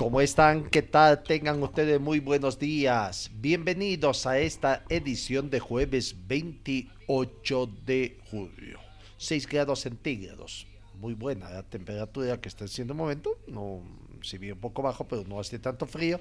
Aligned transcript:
¿cómo 0.00 0.22
están? 0.22 0.70
¿Qué 0.70 0.80
tal? 0.80 1.22
Tengan 1.22 1.62
ustedes 1.62 2.00
muy 2.00 2.20
buenos 2.20 2.58
días. 2.58 3.30
Bienvenidos 3.34 4.24
a 4.24 4.38
esta 4.38 4.82
edición 4.88 5.50
de 5.50 5.60
jueves 5.60 6.16
28 6.26 7.66
de 7.84 8.18
julio. 8.30 8.80
6 9.18 9.46
grados 9.46 9.80
centígrados. 9.80 10.66
Muy 10.94 11.12
buena 11.12 11.50
la 11.50 11.64
temperatura 11.64 12.40
que 12.40 12.48
está 12.48 12.64
haciendo 12.64 12.94
el 12.94 12.96
momento. 12.96 13.36
No, 13.46 13.82
si 14.22 14.38
bien 14.38 14.54
un 14.54 14.60
poco 14.60 14.80
bajo, 14.80 15.06
pero 15.06 15.22
no 15.24 15.38
hace 15.38 15.58
tanto 15.58 15.84
frío. 15.84 16.18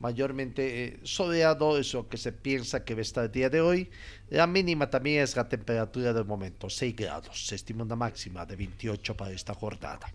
Mayormente 0.00 0.84
eh, 0.84 1.00
soleado, 1.02 1.76
eso 1.76 2.08
que 2.08 2.16
se 2.16 2.32
piensa 2.32 2.82
que 2.82 2.94
va 2.94 3.00
a 3.00 3.02
estar 3.02 3.24
el 3.26 3.32
día 3.32 3.50
de 3.50 3.60
hoy. 3.60 3.90
La 4.30 4.46
mínima 4.46 4.88
también 4.88 5.22
es 5.22 5.36
la 5.36 5.46
temperatura 5.50 6.14
del 6.14 6.24
momento, 6.24 6.70
6 6.70 6.96
grados. 6.96 7.46
Se 7.46 7.56
estima 7.56 7.84
una 7.84 7.94
máxima 7.94 8.46
de 8.46 8.56
28 8.56 9.14
para 9.14 9.32
esta 9.32 9.52
jornada 9.52 10.10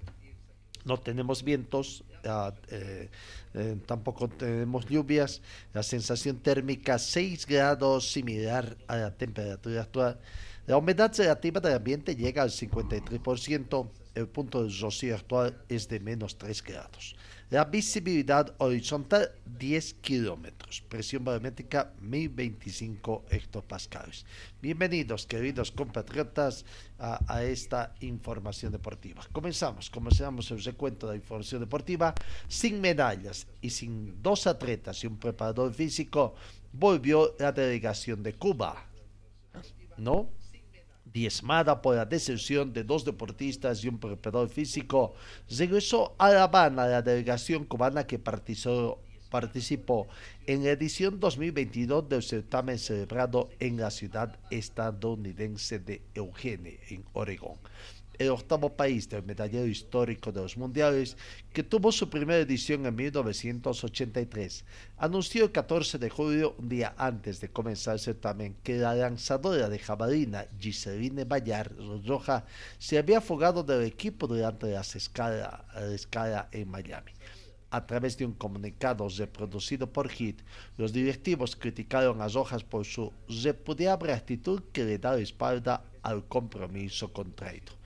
no 0.88 0.97
tenemos 0.97 1.43
vientos, 1.43 2.03
uh, 2.25 2.52
eh, 2.69 3.09
eh, 3.53 3.77
tampoco 3.85 4.27
tenemos 4.27 4.85
lluvias, 4.88 5.41
la 5.73 5.83
sensación 5.83 6.38
térmica 6.38 6.97
6 6.97 7.45
grados 7.45 8.11
similar 8.11 8.75
a 8.88 8.95
la 8.97 9.11
temperatura 9.11 9.81
actual. 9.81 10.19
La 10.65 10.77
humedad 10.77 11.13
relativa 11.15 11.59
del 11.59 11.75
ambiente 11.75 12.15
llega 12.15 12.41
al 12.41 12.49
53%, 12.49 13.88
el 14.15 14.27
punto 14.27 14.63
de 14.63 14.73
rocío 14.80 15.15
actual 15.15 15.58
es 15.69 15.88
de 15.88 15.99
menos 15.99 16.38
3 16.38 16.63
grados. 16.63 17.15
La 17.50 17.64
visibilidad 17.64 18.53
horizontal 18.58 19.31
10 19.58 19.94
kilómetros, 20.02 20.81
presión 20.81 21.23
barométrica 21.23 21.94
1025 22.02 23.23
hectopascales. 23.30 24.26
Bienvenidos, 24.62 25.26
queridos 25.26 25.72
compatriotas, 25.72 26.66
a, 27.00 27.44
esta 27.44 27.95
información 28.02 28.73
deportiva. 28.73 29.22
Comenzamos, 29.31 29.89
comenzamos 29.89 30.52
el 30.52 30.62
recuento 30.62 31.08
de 31.08 31.14
la 31.14 31.22
información 31.22 31.62
deportiva 31.62 32.14
sin 32.50 32.81
medallas 32.81 33.48
y 33.61 33.70
sin 33.70 34.22
dos 34.22 34.45
atletas 34.45 35.02
y 35.06 35.08
un 35.08 35.17
preparador 35.17 35.73
físico. 35.73 36.36
Volvió 36.73 37.34
la 37.39 37.54
delegación 37.54 38.23
de 38.23 38.34
Cuba, 38.34 38.89
¿no? 39.95 40.32
Diezmada 41.13 41.81
por 41.81 41.95
la 41.95 42.05
deserción 42.05 42.73
de 42.73 42.83
dos 42.83 43.05
deportistas 43.05 43.83
y 43.83 43.87
un 43.87 43.99
preparador 43.99 44.49
físico, 44.49 45.14
regresó 45.49 46.15
a 46.17 46.30
La 46.30 46.43
Habana 46.43 46.87
la 46.87 47.02
delegación 47.02 47.65
cubana 47.65 48.05
que 48.05 48.20
participó, 48.20 48.99
participó 49.30 50.08
en 50.45 50.64
la 50.64 50.71
edición 50.71 51.20
2022 51.20 52.08
del 52.08 52.23
certamen 52.23 52.80
celebrado 52.80 53.49
en 53.59 53.77
la 53.77 53.92
ciudad 53.92 54.39
estadounidense 54.49 55.80
de 55.80 56.02
Eugene, 56.15 56.80
en 56.89 57.04
Oregón 57.14 57.58
el 58.20 58.30
octavo 58.30 58.76
país 58.76 59.08
del 59.10 59.23
medallero 59.23 59.67
histórico 59.67 60.32
de 60.32 60.42
los 60.42 60.58
mundiales, 60.58 61.17
que 61.54 61.64
tuvo 61.64 61.92
su 61.92 62.10
primera 62.10 62.39
edición 62.39 62.86
en 62.86 62.95
1983, 62.95 64.66
anunció 64.98 65.45
el 65.45 65.52
14 65.52 65.98
de 65.98 66.10
julio, 66.10 66.56
un 66.58 66.70
día 66.70 66.95
antes 66.98 67.39
de 67.42 67.50
comenzar 67.50 67.94
el 67.94 68.00
certamen, 68.00 68.56
que 68.64 68.77
la 68.77 68.95
lanzadora 68.95 69.70
de 69.70 69.80
jabalina 69.80 70.48
Giseline 70.60 71.26
Bayar 71.26 71.72
Roja 72.06 72.45
se 72.80 72.98
había 72.98 73.22
fugado 73.22 73.64
del 73.64 73.83
equipo 73.83 74.27
durante 74.27 74.72
la 74.72 74.82
escala, 74.82 75.66
la 75.76 75.94
escala 75.94 76.50
en 76.52 76.70
Miami. 76.70 77.11
A 77.70 77.86
través 77.86 78.17
de 78.17 78.26
un 78.26 78.32
comunicado 78.33 79.08
reproducido 79.10 79.92
por 79.92 80.10
HIT, 80.10 80.42
los 80.77 80.94
directivos 80.94 81.56
criticaron 81.56 82.22
a 82.22 82.30
Rojas 82.30 82.64
por 82.64 82.86
su 82.86 83.11
repudiable 83.44 84.14
actitud 84.14 84.64
que 84.72 84.86
le 84.86 84.98
da 84.98 85.11
la 85.11 85.22
espalda 85.22 85.83
al 86.02 86.26
compromiso 86.27 87.11
contraído 87.11 87.77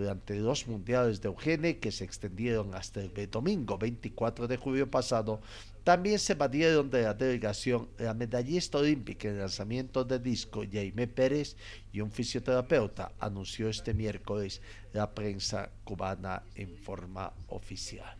durante 0.00 0.34
los 0.36 0.66
mundiales 0.66 1.20
de 1.20 1.28
Eugene 1.28 1.78
que 1.78 1.92
se 1.92 2.04
extendieron 2.04 2.74
hasta 2.74 3.02
el 3.02 3.30
domingo 3.30 3.76
24 3.76 4.48
de 4.48 4.56
julio 4.56 4.90
pasado, 4.90 5.40
también 5.84 6.18
se 6.18 6.32
evadieron 6.32 6.90
de 6.90 7.02
la 7.02 7.14
delegación 7.14 7.88
la 7.98 8.14
medallista 8.14 8.78
olímpica 8.78 9.28
en 9.28 9.38
lanzamiento 9.38 10.04
de 10.04 10.18
disco 10.18 10.62
Jaime 10.70 11.06
Pérez 11.06 11.56
y 11.92 12.00
un 12.00 12.10
fisioterapeuta, 12.10 13.12
anunció 13.18 13.68
este 13.68 13.92
miércoles 13.92 14.62
la 14.94 15.14
prensa 15.14 15.70
cubana 15.84 16.42
en 16.54 16.76
forma 16.76 17.32
oficial. 17.48 18.16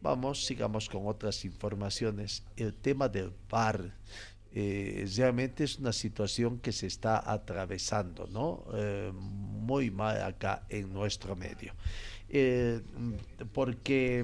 Vamos, 0.00 0.44
sigamos 0.44 0.88
con 0.88 1.06
otras 1.06 1.44
informaciones. 1.44 2.44
El 2.56 2.74
tema 2.74 3.08
del 3.08 3.32
VAR 3.50 3.94
eh, 4.54 5.04
realmente 5.16 5.64
es 5.64 5.78
una 5.80 5.92
situación 5.92 6.60
que 6.60 6.70
se 6.70 6.86
está 6.86 7.30
atravesando, 7.30 8.28
¿no? 8.28 8.64
Eh, 8.74 9.10
muy 9.12 9.90
mal 9.90 10.22
acá 10.22 10.64
en 10.68 10.92
nuestro 10.92 11.34
medio. 11.34 11.74
Eh, 12.28 12.80
porque 13.52 14.22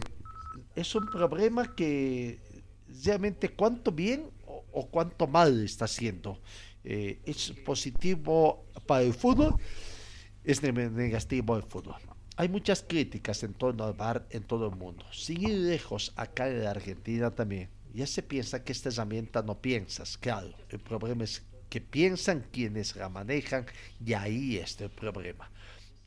es 0.76 0.94
un 0.94 1.06
problema 1.06 1.74
que 1.74 2.38
realmente 3.04 3.48
cuánto 3.48 3.91
bien 3.91 4.30
o, 4.46 4.64
o 4.72 4.86
cuánto 4.86 5.26
mal 5.26 5.64
está 5.64 5.86
haciendo. 5.86 6.41
Eh, 6.84 7.20
es 7.24 7.52
positivo 7.64 8.66
para 8.86 9.02
el 9.02 9.12
fútbol, 9.12 9.56
es 10.44 10.62
negativo 10.62 11.56
el 11.56 11.62
fútbol. 11.64 11.97
Hay 12.36 12.48
muchas 12.48 12.82
críticas 12.82 13.42
en 13.42 13.52
torno 13.52 13.84
al 13.84 13.92
bar 13.92 14.26
en 14.30 14.44
todo 14.44 14.68
el 14.68 14.76
mundo. 14.76 15.04
Sin 15.12 15.42
ir 15.42 15.58
lejos, 15.58 16.12
acá 16.16 16.48
en 16.48 16.64
la 16.64 16.70
Argentina 16.70 17.34
también 17.34 17.68
ya 17.95 18.06
se 18.06 18.23
piensa 18.23 18.62
que 18.62 18.73
esta 18.73 18.89
herramienta 18.89 19.43
no 19.43 19.61
piensas, 19.61 20.17
claro. 20.19 20.53
El 20.69 20.81
problema 20.81 21.25
es 21.25 21.43
que 21.69 21.81
piensan 21.81 22.47
quienes 22.53 22.97
la 22.97 23.09
manejan 23.09 23.67
y 24.05 24.12
ahí 24.15 24.56
está 24.56 24.84
el 24.84 24.91
problema. 24.91 25.51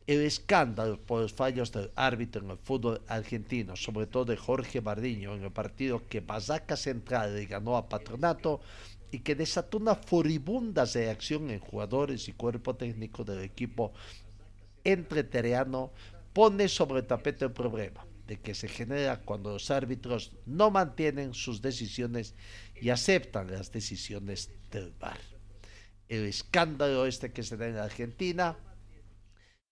El 0.05 0.21
escándalo 0.21 0.99
por 0.99 1.21
los 1.21 1.33
fallos 1.33 1.71
del 1.71 1.91
árbitro 1.95 2.43
en 2.43 2.51
el 2.51 2.57
fútbol 2.57 3.01
argentino, 3.07 3.75
sobre 3.75 4.05
todo 4.05 4.25
de 4.25 4.37
Jorge 4.37 4.81
Bardiño 4.81 5.33
en 5.33 5.43
el 5.43 5.51
partido 5.51 6.07
que 6.07 6.19
Basaca 6.19 6.75
Central 6.75 7.35
le 7.35 7.45
ganó 7.45 7.77
a 7.77 7.87
Patronato 7.87 8.59
y 9.11 9.19
que 9.19 9.35
desató 9.35 9.77
una 9.77 9.95
furibunda 9.95 10.83
reacción 10.85 11.49
en 11.49 11.59
jugadores 11.59 12.27
y 12.27 12.33
cuerpo 12.33 12.75
técnico 12.75 13.23
del 13.23 13.43
equipo 13.43 13.93
entreteriano, 14.83 15.91
pone 16.33 16.67
sobre 16.67 16.99
el 16.99 17.07
tapete 17.07 17.45
el 17.45 17.51
problema 17.51 18.05
de 18.27 18.39
que 18.39 18.55
se 18.55 18.67
genera 18.67 19.21
cuando 19.21 19.51
los 19.51 19.69
árbitros 19.71 20.31
no 20.45 20.71
mantienen 20.71 21.33
sus 21.33 21.61
decisiones 21.61 22.35
y 22.79 22.89
aceptan 22.89 23.51
las 23.51 23.71
decisiones 23.71 24.49
del 24.71 24.91
VAR. 24.99 25.19
El 26.07 26.25
escándalo 26.25 27.05
este 27.05 27.31
que 27.31 27.43
se 27.43 27.57
da 27.57 27.67
en 27.67 27.77
Argentina, 27.77 28.57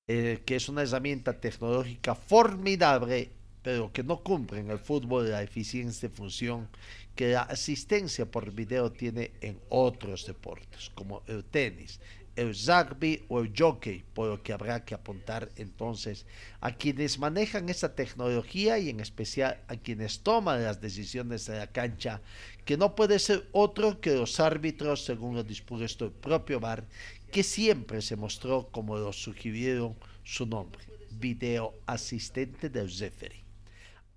eh, 0.07 0.41
que 0.45 0.55
es 0.55 0.67
una 0.67 0.81
herramienta 0.81 1.39
tecnológica 1.39 2.15
formidable, 2.15 3.31
pero 3.61 3.91
que 3.93 4.03
no 4.03 4.23
cumple 4.23 4.59
en 4.59 4.71
el 4.71 4.79
fútbol 4.79 5.29
la 5.29 5.43
eficiencia 5.43 6.09
de 6.09 6.15
función 6.15 6.67
que 7.15 7.33
la 7.33 7.43
asistencia 7.43 8.25
por 8.25 8.51
video 8.51 8.91
tiene 8.91 9.31
en 9.41 9.59
otros 9.69 10.25
deportes, 10.25 10.89
como 10.95 11.23
el 11.27 11.43
tenis, 11.43 11.99
el 12.41 12.55
rugby 12.55 13.23
o 13.29 13.39
el 13.39 13.53
jockey, 13.57 14.03
por 14.13 14.29
lo 14.29 14.43
que 14.43 14.53
habrá 14.53 14.83
que 14.83 14.93
apuntar 14.93 15.49
entonces 15.55 16.25
a 16.59 16.75
quienes 16.75 17.19
manejan 17.19 17.69
esa 17.69 17.95
tecnología 17.95 18.79
y 18.79 18.89
en 18.89 18.99
especial 18.99 19.61
a 19.67 19.75
quienes 19.75 20.19
toman 20.21 20.63
las 20.63 20.81
decisiones 20.81 21.45
de 21.45 21.57
la 21.57 21.67
cancha, 21.67 22.21
que 22.65 22.77
no 22.77 22.95
puede 22.95 23.19
ser 23.19 23.47
otro 23.51 24.01
que 24.01 24.15
los 24.15 24.39
árbitros, 24.39 25.05
según 25.05 25.35
lo 25.35 25.43
dispuesto 25.43 26.05
el 26.05 26.11
propio 26.11 26.59
VAR, 26.59 26.85
que 27.31 27.43
siempre 27.43 28.01
se 28.01 28.15
mostró 28.15 28.67
como 28.71 28.97
lo 28.97 29.13
sugirieron 29.13 29.95
su 30.23 30.45
nombre, 30.45 30.83
video 31.11 31.73
asistente 31.85 32.69
del 32.69 32.91
referee. 32.97 33.43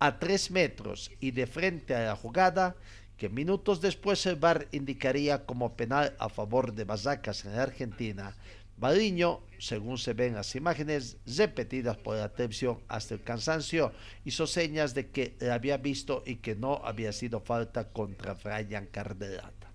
A 0.00 0.18
tres 0.18 0.50
metros 0.50 1.10
y 1.20 1.30
de 1.30 1.46
frente 1.46 1.94
a 1.94 2.06
la 2.06 2.16
jugada, 2.16 2.76
que 3.16 3.28
minutos 3.28 3.80
después 3.80 4.24
el 4.26 4.36
VAR 4.36 4.66
indicaría 4.72 5.46
como 5.46 5.76
penal 5.76 6.14
a 6.18 6.28
favor 6.28 6.72
de 6.74 6.84
Basacas 6.84 7.44
en 7.44 7.54
Argentina. 7.54 8.34
Badiño, 8.76 9.40
según 9.58 9.98
se 9.98 10.14
ven 10.14 10.34
las 10.34 10.56
imágenes 10.56 11.16
repetidas 11.24 11.96
por 11.96 12.16
la 12.16 12.24
atención 12.24 12.80
hasta 12.88 13.14
el 13.14 13.22
cansancio, 13.22 13.92
hizo 14.24 14.46
señas 14.48 14.94
de 14.94 15.10
que 15.10 15.36
le 15.38 15.52
había 15.52 15.76
visto 15.76 16.24
y 16.26 16.36
que 16.36 16.56
no 16.56 16.80
había 16.84 17.12
sido 17.12 17.40
falta 17.40 17.88
contra 17.92 18.34
Brian 18.34 18.86
Cardelata. 18.86 19.70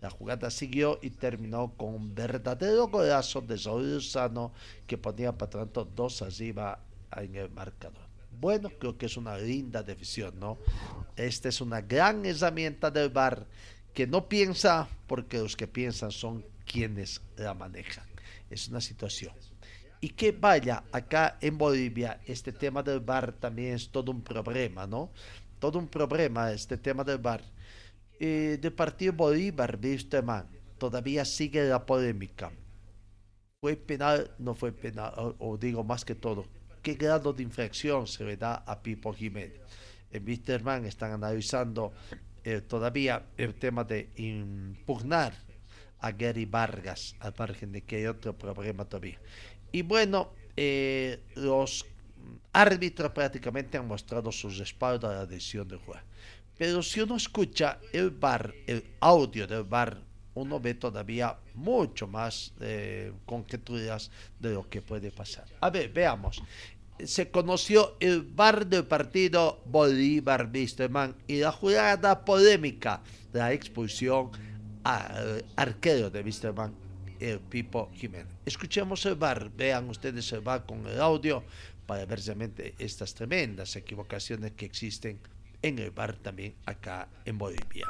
La 0.00 0.10
jugada 0.10 0.50
siguió 0.50 1.00
y 1.02 1.10
terminó 1.10 1.72
con 1.76 1.94
un 1.94 2.14
verdadero 2.14 2.88
golazo 2.88 3.40
de 3.40 3.58
Sano 3.58 4.52
que 4.86 4.98
ponía 4.98 5.32
para 5.32 5.50
tanto 5.50 5.84
dos 5.84 6.22
arriba 6.22 6.78
en 7.16 7.34
el 7.34 7.50
marcador. 7.50 8.03
Bueno, 8.40 8.70
creo 8.78 8.96
que 8.96 9.06
es 9.06 9.16
una 9.16 9.38
linda 9.38 9.82
decisión, 9.82 10.38
¿no? 10.38 10.58
Esta 11.16 11.48
es 11.48 11.60
una 11.60 11.80
gran 11.80 12.24
herramienta 12.26 12.90
del 12.90 13.10
VAR 13.10 13.46
que 13.92 14.06
no 14.06 14.28
piensa 14.28 14.88
porque 15.06 15.38
los 15.38 15.56
que 15.56 15.68
piensan 15.68 16.10
son 16.10 16.44
quienes 16.66 17.20
la 17.36 17.54
manejan. 17.54 18.04
Es 18.50 18.68
una 18.68 18.80
situación. 18.80 19.32
Y 20.00 20.10
que 20.10 20.32
vaya, 20.32 20.84
acá 20.92 21.38
en 21.40 21.56
Bolivia 21.56 22.20
este 22.26 22.52
tema 22.52 22.82
del 22.82 23.00
VAR 23.00 23.32
también 23.32 23.74
es 23.74 23.88
todo 23.88 24.10
un 24.10 24.22
problema, 24.22 24.86
¿no? 24.86 25.10
Todo 25.58 25.78
un 25.78 25.88
problema 25.88 26.52
este 26.52 26.76
tema 26.76 27.04
del 27.04 27.18
VAR. 27.18 27.42
Eh, 28.20 28.58
de 28.60 28.70
partido 28.70 29.12
Bolívar, 29.12 29.78
viste, 29.78 30.20
man, 30.22 30.46
todavía 30.78 31.24
sigue 31.24 31.64
la 31.64 31.84
polémica. 31.84 32.52
¿Fue 33.60 33.76
penal? 33.76 34.30
No 34.38 34.54
fue 34.54 34.72
penal, 34.72 35.34
o 35.38 35.56
digo 35.56 35.82
más 35.84 36.04
que 36.04 36.14
todo, 36.14 36.44
qué 36.84 36.94
grado 36.94 37.32
de 37.32 37.42
infracción 37.42 38.06
se 38.06 38.22
le 38.24 38.36
da 38.36 38.62
a 38.66 38.80
Pipo 38.80 39.12
Jiménez. 39.12 39.58
En 40.12 40.22
Wisterman 40.24 40.84
están 40.84 41.12
analizando 41.12 41.92
eh, 42.44 42.60
todavía 42.60 43.24
el 43.38 43.54
tema 43.54 43.82
de 43.84 44.10
impugnar 44.16 45.32
a 45.98 46.12
Gary 46.12 46.44
Vargas, 46.44 47.16
al 47.20 47.34
margen 47.38 47.72
de 47.72 47.80
que 47.80 47.96
hay 47.96 48.06
otro 48.06 48.36
problema 48.36 48.84
todavía. 48.84 49.18
Y 49.72 49.80
bueno, 49.80 50.30
eh, 50.56 51.20
los 51.36 51.86
árbitros 52.52 53.10
prácticamente 53.12 53.78
han 53.78 53.88
mostrado 53.88 54.30
su 54.30 54.50
respaldo 54.50 55.08
a 55.08 55.14
la 55.14 55.26
decisión 55.26 55.66
del 55.66 55.78
juez. 55.78 56.02
Pero 56.58 56.82
si 56.82 57.00
uno 57.00 57.16
escucha 57.16 57.78
el 57.92 58.10
bar, 58.10 58.54
el 58.66 58.84
audio 59.00 59.46
del 59.46 59.64
bar, 59.64 59.98
uno 60.34 60.60
ve 60.60 60.74
todavía 60.74 61.36
mucho 61.54 62.06
más 62.06 62.52
eh, 62.60 63.12
conjeturas 63.24 64.10
de 64.38 64.52
lo 64.52 64.68
que 64.68 64.82
puede 64.82 65.10
pasar. 65.10 65.46
A 65.60 65.70
ver, 65.70 65.90
veamos 65.90 66.42
se 67.02 67.30
conoció 67.30 67.96
el 68.00 68.22
bar 68.22 68.66
del 68.66 68.84
partido 68.84 69.60
Bolívar 69.66 70.50
Wisterman 70.52 71.16
y 71.26 71.40
la 71.40 71.52
jugada 71.52 72.24
polémica, 72.24 73.02
la 73.32 73.52
expulsión 73.52 74.30
al 74.84 75.44
arquero 75.56 76.10
de 76.10 76.22
Wisterman, 76.22 76.72
el 77.20 77.40
Pipo 77.40 77.90
Jiménez. 77.94 78.28
Escuchemos 78.44 79.04
el 79.06 79.16
bar, 79.16 79.50
vean 79.56 79.88
ustedes 79.88 80.30
el 80.32 80.40
bar 80.40 80.66
con 80.66 80.86
el 80.86 81.00
audio 81.00 81.42
para 81.86 82.04
ver 82.06 82.20
realmente 82.24 82.74
estas 82.78 83.14
tremendas 83.14 83.76
equivocaciones 83.76 84.52
que 84.52 84.66
existen 84.66 85.18
en 85.62 85.78
el 85.78 85.90
bar 85.90 86.14
también 86.16 86.54
acá 86.66 87.08
en 87.24 87.38
Bolivia. 87.38 87.86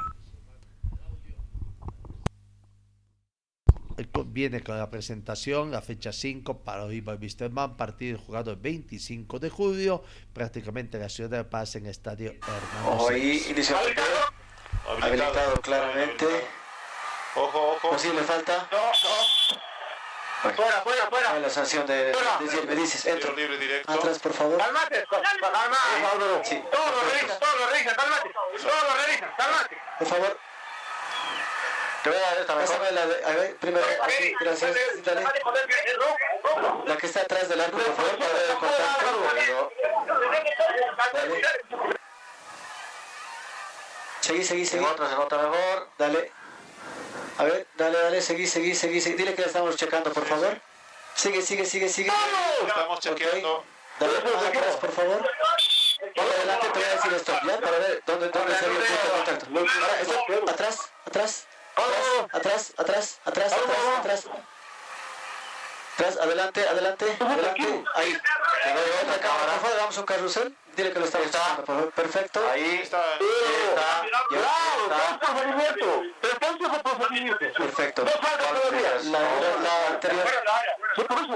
Viene 4.26 4.62
con 4.62 4.78
la 4.78 4.90
presentación, 4.90 5.70
la 5.70 5.80
fecha 5.80 6.12
5 6.12 6.58
para 6.58 6.84
Oliver 6.84 7.18
Wisterman, 7.20 7.76
partido 7.76 8.18
jugado 8.18 8.50
el 8.50 8.56
25 8.56 9.38
de 9.38 9.50
julio, 9.50 10.02
prácticamente 10.32 10.98
la 10.98 11.08
ciudad 11.08 11.30
de 11.30 11.44
Paz 11.44 11.76
en 11.76 11.84
el 11.84 11.90
estadio 11.90 12.32
Hermanos. 12.32 12.86
Ojo 12.86 13.08
ahí, 13.10 13.44
inicio 13.48 13.76
habilitado, 13.76 14.08
habilitado 15.00 15.60
claramente. 15.60 16.26
Ojo, 17.36 17.72
ojo. 17.72 17.90
¿Posible 17.90 18.22
falta? 18.22 18.68
No, 18.70 18.78
no. 18.78 19.60
Bueno. 20.42 20.56
Fuera, 20.56 20.82
fuera, 20.82 21.06
fuera. 21.08 21.38
la 21.38 21.48
sanción 21.48 21.86
de, 21.86 21.94
de, 21.94 22.12
de, 22.12 22.66
me 22.66 22.74
dices, 22.74 23.06
entro. 23.06 23.34
Libre 23.34 23.58
directo. 23.58 23.90
Atrás, 23.90 24.18
por 24.18 24.32
favor. 24.32 24.58
Calmate, 24.58 25.04
calmate. 25.08 26.44
Sí. 26.44 26.62
Todo 26.70 26.86
lo 26.86 27.10
revisan, 27.10 27.38
todo 27.40 27.56
lo 27.58 27.66
revisan, 27.70 27.94
calmate. 27.96 28.30
Todo 28.60 28.88
lo 28.88 29.04
revisan, 29.06 29.30
calmate. 29.38 29.76
Por 29.98 30.08
favor. 30.08 30.38
Te 32.04 32.10
voy 32.10 32.18
a 32.18 32.22
dar 32.22 32.38
esta 32.38 32.54
mejor. 32.54 32.92
La 32.92 33.06
de, 33.06 33.24
a 33.24 33.30
ver, 33.30 33.56
primero, 33.56 33.86
aquí, 34.02 34.34
gracias. 34.38 34.76
Dale. 35.04 35.24
La 36.84 36.96
que 36.98 37.06
está 37.06 37.20
atrás 37.20 37.48
del 37.48 37.58
arco, 37.62 37.78
por 37.78 37.96
favor, 37.96 38.18
para 38.18 38.32
ver 38.34 38.50
el 38.50 38.56
contacto. 38.58 39.70
Dale. 41.14 41.42
Seguí, 44.20 44.44
seguí, 44.44 44.66
seguí. 44.66 44.84
En 44.84 44.90
otra 44.90 45.08
se 45.08 45.14
nota 45.14 45.38
mejor. 45.38 45.88
Dale. 45.96 46.30
A 47.38 47.44
ver, 47.44 47.66
dale, 47.76 47.98
dale, 47.98 48.20
seguí, 48.20 48.46
seguí, 48.46 48.74
seguí, 48.74 49.00
seguí. 49.00 49.16
Dile 49.16 49.34
que 49.34 49.40
la 49.40 49.46
estamos 49.46 49.74
checando, 49.76 50.12
por 50.12 50.26
favor. 50.26 50.60
Sigue, 51.14 51.40
sigue, 51.40 51.64
sigue, 51.64 51.88
sigue. 51.88 52.12
Estamos 52.68 53.00
chequeando. 53.00 53.64
Dale, 53.98 54.18
atrás, 54.18 54.76
por 54.78 54.92
favor. 54.92 55.30
Para 56.14 56.28
adelante 56.28 56.66
te 56.66 56.78
voy 56.78 56.84
a 56.84 56.94
decir 56.96 57.14
esto, 57.14 57.32
¿ya? 57.32 57.60
Para 57.60 57.78
ver 57.78 58.02
dónde, 58.04 58.28
dónde 58.28 58.58
se 58.58 58.68
ve 58.68 58.76
el 58.76 58.82
punto 58.84 59.04
de 59.04 59.10
contacto. 59.10 59.46
Ahora, 59.80 60.00
esto, 60.02 60.50
atrás, 60.50 60.90
atrás. 61.06 61.46
Atrás, 62.32 62.72
atrás, 62.76 63.20
atrás, 63.24 63.52
atrás, 63.52 63.78
atrás. 63.98 64.28
Atrás, 65.94 66.16
adelante, 66.16 66.68
adelante, 66.68 67.16
adelante. 67.20 67.84
Ahí. 67.94 68.16
otra 69.02 69.20
cámara. 69.20 69.52
Por 69.52 69.60
favor, 69.60 69.76
damos 69.76 69.98
un 69.98 70.04
carrusel. 70.04 70.56
Dile 70.76 70.92
que 70.92 70.98
lo 70.98 71.04
está 71.04 71.18
por 71.56 71.66
favor. 71.66 71.92
Perfecto. 71.92 72.40
Ahí 72.50 72.80
está. 72.82 73.02
Está. 73.14 74.02
Perfecto. 77.56 78.04
La 79.04 79.86
anterior. 79.88 80.26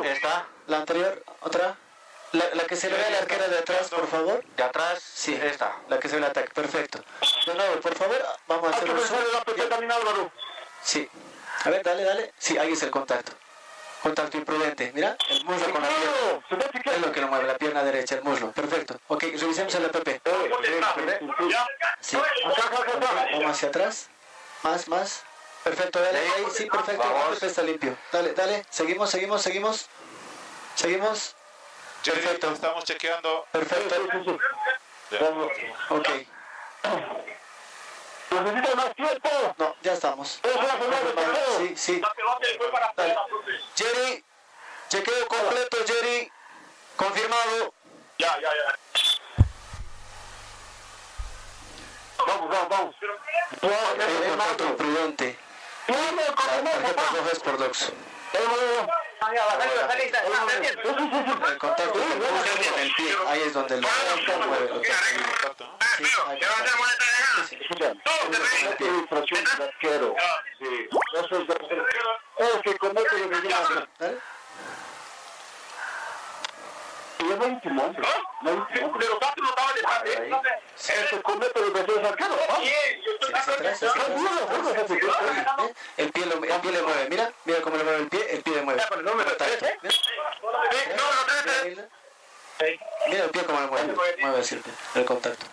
Está. 0.04 0.46
La 0.66 0.76
anterior, 0.78 1.22
otra. 1.40 1.76
La, 2.32 2.44
la, 2.54 2.64
que 2.64 2.76
se 2.76 2.90
le 2.90 2.96
ve 2.96 3.04
a 3.06 3.10
la 3.10 3.18
arquera 3.18 3.48
de 3.48 3.58
atrás, 3.58 3.88
por 3.88 4.06
favor. 4.06 4.44
De 4.56 4.62
atrás, 4.62 5.02
sí, 5.02 5.38
esta. 5.42 5.76
La 5.88 5.98
que 5.98 6.08
se 6.08 6.16
ve 6.16 6.18
el 6.20 6.30
ataque, 6.30 6.50
perfecto. 6.52 7.02
De 7.46 7.54
nuevo, 7.54 7.80
por 7.80 7.94
favor, 7.94 8.22
vamos 8.46 8.72
a 8.72 8.76
hacer 8.76 8.90
un 8.90 9.00
zoom. 9.00 10.30
Sí. 10.82 11.08
A 11.64 11.70
ver, 11.70 11.82
dale, 11.82 12.04
dale. 12.04 12.32
Sí, 12.38 12.58
ahí 12.58 12.72
es 12.72 12.82
el 12.82 12.90
contacto. 12.90 13.32
Contacto 14.02 14.36
imprudente. 14.36 14.92
Mira, 14.94 15.16
el 15.28 15.44
muslo 15.44 15.72
con 15.72 15.82
la 15.82 15.88
pierna. 15.88 16.94
Es 16.94 17.00
lo 17.00 17.12
que 17.12 17.20
lo 17.20 17.28
mueve, 17.28 17.46
la 17.46 17.58
pierna 17.58 17.82
derecha, 17.82 18.14
el 18.16 18.22
muslo. 18.22 18.52
Perfecto. 18.52 19.00
Ok, 19.08 19.22
revisemos 19.22 19.74
el 19.74 19.86
APP. 19.86 20.20
Sí. 22.00 22.16
Vamos 23.32 23.50
hacia 23.50 23.68
atrás. 23.68 24.08
Más, 24.62 24.86
más. 24.88 25.22
Perfecto, 25.64 26.00
dale 26.00 26.18
ahí. 26.18 26.46
Sí, 26.54 26.66
perfecto. 26.66 27.02
El 27.02 27.32
APP 27.32 27.42
está 27.42 27.62
limpio. 27.62 27.96
Dale, 28.12 28.34
dale. 28.34 28.66
Seguimos, 28.70 29.10
seguimos, 29.10 29.42
seguimos. 29.42 29.86
Seguimos. 30.76 31.34
Perfecto. 32.04 32.52
Estamos 32.52 32.84
chequeando. 32.84 33.46
Perfecto. 33.52 33.96
Ok. 35.90 36.08
¿Necesita 38.30 38.74
más 38.76 38.94
tiempo? 38.94 39.54
No, 39.58 39.74
ya 39.82 39.92
estamos. 39.94 40.40
Sí, 41.58 41.76
sí. 41.76 42.02
Dale. 42.96 43.16
Jerry, 43.74 44.24
chequeo 44.88 45.26
completo, 45.26 45.76
Jerry. 45.86 46.30
Confirmado. 46.96 47.74
Ya, 48.18 48.38
ya, 48.40 48.50
ya. 48.50 48.78
Vamos, 52.26 52.48
vamos, 52.50 52.68
vamos. 52.68 52.96
El 53.62 54.28
contacto 54.30 54.76
prudente. 54.76 55.38
La 55.88 56.34
tarjeta 56.34 57.02
roja 57.12 57.30
es 57.32 57.38
por 57.40 57.58
dox. 57.58 57.92
Contacto 61.58 61.98
el 61.98 62.92
pie, 62.94 63.16
ahí 63.26 63.42
es 63.42 63.52
donde 63.52 63.80
lo 63.80 63.88
mueve. 64.46 64.68
Sí, 77.18 77.24
Es 77.26 77.60
que. 77.60 77.70
No 77.70 77.92
no 84.58 84.70
de 84.70 84.80
hace 84.80 84.94
el 84.94 85.10
arquero. 85.10 85.74
El 85.96 86.12
pie, 86.12 86.26
lo, 86.26 86.34
el 86.34 86.60
pie 86.60 86.72
le 86.72 86.82
mueve, 86.82 87.08
mira, 87.08 87.32
mira 87.44 87.60
cómo 87.62 87.76
le 87.76 87.84
mueve 87.84 87.98
el 88.02 88.08
pie, 88.08 88.34
el 88.34 88.42
pie 88.42 88.54
le 88.54 88.62
mueve. 88.62 88.82
No 89.02 89.14
me 89.14 89.24
Mira. 93.08 93.24
el 93.24 93.30
pie 93.30 93.42
cómo 93.44 93.60
le 93.60 93.66
mueve, 93.66 93.94
mueve. 94.20 94.40
El 94.40 94.60
pie, 94.60 94.72
el 94.94 95.04
contacto. 95.04 95.46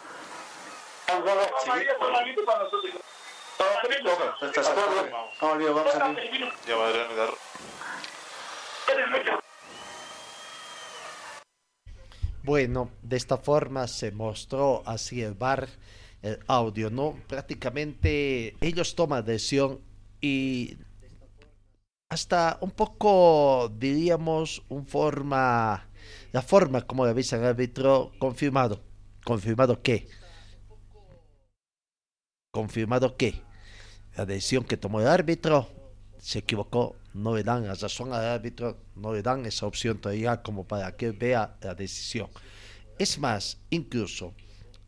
Vamos, 1.08 1.26
vamos 1.26 1.48
a 5.96 6.14
Ya 6.68 6.76
va 6.76 6.88
a 6.88 6.92
dar. 6.92 7.30
Bueno, 12.46 12.92
de 13.02 13.18
esta 13.18 13.38
forma 13.38 13.88
se 13.88 14.12
mostró 14.12 14.84
así 14.86 15.20
el 15.24 15.34
bar 15.34 15.68
el 16.22 16.38
audio, 16.46 16.92
¿no? 16.92 17.16
Prácticamente 17.28 18.56
ellos 18.62 18.94
toman 18.94 19.26
decisión 19.26 19.80
y 20.22 20.78
hasta 22.08 22.60
un 22.62 22.70
poco, 22.70 23.74
diríamos, 23.80 24.62
un 24.70 24.86
forma, 24.86 25.88
la 26.34 26.42
forma 26.44 26.82
como 26.84 27.06
avisa 27.06 27.38
el 27.38 27.46
árbitro, 27.46 28.12
confirmado. 28.20 28.84
¿Confirmado 29.24 29.82
qué? 29.82 30.08
Confirmado 32.52 33.18
qué? 33.18 33.42
La 34.16 34.26
decisión 34.28 34.64
que 34.66 34.78
tomó 34.78 35.02
el 35.02 35.08
árbitro 35.08 35.68
se 36.20 36.40
equivocó, 36.40 36.96
no 37.16 37.34
le 37.34 37.44
dan 37.44 37.66
la 37.66 37.76
razón 37.76 38.14
al 38.14 38.26
árbitro, 38.26 38.78
no 38.96 39.14
le 39.14 39.22
dan 39.22 39.46
esa 39.46 39.66
opción 39.66 39.98
todavía 39.98 40.42
como 40.42 40.68
para 40.68 40.96
que 40.96 41.12
vea 41.12 41.58
la 41.62 41.74
decisión. 41.74 42.30
Es 43.00 43.18
más, 43.18 43.58
incluso 43.70 44.34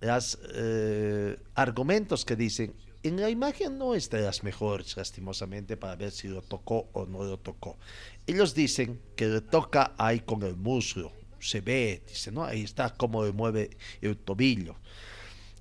los 0.02 0.38
eh, 0.54 1.38
argumentos 1.56 2.26
que 2.26 2.36
dicen 2.36 2.76
en 3.04 3.22
la 3.22 3.30
imagen 3.30 3.78
no 3.78 3.96
es 3.96 4.10
de 4.10 4.22
las 4.22 4.44
mejores, 4.44 4.98
lastimosamente, 4.98 5.78
para 5.78 5.96
ver 5.96 6.12
si 6.12 6.28
lo 6.28 6.42
tocó 6.42 6.90
o 6.92 7.06
no 7.06 7.24
lo 7.24 7.38
tocó. 7.38 7.78
Ellos 8.26 8.54
dicen 8.54 9.00
que 9.16 9.28
le 9.28 9.42
toca 9.42 9.94
ahí 9.98 10.20
con 10.20 10.44
el 10.44 10.58
muslo, 10.58 11.14
se 11.40 11.62
ve, 11.62 12.02
dice, 12.06 12.32
¿no? 12.32 12.44
Ahí 12.44 12.64
está 12.64 12.90
como 12.90 13.24
le 13.24 13.32
mueve 13.32 13.70
el 14.02 14.18
tobillo. 14.18 14.76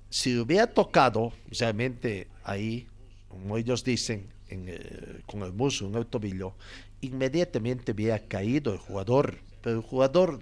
Si 0.09 0.33
lo 0.33 0.43
hubiera 0.43 0.67
tocado 0.67 1.31
realmente 1.49 2.27
ahí, 2.43 2.87
como 3.29 3.57
ellos 3.57 3.83
dicen, 3.83 4.27
con 5.25 5.43
el 5.43 5.53
muslo 5.53 5.87
en 5.87 5.95
el 5.95 6.05
tobillo, 6.05 6.53
inmediatamente 7.01 7.91
hubiera 7.91 8.19
caído 8.19 8.73
el 8.73 8.79
jugador. 8.79 9.39
Pero 9.61 9.77
el 9.77 9.83
jugador 9.83 10.39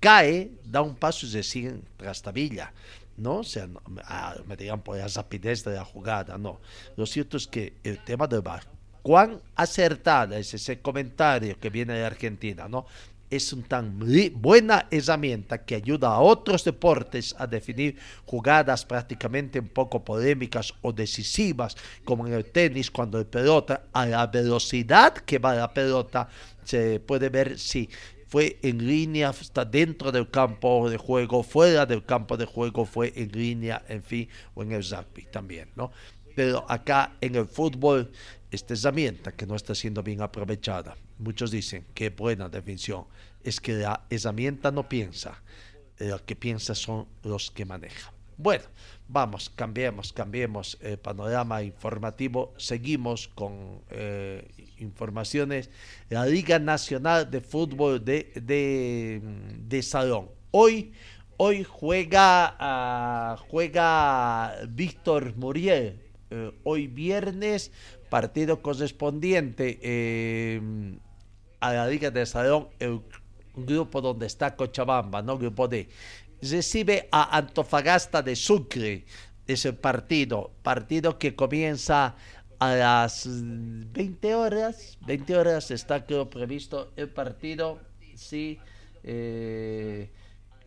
cae, 0.00 0.52
da 0.64 0.80
un 0.80 0.94
paso 0.94 1.26
y 1.26 1.30
se 1.30 1.42
sigue 1.42 1.68
en 1.68 1.82
trastabilla. 1.96 2.72
¿no? 3.16 3.38
O 3.38 3.44
sea, 3.44 3.68
ah, 4.04 4.36
me 4.46 4.56
digan 4.56 4.82
por 4.82 4.96
la 4.96 5.08
rapidez 5.08 5.64
de 5.64 5.74
la 5.74 5.84
jugada, 5.84 6.38
no. 6.38 6.60
Lo 6.96 7.06
cierto 7.06 7.36
es 7.36 7.46
que 7.46 7.74
el 7.84 8.02
tema 8.02 8.26
del 8.26 8.40
VAR, 8.40 8.64
cuán 9.02 9.40
acertada 9.54 10.38
es 10.38 10.54
ese 10.54 10.80
comentario 10.80 11.58
que 11.58 11.70
viene 11.70 11.94
de 11.94 12.04
Argentina, 12.04 12.68
¿no? 12.68 12.86
Es 13.34 13.52
una 13.52 13.66
tan 13.66 13.98
buena 14.36 14.86
herramienta 14.92 15.64
que 15.64 15.74
ayuda 15.74 16.06
a 16.08 16.20
otros 16.20 16.62
deportes 16.62 17.34
a 17.36 17.48
definir 17.48 17.96
jugadas 18.24 18.84
prácticamente 18.84 19.58
un 19.58 19.70
poco 19.70 20.04
polémicas 20.04 20.72
o 20.82 20.92
decisivas, 20.92 21.76
como 22.04 22.28
en 22.28 22.34
el 22.34 22.44
tenis, 22.44 22.92
cuando 22.92 23.18
el 23.18 23.26
pelota, 23.26 23.86
a 23.92 24.06
la 24.06 24.28
velocidad 24.28 25.14
que 25.14 25.40
va 25.40 25.56
la 25.56 25.74
pelota, 25.74 26.28
se 26.62 27.00
puede 27.00 27.28
ver 27.28 27.58
si 27.58 27.90
fue 28.28 28.56
en 28.62 28.86
línea, 28.86 29.30
está 29.30 29.64
dentro 29.64 30.12
del 30.12 30.30
campo 30.30 30.88
de 30.88 30.96
juego, 30.96 31.42
fuera 31.42 31.86
del 31.86 32.04
campo 32.04 32.36
de 32.36 32.46
juego, 32.46 32.84
fue 32.84 33.12
en 33.16 33.32
línea, 33.32 33.84
en 33.88 34.04
fin, 34.04 34.28
o 34.54 34.62
en 34.62 34.70
el 34.70 34.84
rugby 34.88 35.26
también, 35.32 35.70
¿no? 35.74 35.90
Pero 36.36 36.64
acá 36.68 37.16
en 37.20 37.34
el 37.34 37.46
fútbol, 37.48 38.12
esta 38.52 38.74
herramienta 38.74 39.32
que 39.32 39.44
no 39.44 39.56
está 39.56 39.74
siendo 39.74 40.04
bien 40.04 40.22
aprovechada. 40.22 40.94
Muchos 41.18 41.50
dicen 41.50 41.84
que 41.94 42.10
buena 42.10 42.48
definición, 42.48 43.04
es 43.42 43.60
que 43.60 43.74
la 43.74 44.04
herramienta 44.10 44.70
no 44.70 44.88
piensa, 44.88 45.42
lo 45.98 46.24
que 46.24 46.34
piensa 46.34 46.74
son 46.74 47.06
los 47.22 47.50
que 47.50 47.64
manejan. 47.64 48.14
Bueno, 48.36 48.64
vamos, 49.08 49.48
cambiemos, 49.48 50.12
cambiemos 50.12 50.76
el 50.80 50.98
panorama 50.98 51.62
informativo. 51.62 52.52
Seguimos 52.56 53.28
con 53.28 53.80
eh, 53.90 54.44
informaciones. 54.78 55.70
La 56.08 56.26
Liga 56.26 56.58
Nacional 56.58 57.30
de 57.30 57.40
Fútbol 57.40 58.04
de, 58.04 59.22
de, 59.68 59.82
Salón. 59.82 60.30
Hoy, 60.50 60.92
hoy 61.36 61.62
juega, 61.62 63.36
uh, 63.38 63.42
juega 63.48 64.56
Víctor 64.68 65.36
Muriel. 65.36 66.00
Eh, 66.30 66.50
hoy 66.64 66.88
viernes, 66.88 67.70
partido 68.14 68.62
correspondiente 68.62 69.80
eh, 69.82 70.60
a 71.58 71.72
la 71.72 71.88
Liga 71.88 72.12
de 72.12 72.24
Salón, 72.24 72.68
el 72.78 73.00
grupo 73.56 74.00
donde 74.00 74.26
está 74.26 74.54
Cochabamba, 74.54 75.20
¿no? 75.20 75.36
Grupo 75.36 75.66
D 75.66 75.88
recibe 76.40 77.08
a 77.10 77.36
Antofagasta 77.36 78.22
de 78.22 78.36
Sucre 78.36 79.04
ese 79.48 79.72
partido, 79.72 80.52
partido 80.62 81.18
que 81.18 81.34
comienza 81.34 82.14
a 82.60 82.74
las 82.76 83.26
20 83.28 84.34
horas, 84.36 84.96
20 85.04 85.36
horas 85.36 85.72
está 85.72 86.06
creo 86.06 86.30
previsto 86.30 86.92
el 86.94 87.08
partido, 87.08 87.80
sí, 88.14 88.60
eh, 89.02 90.08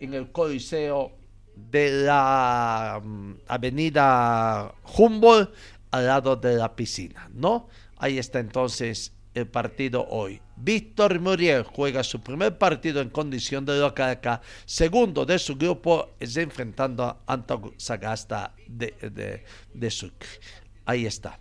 en 0.01 0.13
el 0.13 0.33
Coliseo 0.33 1.13
de 1.55 2.03
la 2.03 3.01
mm, 3.01 3.35
avenida 3.47 4.75
Humboldt 4.97 5.76
al 5.91 6.07
lado 6.07 6.35
de 6.35 6.55
la 6.55 6.75
piscina, 6.75 7.29
¿no? 7.33 7.69
Ahí 7.97 8.17
está 8.17 8.39
entonces 8.39 9.13
el 9.33 9.47
partido 9.47 10.07
hoy. 10.09 10.41
Víctor 10.55 11.19
Muriel 11.19 11.63
juega 11.63 12.03
su 12.03 12.21
primer 12.21 12.57
partido 12.57 13.01
en 13.01 13.09
condición 13.09 13.65
de 13.65 13.79
local 13.79 14.09
acá, 14.09 14.41
segundo 14.65 15.25
de 15.25 15.37
su 15.37 15.55
grupo, 15.55 16.15
es 16.19 16.35
enfrentando 16.37 17.03
a 17.03 17.21
Antofagasta 17.27 18.53
de, 18.67 19.43
de, 19.73 19.91
Sucre. 19.91 20.27
Ahí 20.85 21.05
está. 21.05 21.39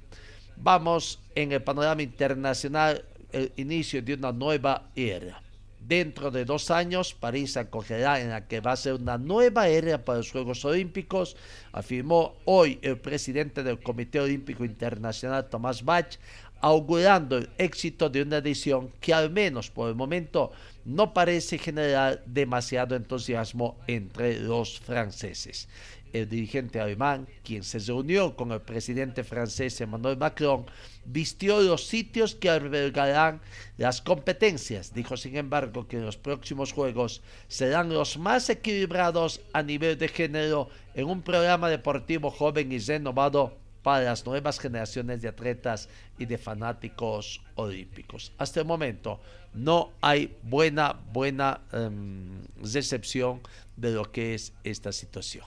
Vamos 0.56 1.20
en 1.34 1.52
el 1.52 1.62
panorama 1.62 2.02
internacional, 2.02 3.04
el 3.32 3.52
inicio 3.56 4.02
de 4.02 4.14
una 4.14 4.32
nueva 4.32 4.90
era. 4.94 5.42
Dentro 5.86 6.32
de 6.32 6.44
dos 6.44 6.72
años, 6.72 7.14
París 7.14 7.56
acogerá 7.56 8.20
en 8.20 8.30
la 8.30 8.48
que 8.48 8.60
va 8.60 8.72
a 8.72 8.76
ser 8.76 8.94
una 8.94 9.18
nueva 9.18 9.68
era 9.68 10.04
para 10.04 10.18
los 10.18 10.32
Juegos 10.32 10.64
Olímpicos, 10.64 11.36
afirmó 11.70 12.34
hoy 12.44 12.80
el 12.82 12.98
presidente 12.98 13.62
del 13.62 13.80
Comité 13.80 14.18
Olímpico 14.18 14.64
Internacional, 14.64 15.48
Tomás 15.48 15.84
Bach, 15.84 16.18
augurando 16.60 17.38
el 17.38 17.50
éxito 17.56 18.10
de 18.10 18.22
una 18.22 18.38
edición 18.38 18.90
que 19.00 19.14
al 19.14 19.30
menos 19.30 19.70
por 19.70 19.88
el 19.88 19.94
momento 19.94 20.50
no 20.84 21.14
parece 21.14 21.56
generar 21.56 22.20
demasiado 22.26 22.96
entusiasmo 22.96 23.76
entre 23.86 24.40
los 24.40 24.80
franceses. 24.80 25.68
El 26.16 26.28
dirigente 26.30 26.80
alemán, 26.80 27.28
quien 27.44 27.62
se 27.62 27.78
reunió 27.78 28.36
con 28.36 28.50
el 28.50 28.62
presidente 28.62 29.22
francés 29.22 29.78
Emmanuel 29.82 30.16
Macron, 30.16 30.64
vistió 31.04 31.60
los 31.60 31.86
sitios 31.86 32.34
que 32.34 32.48
albergarán 32.48 33.42
las 33.76 34.00
competencias. 34.00 34.94
Dijo, 34.94 35.18
sin 35.18 35.36
embargo, 35.36 35.86
que 35.86 35.98
los 35.98 36.16
próximos 36.16 36.72
Juegos 36.72 37.20
serán 37.48 37.90
los 37.90 38.16
más 38.16 38.48
equilibrados 38.48 39.42
a 39.52 39.62
nivel 39.62 39.98
de 39.98 40.08
género 40.08 40.70
en 40.94 41.06
un 41.06 41.20
programa 41.20 41.68
deportivo 41.68 42.30
joven 42.30 42.72
y 42.72 42.78
renovado 42.78 43.58
para 43.82 44.06
las 44.06 44.24
nuevas 44.24 44.58
generaciones 44.58 45.20
de 45.20 45.28
atletas 45.28 45.88
y 46.18 46.24
de 46.24 46.38
fanáticos 46.38 47.42
olímpicos. 47.56 48.32
Hasta 48.38 48.60
el 48.60 48.66
momento 48.66 49.20
no 49.52 49.92
hay 50.00 50.34
buena, 50.42 50.96
buena 51.12 51.60
em, 51.72 52.42
recepción 52.62 53.40
de 53.76 53.92
lo 53.92 54.10
que 54.10 54.34
es 54.34 54.52
esta 54.64 54.92
situación. 54.92 55.44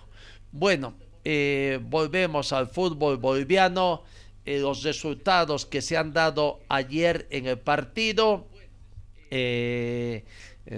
Bueno, 0.51 0.96
eh, 1.24 1.79
volvemos 1.82 2.53
al 2.53 2.68
fútbol 2.68 3.18
boliviano. 3.18 4.03
Eh, 4.46 4.60
los 4.60 4.84
resultados 4.84 5.65
que 5.65 5.82
se 5.82 5.98
han 5.98 6.13
dado 6.13 6.60
ayer 6.70 7.27
en 7.29 7.46
el 7.46 7.60
partido. 7.60 8.48
Eh, 9.32 10.24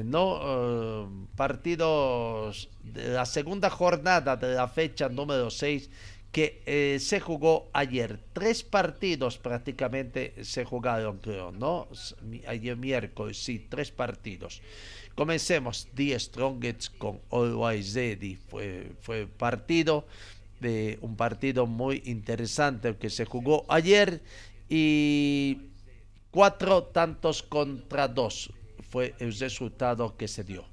no 0.04 1.10
partidos 1.36 2.70
de 2.84 3.10
la 3.10 3.26
segunda 3.26 3.70
jornada 3.70 4.38
de 4.38 4.56
la 4.56 4.68
fecha 4.68 5.10
número 5.10 5.50
6 5.50 5.90
que 6.32 6.62
eh, 6.66 6.98
se 7.00 7.20
jugó 7.20 7.70
ayer. 7.74 8.20
Tres 8.34 8.64
partidos 8.64 9.38
prácticamente 9.38 10.34
se 10.44 10.64
jugaron, 10.64 11.18
creo, 11.18 11.52
¿no? 11.52 11.88
Ayer 12.48 12.78
miércoles, 12.78 13.38
sí, 13.38 13.68
tres 13.70 13.92
partidos. 13.92 14.62
Comencemos, 15.22 15.88
The 15.94 16.20
Strongest 16.20 16.98
con 16.98 17.22
Always 17.30 17.94
Ready. 17.94 18.38
Fue, 18.38 18.92
fue 19.02 19.28
partido, 19.28 20.08
de, 20.60 20.98
un 21.02 21.16
partido 21.16 21.68
muy 21.68 22.02
interesante 22.08 22.98
que 22.98 23.12
se 23.12 23.26
jugó 23.26 23.64
ayer 23.70 24.24
y 24.68 25.60
cuatro 26.32 26.86
tantos 26.86 27.44
contra 27.44 28.08
dos 28.08 28.52
fue 28.90 29.14
el 29.20 29.38
resultado 29.38 30.18
que 30.18 30.28
se 30.28 30.44
dio. 30.44 30.66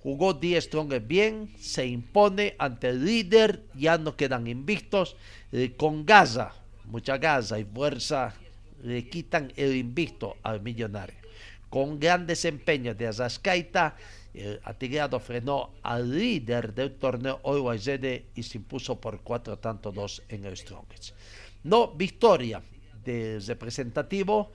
Jugó 0.00 0.34
10 0.34 0.64
Strong 0.64 1.06
bien, 1.06 1.54
se 1.58 1.86
impone 1.86 2.56
ante 2.58 2.90
el 2.90 3.06
líder, 3.06 3.64
ya 3.74 3.96
no 3.96 4.18
quedan 4.18 4.46
invictos. 4.48 5.16
Eh, 5.50 5.72
con 5.78 6.04
Gaza, 6.04 6.52
mucha 6.84 7.16
Gaza 7.16 7.58
y 7.58 7.64
fuerza, 7.64 8.34
le 8.82 9.08
quitan 9.08 9.50
el 9.56 9.74
invicto 9.74 10.36
al 10.42 10.60
millonario. 10.60 11.23
Con 11.74 11.98
gran 11.98 12.24
desempeño 12.24 12.94
de 12.94 13.08
Azascaita, 13.08 13.96
el 14.32 14.60
Atigrado 14.62 15.18
frenó 15.18 15.72
al 15.82 16.08
líder 16.08 16.72
del 16.72 16.94
torneo 16.94 17.40
Oiwazede 17.42 18.26
y 18.36 18.44
se 18.44 18.58
impuso 18.58 19.00
por 19.00 19.22
4 19.22 19.58
tanto 19.58 19.90
2 19.90 20.22
en 20.28 20.44
el 20.44 20.56
Strongest. 20.56 21.16
No 21.64 21.88
victoria 21.88 22.62
del 23.02 23.44
representativo 23.44 24.52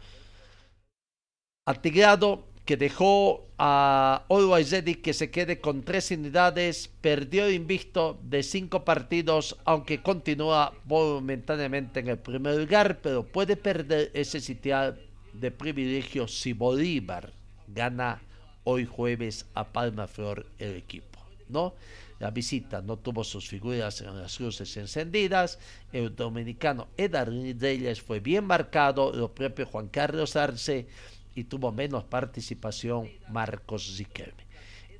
Atigrado 1.66 2.48
que 2.64 2.78
dejó 2.78 3.50
a 3.58 4.26
Ready 4.30 4.96
que 4.96 5.14
se 5.14 5.30
quede 5.30 5.60
con 5.60 5.84
tres 5.84 6.12
unidades, 6.12 6.88
perdió 7.02 7.52
invicto 7.52 8.18
de 8.24 8.44
cinco 8.44 8.86
partidos, 8.86 9.58
aunque 9.66 10.02
continúa 10.02 10.74
momentáneamente 10.86 12.00
en 12.00 12.08
el 12.08 12.20
primer 12.20 12.56
lugar, 12.56 13.02
pero 13.02 13.26
puede 13.26 13.58
perder 13.58 14.10
ese 14.14 14.40
sitial 14.40 15.09
de 15.40 15.52
privilegio 15.52 16.28
si 16.28 16.54
Bolívar 16.54 17.32
gana 17.68 18.22
hoy 18.64 18.86
jueves 18.86 19.46
a 19.54 19.68
Palma 19.68 20.08
Flor 20.08 20.46
el 20.60 20.76
equipo, 20.76 21.20
¿no? 21.48 21.74
La 22.20 22.32
visita 22.32 22.82
no 22.82 22.98
tuvo 22.98 23.24
sus 23.24 23.48
figuras 23.48 24.02
en 24.02 24.20
las 24.20 24.40
luces 24.40 24.76
encendidas. 24.76 25.58
El 25.94 26.14
dominicano 26.16 26.90
Edar 26.98 27.30
Reyes 27.30 28.02
fue 28.02 28.20
bien 28.20 28.46
marcado, 28.46 29.14
lo 29.14 29.34
propio 29.34 29.66
Juan 29.66 29.88
Carlos 29.88 30.36
Arce 30.36 30.88
y 31.34 31.46
tuvo 31.46 31.72
menos 31.72 32.04
participación 32.04 33.10
Marcos 33.30 33.96
Ziquelme. 33.96 34.50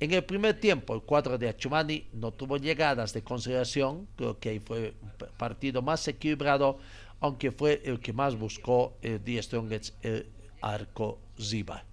En 0.00 0.12
el 0.14 0.24
primer 0.24 0.58
tiempo, 0.58 0.94
el 0.94 1.02
cuadro 1.02 1.36
de 1.36 1.50
Achumani 1.50 2.06
no 2.14 2.32
tuvo 2.32 2.56
llegadas 2.56 3.12
de 3.12 3.22
consideración, 3.22 4.08
creo 4.16 4.38
que 4.38 4.48
ahí 4.48 4.58
fue 4.58 4.94
un 5.02 5.10
partido 5.36 5.82
más 5.82 6.08
equilibrado, 6.08 6.78
aunque 7.20 7.52
fue 7.52 7.82
el 7.84 8.00
que 8.00 8.12
más 8.12 8.36
buscó 8.36 8.96
el 9.02 9.22
Die 9.22 9.42
Strongets, 9.42 9.94
el 10.02 10.26
arco 10.60 11.20
Ziba. 11.38 11.84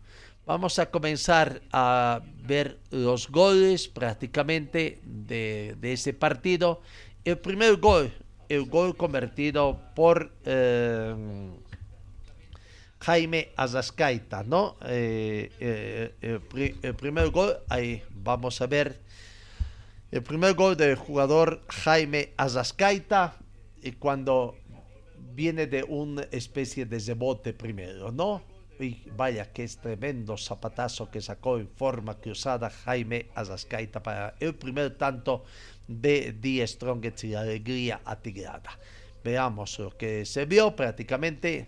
Vamos 0.45 0.79
a 0.79 0.89
comenzar 0.89 1.61
a 1.73 2.21
ver 2.43 2.79
los 2.89 3.29
goles 3.29 3.89
prácticamente 3.89 5.01
de, 5.03 5.77
ese 5.81 6.13
partido. 6.13 6.81
El 7.25 7.37
primer 7.37 7.75
gol, 7.75 8.13
el 8.47 8.63
gol 8.65 8.95
convertido 8.95 9.77
por 9.93 10.31
eh, 10.45 11.13
Jaime 13.01 13.49
Azascaita, 13.57 14.43
¿no? 14.43 14.77
Eh, 14.85 15.51
eh, 15.59 16.39
el, 16.81 16.95
primer 16.95 17.29
gol, 17.29 17.57
ahí 17.67 18.01
vamos 18.11 18.61
a 18.61 18.67
ver. 18.67 19.01
El 20.11 20.23
primer 20.23 20.53
gol 20.53 20.77
del 20.77 20.95
jugador 20.95 21.61
Jaime 21.67 22.33
Azascaita, 22.37 23.35
y 23.81 23.91
cuando 23.91 24.55
viene 25.37 25.67
de 25.67 25.83
una 25.83 26.23
especie 26.31 26.87
de 26.87 26.97
rebote 26.97 27.53
primero, 27.53 28.11
¿no? 28.11 28.41
Y 28.79 29.03
vaya 29.15 29.53
que 29.53 29.63
es 29.65 29.77
tremendo 29.77 30.35
zapatazo 30.35 31.11
que 31.11 31.21
sacó 31.21 31.59
en 31.59 31.69
forma 31.69 32.15
cruzada 32.15 32.71
Jaime 32.71 33.27
Azascaita 33.35 34.01
para 34.01 34.33
el 34.39 34.55
primer 34.55 34.97
tanto 34.97 35.43
de 35.87 36.33
Die 36.33 36.65
Strongest 36.65 37.23
y 37.25 37.27
la 37.29 37.41
alegría 37.41 38.01
atigrada. 38.03 38.79
Veamos 39.23 39.77
lo 39.77 39.95
que 39.95 40.25
se 40.25 40.45
vio 40.45 40.75
prácticamente 40.75 41.67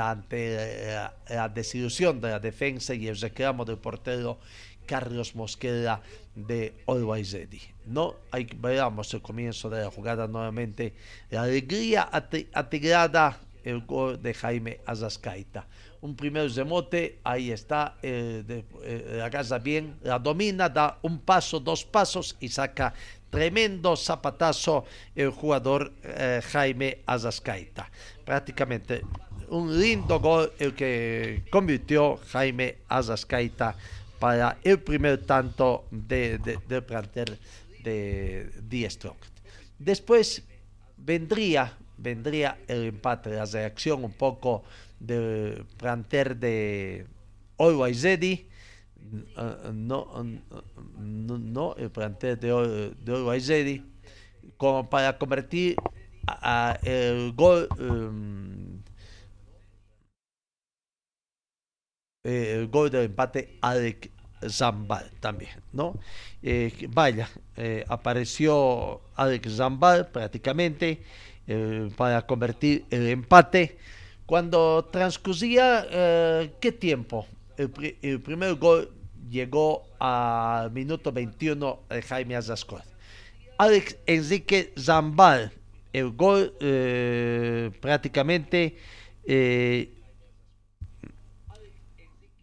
ante 0.00 0.94
la, 1.28 1.48
desilusión 1.48 2.20
de 2.20 2.30
la 2.30 2.38
defensa 2.38 2.94
y 2.94 3.08
el 3.08 3.18
reclamo 3.18 3.64
del 3.64 3.78
portero 3.78 4.38
Carlos 4.86 5.34
Mosquera 5.34 6.00
de 6.34 6.74
Always 6.86 7.32
Ready. 7.32 7.60
No, 7.86 8.16
hay, 8.30 8.48
veamos 8.56 9.12
el 9.14 9.22
comienzo 9.22 9.68
de 9.70 9.82
la 9.82 9.90
jugada 9.90 10.26
nuevamente. 10.26 10.94
La 11.30 11.42
alegría 11.42 12.08
atigrada, 12.52 13.38
el 13.64 13.80
gol 13.82 14.20
de 14.20 14.34
Jaime 14.34 14.80
Azascaita 14.86 15.66
un 16.02 16.16
primer 16.16 16.50
remote, 16.50 17.20
ahí 17.22 17.52
está, 17.52 17.94
la 18.02 19.30
casa 19.30 19.58
bien, 19.58 19.96
la 20.02 20.18
domina, 20.18 20.68
da 20.68 20.98
un 21.02 21.20
paso, 21.20 21.60
dos 21.60 21.84
pasos 21.84 22.36
y 22.40 22.48
saca 22.48 22.92
tremendo 23.30 23.96
zapatazo 23.96 24.84
el 25.14 25.30
jugador 25.30 25.92
eh, 26.02 26.42
Jaime 26.50 26.98
Azascaita. 27.06 27.88
Prácticamente 28.24 29.02
un 29.48 29.78
lindo 29.80 30.18
gol 30.18 30.52
el 30.58 30.74
que 30.74 31.44
convirtió 31.50 32.18
Jaime 32.32 32.78
Azascaita 32.88 33.76
para 34.22 34.56
el 34.62 34.78
primer 34.78 35.26
tanto 35.26 35.88
de, 35.90 36.38
de, 36.38 36.56
del 36.68 36.84
plantel 36.84 37.40
de 37.82 38.52
Die 38.62 38.88
Después 39.80 40.44
vendría, 40.96 41.76
vendría 41.98 42.56
el 42.68 42.84
empate, 42.84 43.30
la 43.30 43.46
reacción 43.46 44.04
un 44.04 44.12
poco 44.12 44.62
de 45.00 45.64
planter 45.76 46.36
de 46.36 47.04
Always 47.58 48.04
Ready. 48.04 48.46
no, 49.72 50.24
no, 51.00 51.74
el 51.74 51.90
plantel 51.90 52.38
de, 52.38 52.94
de 53.02 53.12
Always 53.12 53.50
para 54.88 55.18
convertir 55.18 55.74
a, 56.28 56.78
el 56.84 57.32
gol. 57.32 57.66
Um, 57.76 58.82
el 62.24 62.68
gol 62.68 62.90
del 62.90 63.06
empate 63.06 63.58
Alex 63.60 64.08
Zambal 64.48 65.10
también, 65.20 65.50
¿no? 65.72 65.98
Eh, 66.42 66.72
vaya, 66.90 67.28
eh, 67.56 67.84
apareció 67.88 69.00
Alex 69.16 69.56
Zambal 69.56 70.08
prácticamente 70.08 71.02
eh, 71.48 71.90
para 71.96 72.24
convertir 72.26 72.84
el 72.90 73.08
empate 73.08 73.76
cuando 74.26 74.88
transcurría, 74.90 75.86
eh, 75.90 76.52
¿qué 76.60 76.72
tiempo? 76.72 77.26
El, 77.56 77.70
primer 78.20 78.54
gol 78.54 78.90
llegó 79.28 79.82
al 79.98 80.70
minuto 80.70 81.12
21 81.12 81.80
de 81.90 82.02
Jaime 82.02 82.36
Azascor. 82.36 82.82
Alex 83.58 83.96
Enrique 84.06 84.72
Zambal, 84.78 85.52
el 85.92 86.10
gol 86.10 86.54
eh, 86.60 87.70
prácticamente 87.80 88.76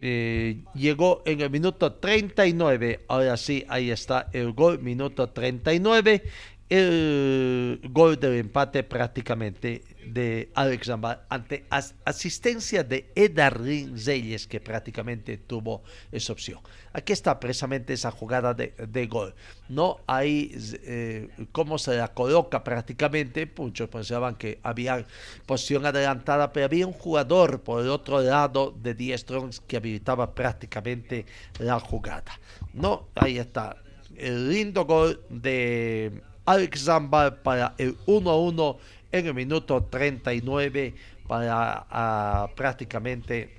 eh, 0.01 0.61
llegó 0.73 1.21
en 1.25 1.41
el 1.41 1.49
minuto 1.49 1.93
39. 1.93 3.05
Ahora 3.07 3.37
sí, 3.37 3.65
ahí 3.67 3.91
está 3.91 4.29
el 4.33 4.53
gol, 4.53 4.79
minuto 4.79 5.29
39. 5.29 6.23
El 6.69 7.81
gol 7.91 8.19
del 8.19 8.35
empate 8.35 8.83
prácticamente 8.83 9.83
de 10.05 10.51
Alex 10.53 10.85
Zambal 10.85 11.21
ante 11.27 11.65
asistencia 12.05 12.83
de 12.83 13.11
Edarín 13.15 13.97
Zeyes, 13.97 14.45
que 14.45 14.59
prácticamente 14.59 15.37
tuvo 15.37 15.81
esa 16.11 16.31
opción. 16.31 16.59
Aquí 16.93 17.11
está 17.11 17.39
precisamente 17.39 17.93
esa 17.93 18.11
jugada 18.11 18.53
de, 18.53 19.07
gol. 19.07 19.33
No 19.67 19.99
hay 20.05 20.55
eh, 20.83 21.29
cómo 21.51 21.79
se 21.79 21.97
la 21.97 22.09
coloca 22.09 22.63
prácticamente. 22.63 23.51
Muchos 23.57 23.89
pensaban 23.89 24.35
que 24.35 24.59
había 24.61 25.05
posición 25.47 25.87
adelantada, 25.87 26.53
pero 26.53 26.67
había 26.67 26.85
un 26.85 26.93
jugador 26.93 27.61
por 27.61 27.81
el 27.81 27.89
otro 27.89 28.21
lado 28.21 28.75
de 28.79 28.93
Die 28.93 29.17
Strongs 29.17 29.59
que 29.59 29.77
habilitaba 29.77 30.35
prácticamente 30.35 31.25
la 31.57 31.79
jugada. 31.79 32.39
No, 32.73 33.07
ahí 33.15 33.39
está. 33.39 33.75
El 34.15 34.49
lindo 34.49 34.85
gol 34.85 35.21
de 35.29 36.21
Alex 36.49 36.85
Zambal 36.85 37.41
para 37.43 37.75
el 37.77 37.95
1-1 38.07 38.77
en 39.11 39.27
el 39.27 39.35
minuto 39.35 39.83
39 39.83 40.95
para 41.27 41.85
ah, 41.91 42.49
prácticamente 42.55 43.53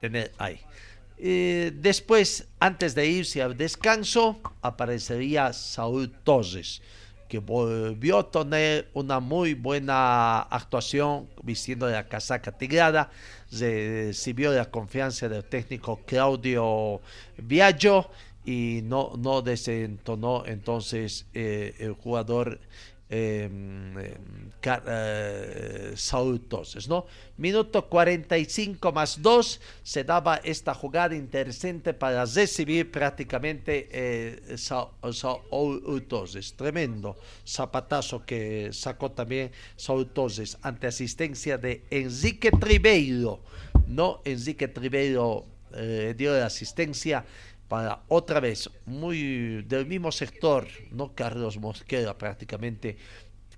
tener 0.00 0.32
ahí. 0.38 0.58
después, 1.18 2.48
antes 2.60 2.94
de 2.94 3.06
irse 3.06 3.42
al 3.42 3.58
descanso, 3.58 4.40
aparecería 4.62 5.52
Saúl 5.52 6.10
Torres, 6.24 6.80
que 7.28 7.40
volvió 7.40 8.20
a 8.20 8.30
tener 8.30 8.88
una 8.94 9.20
muy 9.20 9.52
buena 9.52 10.40
actuación 10.40 11.28
vistiendo 11.42 11.90
la 11.90 12.08
casaca 12.08 12.52
tigrada, 12.52 13.10
recibió 13.52 14.50
la 14.52 14.64
confianza 14.64 15.28
del 15.28 15.44
técnico 15.44 16.00
Claudio 16.06 17.02
Viaggio 17.36 18.08
y 18.44 18.80
no, 18.84 19.12
no 19.18 19.42
desentonó 19.42 20.44
entonces 20.46 21.26
eh, 21.34 21.74
el 21.78 21.92
jugador 21.92 22.60
eh, 23.10 23.48
eh, 24.62 25.92
Saúl 25.96 26.42
¿no? 26.88 27.06
Minuto 27.38 27.88
45 27.88 28.92
más 28.92 29.22
2 29.22 29.60
se 29.82 30.04
daba 30.04 30.36
esta 30.44 30.74
jugada 30.74 31.14
interesante 31.14 31.94
para 31.94 32.26
recibir 32.26 32.90
prácticamente 32.90 33.88
eh, 33.90 34.58
Saúl 34.58 36.06
Tremendo 36.56 37.16
zapatazo 37.46 38.26
que 38.26 38.70
sacó 38.72 39.10
también 39.10 39.52
Saúl 39.76 40.10
ante 40.60 40.86
asistencia 40.86 41.56
de 41.56 41.84
Enrique 41.90 42.50
Tribeiro, 42.50 43.40
¿no? 43.86 44.20
Enrique 44.26 44.68
Tribeiro 44.68 45.46
eh, 45.74 46.14
dio 46.16 46.32
la 46.38 46.46
asistencia 46.46 47.24
para 47.68 48.02
otra 48.08 48.40
vez, 48.40 48.70
muy 48.86 49.62
del 49.62 49.86
mismo 49.86 50.10
sector, 50.10 50.66
no 50.90 51.14
Carlos 51.14 51.58
Mosquera 51.58 52.16
prácticamente, 52.16 52.96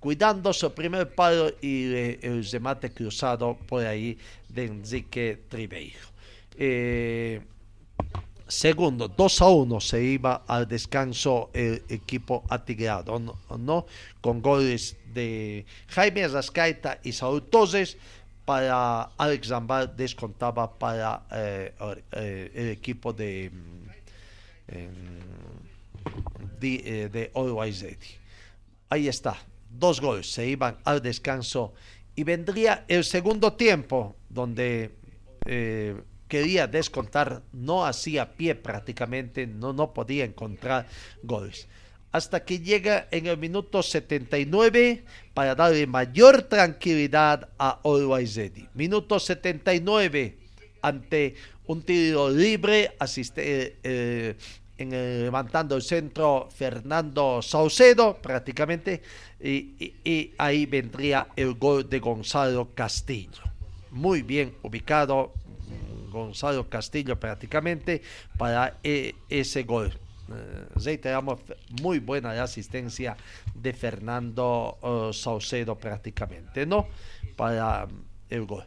cuidando 0.01 0.53
su 0.53 0.73
primer 0.73 1.15
palo 1.15 1.53
y 1.61 1.85
el 2.23 2.45
remate 2.51 2.91
cruzado 2.91 3.57
por 3.69 3.87
ahí 3.87 4.19
de 4.49 4.65
Enrique 4.65 5.45
Tribeiro. 5.49 6.09
Eh, 6.57 7.41
segundo, 8.49 9.09
2 9.09 9.43
a 9.43 9.49
1 9.49 9.81
se 9.81 10.03
iba 10.03 10.43
al 10.49 10.67
descanso 10.67 11.51
el 11.53 11.85
equipo 11.89 12.45
atigrado, 12.49 13.21
¿no? 13.59 13.87
Con 14.21 14.43
goles 14.43 14.97
de 15.15 15.65
Jaime 15.89 16.27
Rascaita 16.27 16.99
y 17.05 17.13
Saúl 17.13 17.43
Toses 17.43 17.97
para 18.45 19.03
Alex 19.17 19.49
Zambal 19.49 19.95
descontaba 19.97 20.77
para 20.79 21.23
eh, 21.31 21.73
eh, 22.13 22.51
el 22.55 22.69
equipo 22.71 23.13
de, 23.13 23.51
mm, 23.53 23.90
de, 26.61 26.75
eh, 26.85 27.09
de. 27.09 27.31
Ahí 28.89 29.09
está, 29.09 29.37
dos 29.71 30.01
goles, 30.01 30.31
se 30.31 30.47
iban 30.49 30.79
al 30.85 31.01
descanso 31.01 31.73
y 32.15 32.25
vendría 32.25 32.85
el 32.89 33.05
segundo 33.05 33.53
tiempo 33.53 34.17
donde 34.29 34.91
eh, 35.47 35.97
quería 36.29 36.67
descontar, 36.67 37.43
no 37.53 37.87
hacía 37.87 38.33
pie 38.37 38.55
prácticamente, 38.55 39.47
no, 39.47 39.73
no 39.73 39.95
podía 39.95 40.25
encontrar 40.25 40.87
goles. 41.23 41.69
Hasta 42.13 42.45
que 42.45 42.59
llega 42.59 43.07
en 43.13 43.27
el 43.27 43.39
minuto 43.39 43.83
79 43.83 45.05
para 45.33 45.55
darle 45.55 45.87
mayor 45.87 46.43
tranquilidad 46.43 47.49
a 47.57 47.81
Always. 47.85 48.39
Minuto 48.75 49.21
79 49.21 50.37
ante 50.83 51.35
un 51.67 51.83
tiro 51.83 52.31
libre, 52.31 52.97
asiste, 52.99 53.79
eh, 53.85 54.37
levantando 54.89 55.77
el 55.77 55.83
centro 55.83 56.49
Fernando 56.51 57.43
Saucedo 57.43 58.17
prácticamente 58.17 59.03
y, 59.41 60.33
ahí 60.39 60.67
vendría 60.67 61.29
el 61.37 61.55
gol 61.55 61.89
de 61.89 62.01
Gonzalo 62.01 62.71
Castillo. 62.75 63.43
Muy 63.91 64.23
bien 64.23 64.55
ubicado 64.63 65.33
Gonzalo 66.11 66.69
Castillo 66.69 67.19
prácticamente 67.19 68.03
para 68.37 68.79
eh, 68.83 69.15
ese 69.29 69.63
gol. 69.63 69.89
Eh, 70.33 70.67
reiteramos, 70.77 71.41
muy 71.83 71.99
buena 71.99 72.31
asistencia 72.43 73.17
de 73.55 73.73
Fernando 73.73 74.79
uh, 74.83 75.13
Saucedo 75.13 75.77
prácticamente, 75.77 76.67
¿no? 76.67 76.87
Para 77.37 77.87
el 78.29 78.47
gol. 78.47 78.65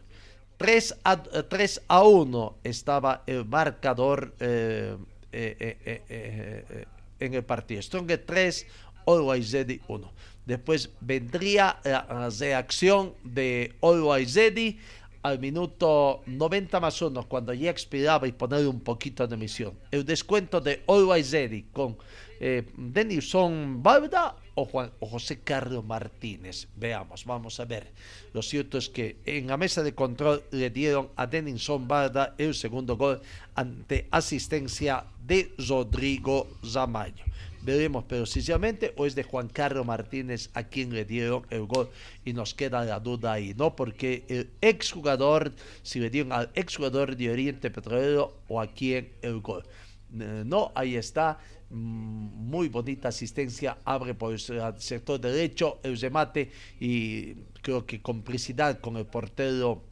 3 0.57 0.99
a, 1.03 1.23
3 1.23 1.81
a 1.87 2.03
1 2.03 2.57
estaba 2.63 3.23
el 3.27 3.45
marcador 3.45 4.33
eh, 4.39 4.95
eh, 4.95 4.97
en 5.33 7.33
el 7.33 7.43
partido. 7.43 7.81
Strong 7.81 8.11
3, 8.25 8.67
Always 9.05 9.51
Ready 9.51 9.81
1. 9.87 10.13
Después 10.45 10.89
vendría 10.99 11.79
la 11.83 12.29
reacción 12.29 13.13
de 13.23 13.73
Always 13.81 14.35
Ready 14.35 14.77
al 15.23 15.39
minuto 15.39 16.21
90 16.25 16.79
más 16.81 17.01
1, 17.01 17.27
cuando 17.29 17.53
ya 17.53 17.71
expiraba 17.71 18.27
y 18.27 18.33
poner 18.33 18.67
un 18.67 18.81
poquito 18.81 19.25
de 19.25 19.35
emisión. 19.35 19.73
El 19.89 20.05
descuento 20.05 20.59
de 20.59 20.83
Always 20.87 21.31
Ready 21.31 21.63
con 21.71 21.97
eh, 22.39 22.63
Denison 22.75 23.81
Barda 23.81 24.35
o, 24.55 24.65
Juan, 24.65 24.91
o 24.99 25.07
José 25.07 25.39
Carlos 25.39 25.83
Martínez. 25.83 26.67
Veamos, 26.75 27.25
vamos 27.25 27.59
a 27.59 27.65
ver. 27.65 27.91
Lo 28.33 28.41
cierto 28.41 28.77
es 28.77 28.89
que 28.89 29.17
en 29.25 29.47
la 29.47 29.57
mesa 29.57 29.83
de 29.83 29.95
control 29.95 30.43
le 30.51 30.69
dieron 30.69 31.09
a 31.15 31.27
Denison 31.27 31.87
Barda 31.87 32.35
el 32.37 32.53
segundo 32.53 32.97
gol 32.97 33.21
ante 33.55 34.07
asistencia 34.11 35.05
de 35.25 35.53
Rodrigo 35.57 36.47
Zamayo 36.65 37.23
veremos 37.63 38.03
precisamente 38.03 38.93
o 38.97 39.05
es 39.05 39.15
de 39.15 39.23
Juan 39.23 39.47
Carlos 39.47 39.85
Martínez 39.85 40.49
a 40.53 40.63
quien 40.63 40.93
le 40.93 41.05
dieron 41.05 41.45
el 41.49 41.65
gol 41.65 41.89
y 42.25 42.33
nos 42.33 42.53
queda 42.53 42.83
la 42.83 42.99
duda 42.99 43.33
ahí, 43.33 43.53
¿no? 43.57 43.75
Porque 43.75 44.25
el 44.27 44.49
exjugador, 44.61 45.53
si 45.81 45.99
le 45.99 46.09
dieron 46.09 46.33
al 46.33 46.49
exjugador 46.55 47.15
de 47.15 47.31
Oriente 47.31 47.71
Petrolero 47.71 48.33
o 48.47 48.61
a 48.61 48.67
quién 48.67 49.11
el 49.21 49.39
gol. 49.39 49.63
No, 50.09 50.71
ahí 50.75 50.95
está, 50.95 51.39
muy 51.73 52.69
bonita 52.69 53.09
asistencia, 53.09 53.79
abre 53.83 54.13
por 54.13 54.33
el 54.33 54.39
sector 54.39 55.19
derecho 55.19 55.79
el 55.83 55.99
remate 55.99 56.51
y 56.79 57.33
creo 57.61 57.85
que 57.85 58.01
complicidad 58.01 58.79
con 58.79 58.97
el 58.97 59.05
portero 59.05 59.83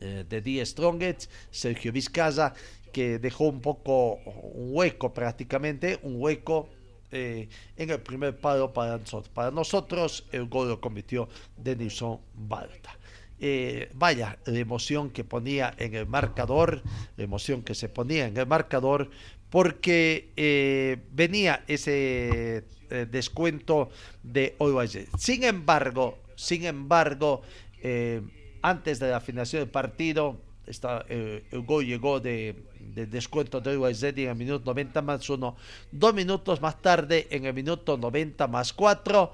eh, 0.00 0.24
de 0.28 0.40
Die 0.40 0.64
Strongets, 0.64 1.28
Sergio 1.50 1.92
Vizcaza, 1.92 2.54
que 2.92 3.18
dejó 3.18 3.44
un 3.44 3.60
poco 3.60 4.14
un 4.54 4.70
hueco 4.74 5.12
prácticamente, 5.12 5.98
un 6.02 6.20
hueco 6.20 6.68
eh, 7.10 7.48
en 7.76 7.90
el 7.90 8.00
primer 8.00 8.38
palo 8.38 8.72
para 8.72 8.98
nosotros. 8.98 9.28
Para 9.30 9.50
nosotros 9.50 10.26
el 10.30 10.46
gol 10.46 10.68
lo 10.68 10.80
cometió 10.80 11.28
Denison 11.56 12.20
Balta. 12.34 12.98
Eh, 13.40 13.90
vaya, 13.94 14.38
la 14.46 14.58
emoción 14.58 15.10
que 15.10 15.22
ponía 15.22 15.72
en 15.78 15.94
el 15.94 16.06
marcador, 16.06 16.82
la 17.16 17.24
emoción 17.24 17.62
que 17.62 17.74
se 17.74 17.88
ponía 17.88 18.26
en 18.26 18.36
el 18.36 18.46
marcador, 18.46 19.10
porque 19.50 20.32
eh, 20.36 20.98
venía 21.12 21.64
ese 21.66 22.64
eh, 22.90 23.06
descuento 23.10 23.90
de 24.22 24.56
Always 24.58 24.98
Sin 25.18 25.44
embargo, 25.44 26.18
sin 26.36 26.64
embargo, 26.64 27.42
eh, 27.82 28.22
antes 28.62 28.98
de 28.98 29.10
la 29.10 29.20
finalización 29.20 29.62
del 29.62 29.70
partido, 29.70 30.40
el 30.66 31.62
gol 31.64 31.86
llegó 31.86 32.20
de 32.20 32.68
de 32.94 33.06
descuento 33.06 33.60
de 33.60 33.76
Ready 33.76 34.24
en 34.24 34.30
el 34.30 34.36
minuto 34.36 34.64
90 34.66 35.02
más 35.02 35.28
1. 35.28 35.56
Dos 35.92 36.14
minutos 36.14 36.60
más 36.60 36.80
tarde, 36.80 37.26
en 37.30 37.44
el 37.46 37.54
minuto 37.54 37.96
90 37.96 38.46
más 38.48 38.72
4, 38.72 39.32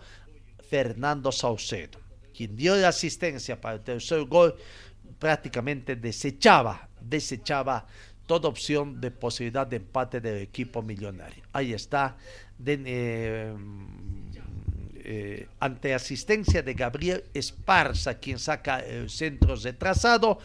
Fernando 0.69 1.31
Saucedo, 1.33 1.99
quien 2.37 2.57
dio 2.57 2.77
la 2.77 2.89
asistencia 2.89 3.61
para 3.61 3.77
el 3.77 3.81
tercer 3.83 4.25
gol, 4.25 4.55
prácticamente 5.19 5.97
desechaba, 5.97 6.89
desechaba 7.01 7.87
toda 8.27 8.49
opción 8.49 9.01
de 9.01 9.11
posibilidad 9.11 9.67
de 9.67 9.77
empate 9.77 10.21
del 10.21 10.43
equipo 10.43 10.83
millonario. 10.83 11.45
Ahí 11.53 11.73
está, 11.73 12.17
eh, 12.67 13.55
eh, 14.97 15.49
ante 15.61 15.95
asistencia 15.95 16.63
de 16.63 16.75
Gabriel 16.75 17.25
Esparza, 17.35 18.15
quien 18.15 18.39
saca 18.39 18.81
el 18.81 19.11
centro 19.11 19.55
retrasado, 19.57 20.39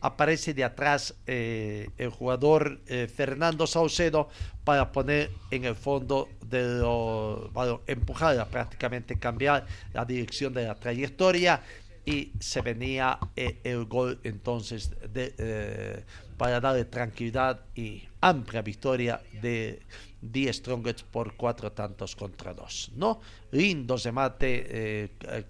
aparece 0.00 0.54
de 0.54 0.64
atrás 0.64 1.14
eh, 1.26 1.90
el 1.98 2.10
jugador 2.10 2.80
Fernando 3.14 3.66
Saucedo 3.66 4.28
para 4.64 4.92
poner 4.92 5.30
en 5.50 5.64
el 5.64 5.74
fondo 5.74 6.28
de 6.48 6.78
lo, 6.78 7.50
bueno, 7.52 7.82
empujar 7.86 8.48
prácticamente 8.48 9.18
cambiar 9.18 9.66
la 9.92 10.04
dirección 10.04 10.52
de 10.54 10.66
la 10.66 10.74
trayectoria 10.76 11.62
y 12.04 12.32
se 12.38 12.60
venía 12.60 13.18
el 13.34 13.84
gol 13.86 14.20
entonces 14.22 14.92
de, 15.12 16.04
para 16.36 16.60
darle 16.60 16.84
tranquilidad 16.84 17.60
y 17.74 18.02
amplia 18.20 18.62
victoria 18.62 19.20
de 19.40 19.80
Die 20.20 20.52
Strongest 20.52 21.02
por 21.02 21.36
cuatro 21.36 21.72
tantos 21.72 22.16
contra 22.16 22.52
dos, 22.52 22.90
¿no? 22.94 23.20
Lindo 23.52 23.96
remate, 23.96 24.66
eh, 24.68 25.44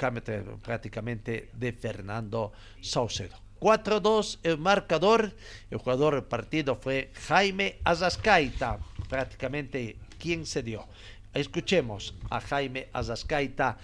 prácticamente 0.63 1.51
de 1.53 1.73
Fernando 1.73 2.53
Saucedo. 2.81 3.37
4-2 3.59 4.39
el 4.43 4.59
marcador. 4.59 5.35
El 5.71 5.79
jugador 5.79 6.15
del 6.15 6.25
partido 6.25 6.77
fue 6.77 7.11
Jaime 7.27 7.79
Azascaita, 7.85 8.79
prácticamente 9.09 9.97
quien 10.19 10.47
se 10.47 10.63
dio. 10.63 10.87
Escuchemos 11.33 12.15
a 12.31 12.41
Jaime 12.41 12.89
Azascaita, 12.93 13.79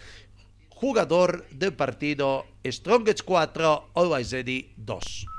jugador 0.68 1.48
del 1.50 1.72
partido 1.72 2.46
Strongest 2.64 3.22
4, 3.24 3.90
Always 3.94 4.32
Ready 4.32 4.72
2. 4.76 5.31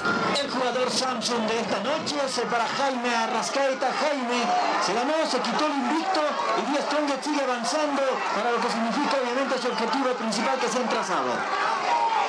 El 0.00 0.50
jugador 0.50 0.90
Samsung 0.90 1.46
de 1.46 1.60
esta 1.60 1.80
noche 1.80 2.16
es 2.24 2.40
para 2.50 2.66
Jaime 2.66 3.14
Arrascaeta. 3.14 3.92
Jaime 3.92 4.40
se 4.84 4.94
ganó, 4.94 5.12
se 5.28 5.38
quitó 5.40 5.66
el 5.66 5.72
invicto 5.72 6.22
y 6.56 6.70
Díaz 6.70 6.84
Strongest 6.86 7.24
sigue 7.24 7.42
avanzando 7.42 8.02
para 8.34 8.50
lo 8.50 8.60
que 8.60 8.70
significa 8.70 9.18
obviamente 9.22 9.60
su 9.60 9.68
objetivo 9.68 10.08
principal 10.14 10.58
que 10.58 10.68
se 10.68 10.78
han 10.78 10.88
trazado. 10.88 11.32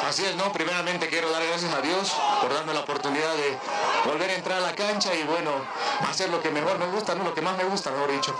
Así 0.07 0.25
es, 0.25 0.36
¿no? 0.36 0.51
Primeramente 0.51 1.07
quiero 1.07 1.31
dar 1.31 1.41
gracias 1.45 1.73
a 1.73 1.79
Dios 1.79 2.12
por 2.41 2.53
darme 2.53 2.73
la 2.73 2.81
oportunidad 2.81 3.34
de 3.36 3.57
volver 4.03 4.29
a 4.31 4.34
entrar 4.36 4.57
a 4.57 4.62
la 4.62 4.75
cancha 4.75 5.15
y 5.15 5.23
bueno, 5.23 5.51
hacer 6.10 6.29
lo 6.29 6.41
que 6.41 6.49
mejor 6.49 6.77
me 6.77 6.88
gusta, 6.88 7.15
¿no? 7.15 7.23
Lo 7.23 7.34
que 7.34 7.41
más 7.41 7.55
me 7.55 7.63
gusta, 7.63 7.91
mejor 7.91 8.12
dicho. 8.12 8.36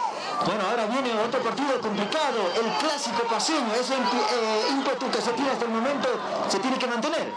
Bueno, 0.46 0.63
ahora 0.70 0.88
viene 0.88 1.17
otro 1.17 1.39
partido 1.39 1.80
complicado, 1.80 2.52
el 2.56 2.70
clásico 2.86 3.24
paseño, 3.30 3.74
ese 3.80 3.94
eh, 3.94 4.67
ímpetu 4.72 5.10
que 5.10 5.22
se 5.22 5.32
tiene 5.32 5.52
hasta 5.52 5.63
el 5.63 5.72
momento 5.72 6.10
se 6.50 6.60
tiene 6.60 6.78
que 6.78 6.88
mantener. 6.88 7.34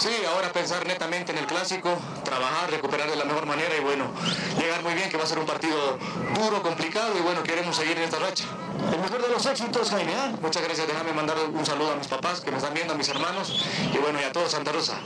Sí, 0.00 0.08
ahora 0.26 0.50
pensar 0.50 0.86
netamente 0.86 1.30
en 1.30 1.36
el 1.36 1.46
clásico, 1.46 1.94
trabajar, 2.24 2.70
recuperar 2.70 3.10
de 3.10 3.16
la 3.16 3.26
mejor 3.26 3.44
manera 3.44 3.76
y 3.78 3.84
bueno, 3.84 4.10
llegar 4.58 4.82
muy 4.82 4.94
bien, 4.94 5.10
que 5.10 5.18
va 5.18 5.24
a 5.24 5.26
ser 5.26 5.38
un 5.38 5.44
partido 5.44 5.98
duro, 6.34 6.62
complicado 6.62 7.18
y 7.18 7.20
bueno, 7.20 7.42
queremos 7.42 7.76
seguir 7.76 7.98
en 7.98 8.04
esta 8.04 8.18
racha. 8.18 8.46
El 8.90 8.98
mejor 8.98 9.20
de 9.20 9.28
los 9.28 9.44
éxitos, 9.44 9.90
Jaime. 9.90 10.12
¿eh? 10.12 10.36
Muchas 10.40 10.64
gracias, 10.64 10.86
déjame 10.86 11.12
mandar 11.12 11.36
un 11.52 11.66
saludo 11.66 11.92
a 11.92 11.96
mis 11.96 12.06
papás 12.06 12.40
que 12.40 12.50
me 12.50 12.56
están 12.56 12.72
viendo, 12.72 12.94
a 12.94 12.96
mis 12.96 13.10
hermanos 13.10 13.62
y 13.92 13.98
bueno, 13.98 14.18
y 14.18 14.24
a 14.24 14.32
todos 14.32 14.52
Santa 14.52 14.72
Rosa. 14.72 14.98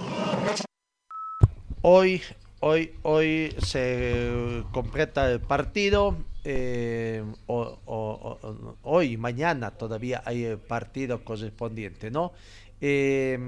Hoy, 1.83 2.23
hoy, 2.61 2.95
hoy 3.03 3.57
se 3.67 4.63
completa 4.71 5.29
el 5.29 5.41
partido. 5.41 6.17
Eh, 6.45 7.25
o, 7.47 7.79
o, 7.85 8.39
o, 8.43 8.77
hoy 8.83 9.17
mañana 9.17 9.73
todavía 9.73 10.23
hay 10.25 10.45
el 10.45 10.59
partido 10.59 11.25
correspondiente, 11.25 12.13
¿no? 12.13 12.33
Eh, 12.81 13.39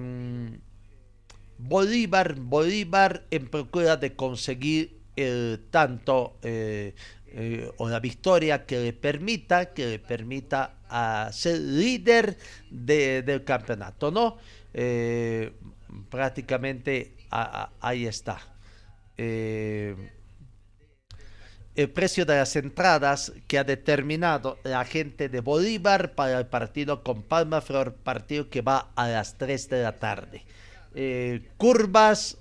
Bolívar, 1.59 2.35
Bolívar 2.35 3.25
en 3.31 3.49
procura 3.49 3.97
de 3.97 4.15
conseguir 4.15 5.01
el 5.17 5.67
tanto 5.71 6.37
eh, 6.43 6.95
eh, 7.29 7.71
o 7.79 7.89
la 7.89 8.01
victoria 8.01 8.65
que 8.67 8.79
le 8.81 8.93
permita, 8.93 9.73
que 9.75 9.87
le 9.87 9.99
permita 9.99 10.77
a 10.89 11.31
ser 11.33 11.59
líder 11.59 12.39
de, 12.71 13.23
del 13.23 13.45
campeonato, 13.45 14.11
¿no? 14.11 14.39
Eh, 14.73 15.53
prácticamente 16.11 17.15
ahí 17.31 18.07
está. 18.07 18.39
Eh, 19.19 20.13
el 21.75 21.91
precio 21.91 22.25
de 22.25 22.37
las 22.37 22.57
entradas 22.57 23.33
que 23.47 23.59
ha 23.59 23.65
determinado 23.65 24.59
la 24.65 24.85
gente 24.85 25.29
de 25.29 25.41
Bolívar 25.41 26.15
para 26.15 26.39
el 26.39 26.47
partido 26.47 27.03
con 27.03 27.23
Palma 27.23 27.61
Flor, 27.61 27.95
partido 27.97 28.49
que 28.49 28.63
va 28.63 28.93
a 28.97 29.09
las 29.09 29.37
3 29.37 29.69
de 29.69 29.83
la 29.83 29.99
tarde. 29.99 30.45
Eh, 30.99 31.51
curvas, 31.59 32.39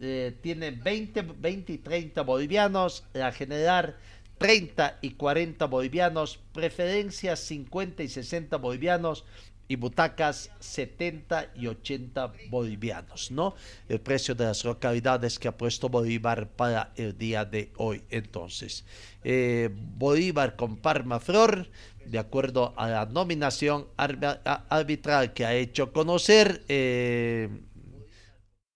eh, 0.00 0.34
tiene 0.40 0.70
20, 0.70 1.20
20 1.20 1.72
y 1.74 1.78
30 1.78 2.22
bolivianos, 2.22 3.04
la 3.12 3.30
general 3.30 3.98
30 4.38 5.00
y 5.02 5.10
40 5.10 5.66
bolivianos, 5.66 6.40
preferencias 6.54 7.40
50 7.40 8.02
y 8.02 8.08
60 8.08 8.56
bolivianos, 8.56 9.26
y 9.70 9.76
butacas 9.76 10.50
70 10.58 11.52
y 11.54 11.68
80 11.68 12.32
bolivianos, 12.48 13.30
¿no? 13.30 13.54
El 13.88 14.00
precio 14.00 14.34
de 14.34 14.46
las 14.46 14.64
localidades 14.64 15.38
que 15.38 15.46
ha 15.46 15.56
puesto 15.56 15.88
Bolívar 15.88 16.48
para 16.48 16.92
el 16.96 17.16
día 17.16 17.44
de 17.44 17.70
hoy. 17.76 18.02
Entonces, 18.10 18.84
eh, 19.22 19.70
Bolívar 19.72 20.56
con 20.56 20.78
Parma 20.78 21.20
Flor, 21.20 21.70
de 22.04 22.18
acuerdo 22.18 22.74
a 22.76 22.88
la 22.88 23.06
nominación 23.06 23.86
arbitral 23.96 25.32
que 25.34 25.44
ha 25.44 25.54
hecho 25.54 25.92
conocer, 25.92 26.64
eh, 26.66 27.48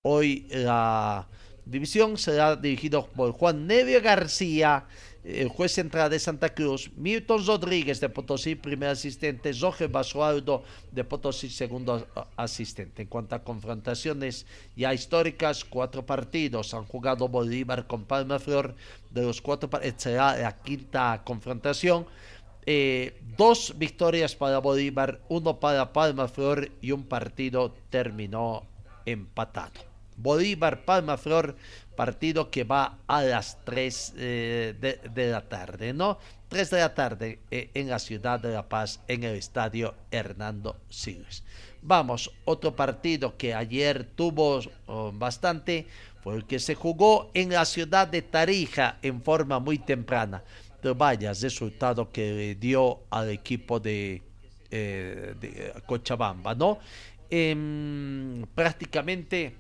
hoy 0.06 0.46
la 0.50 1.26
división 1.64 2.16
será 2.16 2.56
dirigido 2.56 3.06
por 3.06 3.32
Juan 3.32 3.66
Nevio 3.66 4.00
García 4.02 4.86
el 5.24 5.48
juez 5.48 5.72
central 5.72 6.10
de 6.10 6.18
Santa 6.18 6.54
Cruz, 6.54 6.90
Milton 6.96 7.46
Rodríguez 7.46 7.98
de 7.98 8.10
Potosí, 8.10 8.54
primer 8.56 8.90
asistente, 8.90 9.52
Jorge 9.58 9.86
Basualdo 9.86 10.64
de 10.92 11.02
Potosí, 11.02 11.48
segundo 11.48 12.06
asistente. 12.36 13.02
En 13.02 13.08
cuanto 13.08 13.34
a 13.34 13.42
confrontaciones 13.42 14.46
ya 14.76 14.92
históricas, 14.92 15.64
cuatro 15.64 16.04
partidos 16.04 16.74
han 16.74 16.84
jugado 16.84 17.28
Bolívar 17.28 17.86
con 17.86 18.04
Palma 18.04 18.38
Flor, 18.38 18.74
de 19.10 19.22
los 19.22 19.40
cuatro 19.40 19.70
será 19.96 20.36
la 20.36 20.60
quinta 20.60 21.22
confrontación. 21.24 22.06
Eh, 22.66 23.18
dos 23.36 23.74
victorias 23.76 24.36
para 24.36 24.58
Bolívar, 24.58 25.20
uno 25.28 25.58
para 25.58 25.92
Palma 25.92 26.28
Flor 26.28 26.70
y 26.82 26.92
un 26.92 27.04
partido 27.04 27.74
terminó 27.88 28.66
empatado. 29.06 29.93
Bolívar, 30.16 30.84
Palma 30.84 31.16
Flor, 31.16 31.56
partido 31.96 32.50
que 32.50 32.64
va 32.64 32.98
a 33.06 33.22
las 33.22 33.58
3 33.64 34.14
eh, 34.16 35.00
de, 35.14 35.30
la 35.30 35.48
tarde, 35.48 35.92
¿no? 35.92 36.18
3 36.48 36.70
de 36.70 36.78
la 36.80 36.94
tarde 36.94 37.40
eh, 37.50 37.70
en 37.74 37.88
la 37.88 37.98
ciudad 37.98 38.40
de 38.40 38.52
La 38.52 38.68
Paz, 38.68 39.00
en 39.08 39.24
el 39.24 39.36
estadio 39.36 39.94
Hernando 40.10 40.76
Siles. 40.88 41.44
Vamos, 41.82 42.30
otro 42.44 42.74
partido 42.74 43.36
que 43.36 43.54
ayer 43.54 44.04
tuvo 44.04 44.60
oh, 44.86 45.12
bastante 45.12 45.86
fue 46.22 46.36
el 46.36 46.46
que 46.46 46.58
se 46.58 46.74
jugó 46.74 47.30
en 47.34 47.50
la 47.50 47.64
ciudad 47.66 48.08
de 48.08 48.22
Tarija 48.22 48.98
en 49.02 49.22
forma 49.22 49.58
muy 49.58 49.78
temprana. 49.78 50.42
Pero 50.80 50.94
vaya 50.94 51.32
resultado 51.32 52.10
que 52.10 52.56
dio 52.58 53.00
al 53.10 53.30
equipo 53.30 53.80
de, 53.80 54.22
eh, 54.70 55.34
de 55.38 55.72
Cochabamba, 55.86 56.54
¿no? 56.54 56.78
Em, 57.30 58.46
prácticamente 58.54 59.54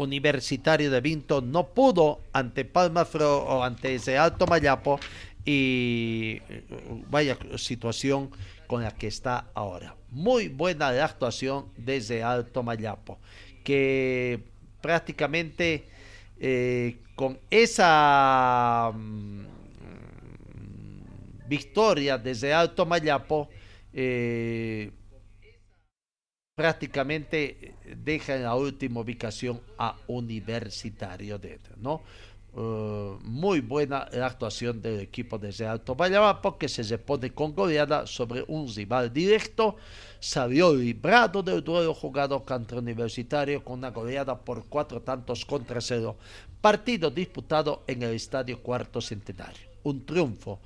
Universitario 0.00 0.90
de 0.90 1.00
Vinto 1.00 1.40
no 1.40 1.68
pudo 1.68 2.20
ante 2.32 2.64
Palma 2.64 3.06
o 3.12 3.62
ante 3.62 3.94
ese 3.94 4.16
Alto 4.16 4.46
Mayapo 4.46 4.98
y 5.44 6.40
vaya 7.10 7.36
situación 7.56 8.30
con 8.66 8.82
la 8.82 8.90
que 8.92 9.06
está 9.06 9.46
ahora. 9.54 9.96
Muy 10.10 10.48
buena 10.48 10.92
la 10.92 11.04
actuación 11.04 11.66
desde 11.76 12.22
Alto 12.22 12.62
Mayapo, 12.62 13.18
que 13.64 14.44
prácticamente 14.80 15.84
eh, 16.38 16.98
con 17.14 17.38
esa 17.50 18.92
mm, 18.94 19.44
victoria 21.48 22.16
desde 22.16 22.52
Alto 22.54 22.86
Mayapo 22.86 23.48
eh, 23.92 24.92
prácticamente 26.60 27.72
deja 28.04 28.36
en 28.36 28.42
la 28.42 28.54
última 28.54 29.00
ubicación 29.00 29.62
a 29.78 29.96
Universitario 30.08 31.38
de 31.38 31.58
¿no? 31.78 32.02
Uh, 32.52 33.16
muy 33.22 33.60
buena 33.60 34.06
la 34.12 34.26
actuación 34.26 34.82
del 34.82 35.00
equipo 35.00 35.38
desde 35.38 35.66
Alto 35.66 35.94
Bayaba 35.94 36.42
porque 36.42 36.68
se 36.68 36.82
repone 36.82 37.30
con 37.30 37.54
goleada 37.54 38.06
sobre 38.06 38.44
un 38.46 38.68
rival 38.68 39.10
directo. 39.10 39.76
Salió 40.18 40.74
librado 40.74 41.42
del 41.42 41.64
duelo 41.64 41.94
jugado 41.94 42.44
contra 42.44 42.80
Universitario 42.80 43.64
con 43.64 43.78
una 43.78 43.90
goleada 43.90 44.38
por 44.38 44.66
cuatro 44.66 45.00
tantos 45.00 45.46
contra 45.46 45.80
cero. 45.80 46.18
Partido 46.60 47.10
disputado 47.10 47.84
en 47.86 48.02
el 48.02 48.16
Estadio 48.16 48.60
Cuarto 48.60 49.00
Centenario. 49.00 49.70
Un 49.84 50.04
triunfo 50.04 50.60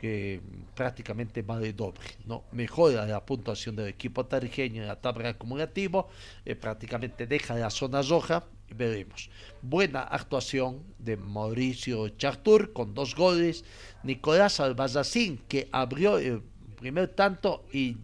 que 0.00 0.40
prácticamente 0.74 1.42
vale 1.42 1.74
doble, 1.74 2.00
¿no? 2.24 2.44
Mejora 2.52 3.04
la 3.04 3.24
puntuación 3.26 3.76
del 3.76 3.88
equipo 3.88 4.24
tarijeño 4.24 4.80
en 4.80 4.88
la 4.88 4.98
tabla 4.98 5.28
acumulativa, 5.28 6.06
eh, 6.46 6.56
prácticamente 6.56 7.26
deja 7.26 7.54
la 7.54 7.68
zona 7.68 8.00
roja, 8.00 8.46
veremos. 8.74 9.28
Buena 9.60 10.00
actuación 10.00 10.82
de 10.98 11.18
Mauricio 11.18 12.08
Chartur 12.10 12.72
con 12.72 12.94
dos 12.94 13.14
goles, 13.14 13.62
Nicolás 14.02 14.58
Albazacín 14.58 15.38
que 15.46 15.68
abrió 15.70 16.16
el 16.16 16.42
primer 16.78 17.08
tanto 17.08 17.66
y 17.70 17.98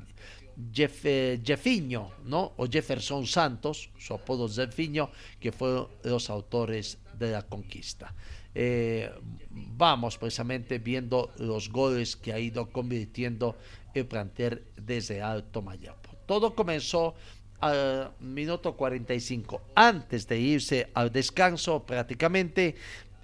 Jeff, 0.72 1.00
eh, 1.04 1.40
Jeffiño, 1.42 2.11
¿no? 2.24 2.52
O 2.59 2.66
Jefferson 2.66 3.26
Santos, 3.26 3.88
su 3.98 4.12
apodo 4.12 4.48
Jeffiño, 4.48 5.11
que 5.40 5.50
fueron 5.50 5.88
los 6.04 6.28
autores 6.28 6.98
de 7.18 7.32
la 7.32 7.42
conquista. 7.42 8.14
Eh, 8.59 9.11
vamos 9.51 10.16
precisamente 10.16 10.79
viendo 10.79 11.31
los 11.37 11.71
goles 11.71 12.16
que 12.16 12.33
ha 12.33 12.38
ido 12.38 12.71
convirtiendo 12.71 13.55
el 13.92 14.07
plantel 14.07 14.62
desde 14.77 15.21
Alto 15.21 15.61
Mayapo. 15.61 16.16
Todo 16.25 16.55
comenzó 16.55 17.14
al 17.61 18.12
minuto 18.19 18.75
45. 18.75 19.61
Antes 19.75 20.27
de 20.27 20.40
irse 20.40 20.88
al 20.95 21.12
descanso, 21.12 21.85
prácticamente 21.85 22.77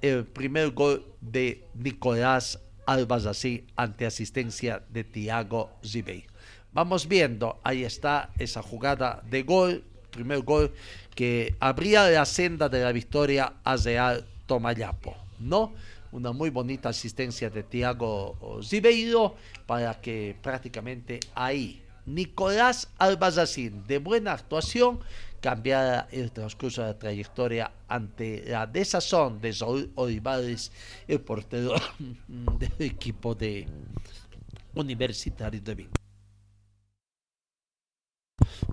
el 0.03 0.27
primer 0.27 0.73
gol 0.73 1.03
de 1.23 1.65
Nicolás 1.73 2.61
Albazasí 2.85 3.67
ante 3.75 4.05
asistencia 4.05 4.83
de 4.91 5.05
Tiago 5.05 5.71
Zibey. 5.83 6.27
Vamos 6.75 7.09
viendo, 7.09 7.59
ahí 7.65 7.85
está 7.85 8.33
esa 8.39 8.63
jugada 8.63 9.23
de 9.31 9.45
gol, 9.45 9.83
primer 10.11 10.41
gol 10.41 10.75
que 11.15 11.55
abría 11.59 12.11
la 12.11 12.27
senda 12.27 12.69
de 12.69 12.83
la 12.83 12.93
victoria 12.93 13.55
a 13.65 13.77
Real 13.77 14.27
Tomayapo. 14.53 15.17
¿no? 15.39 15.73
Una 16.13 16.33
muy 16.33 16.51
bonita 16.51 16.91
asistencia 16.91 17.49
de 17.49 17.63
Tiago 17.63 18.61
Zibeiro 18.63 19.35
para 19.65 19.99
que 19.99 20.37
prácticamente 20.43 21.21
ahí 21.35 21.83
Nicolás 22.05 22.91
Albazacín, 22.99 23.87
de 23.87 23.97
buena 23.97 24.33
actuación, 24.33 25.01
cambiara 25.41 26.07
el 26.13 26.33
transcurso 26.33 26.83
de 26.83 26.89
la 26.89 26.99
trayectoria 26.99 27.73
ante 27.89 28.45
la 28.47 28.67
desazón 28.67 29.41
de 29.41 29.55
Saúl 29.55 29.91
Olivares, 29.95 30.71
el 31.09 31.21
portero 31.23 31.75
del 32.29 32.75
equipo 32.79 33.35
de 33.35 33.67
Universitario 34.75 35.63
de 35.63 35.75
Vinto. 35.75 36.01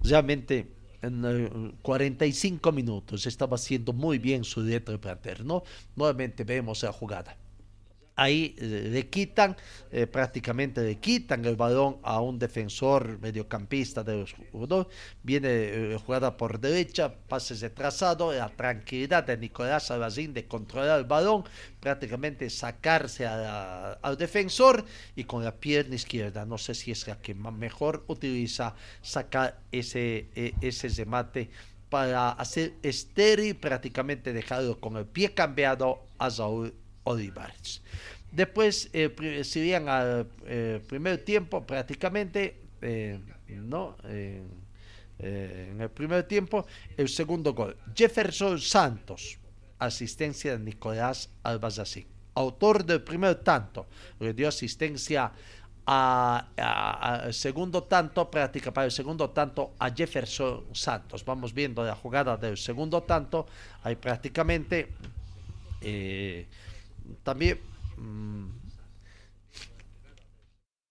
Realmente 0.04 0.79
en 1.02 1.78
45 1.82 2.72
minutos 2.72 3.26
estaba 3.26 3.56
haciendo 3.56 3.94
muy 3.94 4.18
bien 4.20 4.44
su 4.44 4.64
dieta 4.64 4.92
de 4.92 4.98
¿no? 5.44 5.64
Nuevamente 5.96 6.44
vemos 6.44 6.84
la 6.84 6.92
jugada 6.92 7.38
ahí 8.20 8.56
eh, 8.58 8.90
le 8.92 9.08
quitan, 9.08 9.56
eh, 9.92 10.06
prácticamente 10.06 10.82
le 10.82 10.98
quitan 10.98 11.46
el 11.46 11.56
balón 11.56 11.98
a 12.04 12.20
un 12.20 12.38
defensor 12.38 13.18
mediocampista 13.20 14.04
de 14.04 14.18
los 14.18 14.34
jugadores, 14.52 14.88
viene 15.24 15.48
eh, 15.50 15.98
jugada 16.06 16.36
por 16.36 16.60
derecha, 16.60 17.14
pases 17.28 17.62
de 17.62 17.70
trazado, 17.70 18.34
la 18.34 18.50
tranquilidad 18.50 19.24
de 19.24 19.38
Nicolás 19.38 19.88
Salazín 19.88 20.34
de 20.34 20.46
controlar 20.46 21.00
el 21.00 21.06
balón, 21.06 21.46
prácticamente 21.80 22.50
sacarse 22.50 23.26
al 23.26 24.18
defensor 24.18 24.84
y 25.16 25.24
con 25.24 25.44
la 25.44 25.56
pierna 25.56 25.96
izquierda, 25.96 26.46
no 26.46 26.58
sé 26.58 26.76
si 26.76 26.92
es 26.92 27.08
la 27.08 27.22
que 27.22 27.34
mejor 27.34 28.04
utiliza 28.08 28.76
sacar 29.02 29.60
ese, 29.72 30.28
e, 30.36 30.54
ese 30.62 30.90
remate 30.90 31.50
para 31.90 32.32
hacer 32.32 32.74
estéril, 32.84 33.56
prácticamente 33.56 34.34
dejarlo 34.34 34.80
con 34.80 34.98
el 34.98 35.06
pie 35.06 35.34
cambiado 35.34 36.02
a 36.20 36.30
Saúl 36.30 36.74
Olivares. 37.04 37.82
Después, 38.32 38.90
eh, 38.94 39.44
si 39.44 39.62
bien 39.62 39.90
al 39.90 40.28
eh, 40.46 40.82
primer 40.88 41.24
tiempo, 41.24 41.66
prácticamente, 41.66 42.58
eh, 42.82 43.20
¿no? 43.48 43.98
en 45.22 45.82
el 45.82 45.90
primer 45.90 46.24
tiempo, 46.24 46.66
el 46.96 47.10
segundo 47.10 47.54
gol. 47.54 47.76
Jefferson 47.94 48.60
Santos, 48.60 49.38
asistencia 49.80 50.58
de 50.58 50.64
Nicolás 50.64 51.30
Albazacín. 51.44 52.08
Autor 52.36 52.86
del 52.86 53.02
primer 53.02 53.36
tanto, 53.36 53.88
le 54.20 54.34
dio 54.34 54.48
asistencia 54.48 55.34
a, 55.92 57.28
segundo 57.32 57.84
tanto, 57.84 58.30
práctica 58.30 58.72
para 58.72 58.86
el 58.86 58.92
segundo 58.92 59.32
tanto 59.32 59.74
a 59.80 59.90
Jefferson 59.90 60.66
Santos. 60.72 61.26
Vamos 61.26 61.54
viendo 61.54 61.84
la 61.84 61.96
jugada 61.96 62.38
del 62.38 62.58
segundo 62.58 63.02
tanto, 63.04 63.48
ahí 63.84 63.96
prácticamente 63.96 64.90
eh, 65.82 66.46
también 67.24 67.60
mm, 67.98 68.48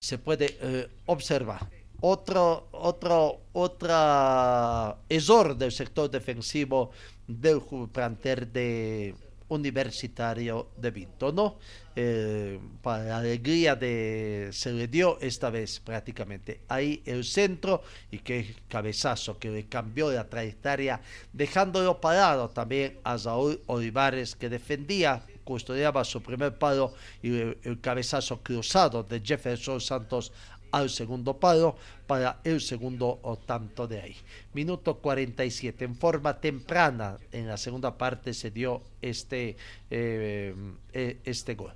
se 0.00 0.18
puede 0.18 0.56
eh, 0.60 0.88
observar 1.06 1.68
otro, 2.00 2.68
otro, 2.72 3.40
otra 3.52 4.96
error 5.08 5.56
del 5.56 5.72
sector 5.72 6.08
defensivo 6.10 6.90
del 7.26 7.60
planter 7.92 8.46
de 8.46 9.14
Universitario 9.48 10.68
de 10.76 10.90
Vinto, 10.90 11.32
¿no? 11.32 11.58
Eh, 11.96 12.60
para 12.82 13.04
la 13.04 13.18
alegría 13.18 13.74
de 13.74 14.50
se 14.52 14.72
le 14.72 14.86
dio 14.86 15.18
esta 15.20 15.50
vez 15.50 15.80
prácticamente 15.80 16.60
ahí 16.68 17.02
el 17.04 17.24
centro 17.24 17.82
y 18.12 18.18
qué 18.18 18.54
cabezazo 18.68 19.36
que 19.38 19.50
le 19.50 19.66
cambió 19.66 20.12
la 20.12 20.28
trayectoria 20.28 21.00
dejándolo 21.32 22.00
parado 22.00 22.50
también 22.50 23.00
a 23.02 23.18
Saúl 23.18 23.60
Olivares 23.66 24.36
que 24.36 24.48
defendía 24.48 25.24
custodiaba 25.48 26.04
su 26.04 26.20
primer 26.20 26.58
palo 26.58 26.92
y 27.22 27.30
el 27.30 27.80
cabezazo 27.80 28.42
cruzado 28.42 29.02
de 29.02 29.22
Jefferson 29.24 29.80
Santos 29.80 30.30
al 30.72 30.90
segundo 30.90 31.40
palo 31.40 31.74
para 32.06 32.40
el 32.44 32.60
segundo 32.60 33.18
o 33.22 33.38
tanto 33.38 33.88
de 33.88 34.02
ahí. 34.02 34.16
Minuto 34.52 34.98
47. 34.98 35.86
En 35.86 35.96
forma 35.96 36.38
temprana 36.38 37.16
en 37.32 37.48
la 37.48 37.56
segunda 37.56 37.96
parte 37.96 38.34
se 38.34 38.50
dio 38.50 38.82
este, 39.00 39.56
eh, 39.88 40.54
eh, 40.92 41.16
este 41.24 41.54
gol. 41.54 41.72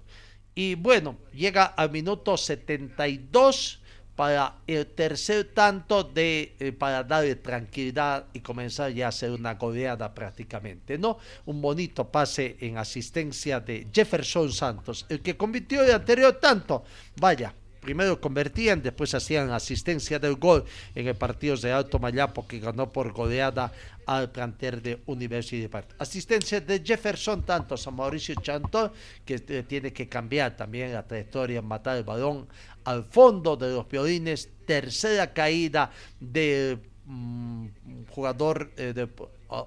Y 0.54 0.74
bueno, 0.74 1.16
llega 1.32 1.64
al 1.64 1.90
minuto 1.90 2.36
72 2.36 3.80
para 4.22 4.54
el 4.68 4.86
tercer 4.86 5.50
tanto 5.52 6.04
de 6.04 6.54
eh, 6.60 6.70
para 6.70 7.02
darle 7.02 7.34
tranquilidad 7.34 8.26
y 8.32 8.38
comenzar 8.38 8.92
ya 8.92 9.06
a 9.06 9.08
hacer 9.08 9.32
una 9.32 9.54
goleada 9.54 10.14
prácticamente, 10.14 10.96
¿no? 10.96 11.18
Un 11.46 11.60
bonito 11.60 12.06
pase 12.08 12.56
en 12.60 12.78
asistencia 12.78 13.58
de 13.58 13.88
Jefferson 13.92 14.52
Santos, 14.52 15.06
el 15.08 15.22
que 15.22 15.36
convirtió 15.36 15.82
el 15.82 15.90
anterior 15.90 16.38
tanto. 16.40 16.84
Vaya, 17.16 17.52
primero 17.82 18.20
convertían, 18.20 18.80
después 18.80 19.12
hacían 19.14 19.50
asistencia 19.50 20.18
del 20.18 20.36
gol 20.36 20.64
en 20.94 21.08
el 21.08 21.16
partido 21.16 21.56
de 21.56 21.72
Alto 21.72 21.98
Mayapo 21.98 22.46
que 22.46 22.60
ganó 22.60 22.90
por 22.90 23.12
goleada 23.12 23.72
al 24.06 24.30
planter 24.30 24.80
de 24.80 25.02
Universidad 25.06 25.84
Asistencia 25.98 26.60
de 26.60 26.80
Jefferson 26.80 27.42
tantos 27.42 27.86
a 27.86 27.90
Mauricio 27.90 28.34
Chantón 28.36 28.92
que 29.24 29.38
tiene 29.40 29.92
que 29.92 30.08
cambiar 30.08 30.56
también 30.56 30.92
la 30.92 31.06
trayectoria, 31.06 31.60
matar 31.60 31.96
el 31.96 32.04
balón 32.04 32.46
al 32.84 33.04
fondo 33.04 33.56
de 33.56 33.70
los 33.70 33.88
violines, 33.88 34.48
tercera 34.64 35.32
caída 35.32 35.90
de 36.20 36.78
mm, 37.04 37.66
jugador 38.10 38.72
eh, 38.76 38.92
de 38.92 39.08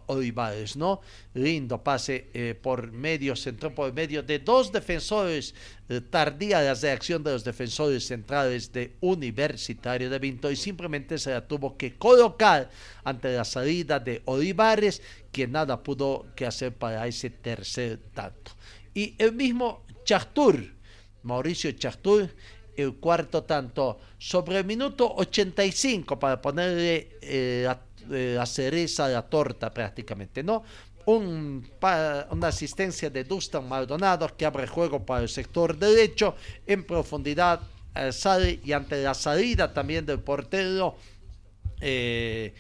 Olivares, 0.08 0.76
¿no? 0.76 1.02
Lindo 1.34 1.84
pase 1.84 2.30
eh, 2.34 2.56
por 2.60 2.92
medio, 2.92 3.36
centró 3.36 3.74
por 3.74 3.94
medio 3.94 4.24
de 4.24 4.40
dos 4.40 4.72
defensores. 4.72 5.54
Eh, 5.88 6.02
tardía 6.02 6.62
la 6.62 6.74
reacción 6.74 7.24
de 7.24 7.32
los 7.32 7.44
defensores 7.44 8.06
centrales 8.06 8.72
de 8.72 8.96
Universitario 9.02 10.10
de 10.10 10.20
Vinto 10.20 10.50
y 10.50 10.56
simplemente 10.56 11.18
se 11.18 11.32
la 11.32 11.48
tuvo 11.48 11.78
que 11.78 11.96
colocar 11.96 12.70
ante 13.04 13.36
la 13.36 13.46
salida 13.46 14.00
de 14.00 14.22
Olivares, 14.26 15.02
que 15.32 15.48
nada 15.48 15.82
pudo 15.82 16.26
que 16.36 16.46
hacer 16.46 16.74
para 16.74 17.06
ese 17.08 17.30
tercer 17.30 18.00
tanto. 18.14 18.52
Y 18.94 19.14
el 19.18 19.34
mismo 19.34 19.86
Chastur, 20.04 20.74
Mauricio 21.24 21.72
Chastur, 21.74 22.30
el 22.76 22.96
cuarto 22.96 23.44
tanto 23.44 24.00
sobre 24.18 24.60
el 24.60 24.66
minuto 24.66 25.14
85 25.16 26.20
para 26.20 26.42
ponerle 26.42 27.18
eh, 27.22 27.64
la 27.66 27.80
cereza 28.46 29.08
de 29.08 29.14
la 29.14 29.24
torta 29.24 29.74
prácticamente, 29.74 30.44
¿no? 30.44 30.64
Un, 31.06 31.70
una 32.32 32.48
asistencia 32.48 33.10
de 33.10 33.24
Dustin 33.24 33.68
Maldonado 33.68 34.36
que 34.36 34.46
abre 34.46 34.66
juego 34.66 35.06
para 35.06 35.22
el 35.22 35.30
sector 35.30 35.78
derecho 35.78 36.36
en 36.66 36.84
profundidad 36.84 37.62
eh, 37.96 38.12
sale 38.12 38.60
y 38.64 38.74
ante 38.74 39.02
la 39.02 39.14
salida 39.14 39.74
también 39.74 40.06
del 40.06 40.20
portero 40.20 40.98
eh, 41.80 42.54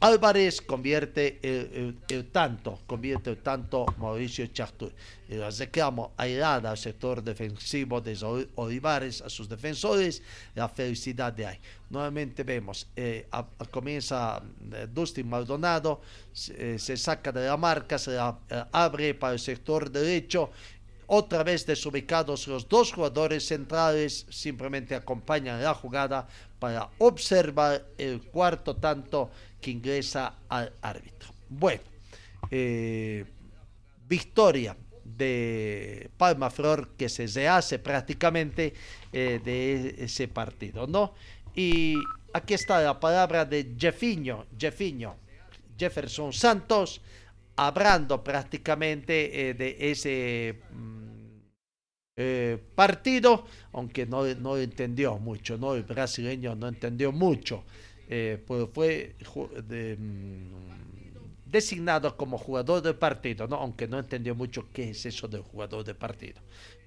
Álvarez 0.00 0.60
convierte 0.60 1.40
el, 1.42 2.30
tanto, 2.30 2.78
convierte 2.86 3.30
el 3.30 3.38
tanto 3.38 3.84
Mauricio 3.98 4.46
Chartur. 4.46 4.92
Y 5.28 5.38
reclamo 5.38 6.12
airada 6.16 6.70
al 6.70 6.78
sector 6.78 7.20
defensivo 7.20 8.00
de 8.00 8.16
Olivares, 8.54 9.20
a 9.22 9.28
sus 9.28 9.48
defensores, 9.48 10.22
la 10.54 10.68
felicidad 10.68 11.32
de 11.32 11.46
ahí. 11.46 11.58
Nuevamente 11.90 12.44
vemos, 12.44 12.86
eh, 12.94 13.26
comienza 13.72 14.40
eh, 14.72 14.86
Dustin 14.88 15.28
Maldonado, 15.28 16.00
se, 16.32 16.74
eh, 16.74 16.78
se, 16.78 16.96
saca 16.96 17.32
de 17.32 17.46
la 17.46 17.56
marca, 17.56 17.98
se 17.98 18.12
la 18.12 18.38
abre 18.70 19.14
para 19.14 19.32
el 19.32 19.40
sector 19.40 19.90
derecho. 19.90 20.50
Otra 21.10 21.42
vez 21.42 21.66
desubicados 21.66 22.46
los 22.46 22.68
dos 22.68 22.92
jugadores 22.92 23.48
centrales, 23.48 24.26
simplemente 24.28 24.94
acompañan 24.94 25.60
la 25.60 25.74
jugada 25.74 26.28
para 26.58 26.90
observar 26.98 27.84
el 27.96 28.20
cuarto 28.20 28.76
tanto 28.76 29.30
que 29.60 29.70
ingresa 29.70 30.34
al 30.48 30.72
árbitro. 30.82 31.30
Bueno, 31.48 31.82
eh, 32.50 33.24
victoria 34.08 34.76
de 35.04 36.10
Palma 36.16 36.50
Flor 36.50 36.90
que 36.96 37.08
se 37.08 37.48
hace 37.48 37.78
prácticamente 37.78 38.74
eh, 39.12 39.40
de 39.44 40.04
ese 40.04 40.28
partido, 40.28 40.86
¿no? 40.86 41.14
Y 41.54 41.96
aquí 42.32 42.54
está 42.54 42.80
la 42.80 43.00
palabra 43.00 43.44
de 43.44 43.74
Jeffiño, 43.78 44.46
Jeffiño, 44.58 45.16
Jefferson 45.76 46.32
Santos, 46.32 47.00
hablando 47.56 48.22
prácticamente 48.22 49.50
eh, 49.50 49.54
de 49.54 49.76
ese 49.90 50.60
mm, 50.72 50.98
partido, 52.74 53.46
aunque 53.72 54.04
no, 54.04 54.24
no 54.34 54.56
entendió 54.56 55.18
mucho, 55.18 55.56
¿no? 55.56 55.74
El 55.74 55.84
brasileño 55.84 56.54
no 56.54 56.68
entendió 56.68 57.12
mucho 57.12 57.64
eh, 58.08 58.42
pues 58.46 58.68
fue 58.72 59.14
mm, 59.98 61.44
designado 61.44 62.16
como 62.16 62.38
jugador 62.38 62.82
de 62.82 62.94
partido, 62.94 63.46
¿no? 63.46 63.56
aunque 63.56 63.86
no 63.86 63.98
entendió 63.98 64.34
mucho 64.34 64.66
qué 64.72 64.90
es 64.90 65.04
eso 65.04 65.28
de 65.28 65.38
jugador 65.38 65.84
de 65.84 65.94
partido. 65.94 66.40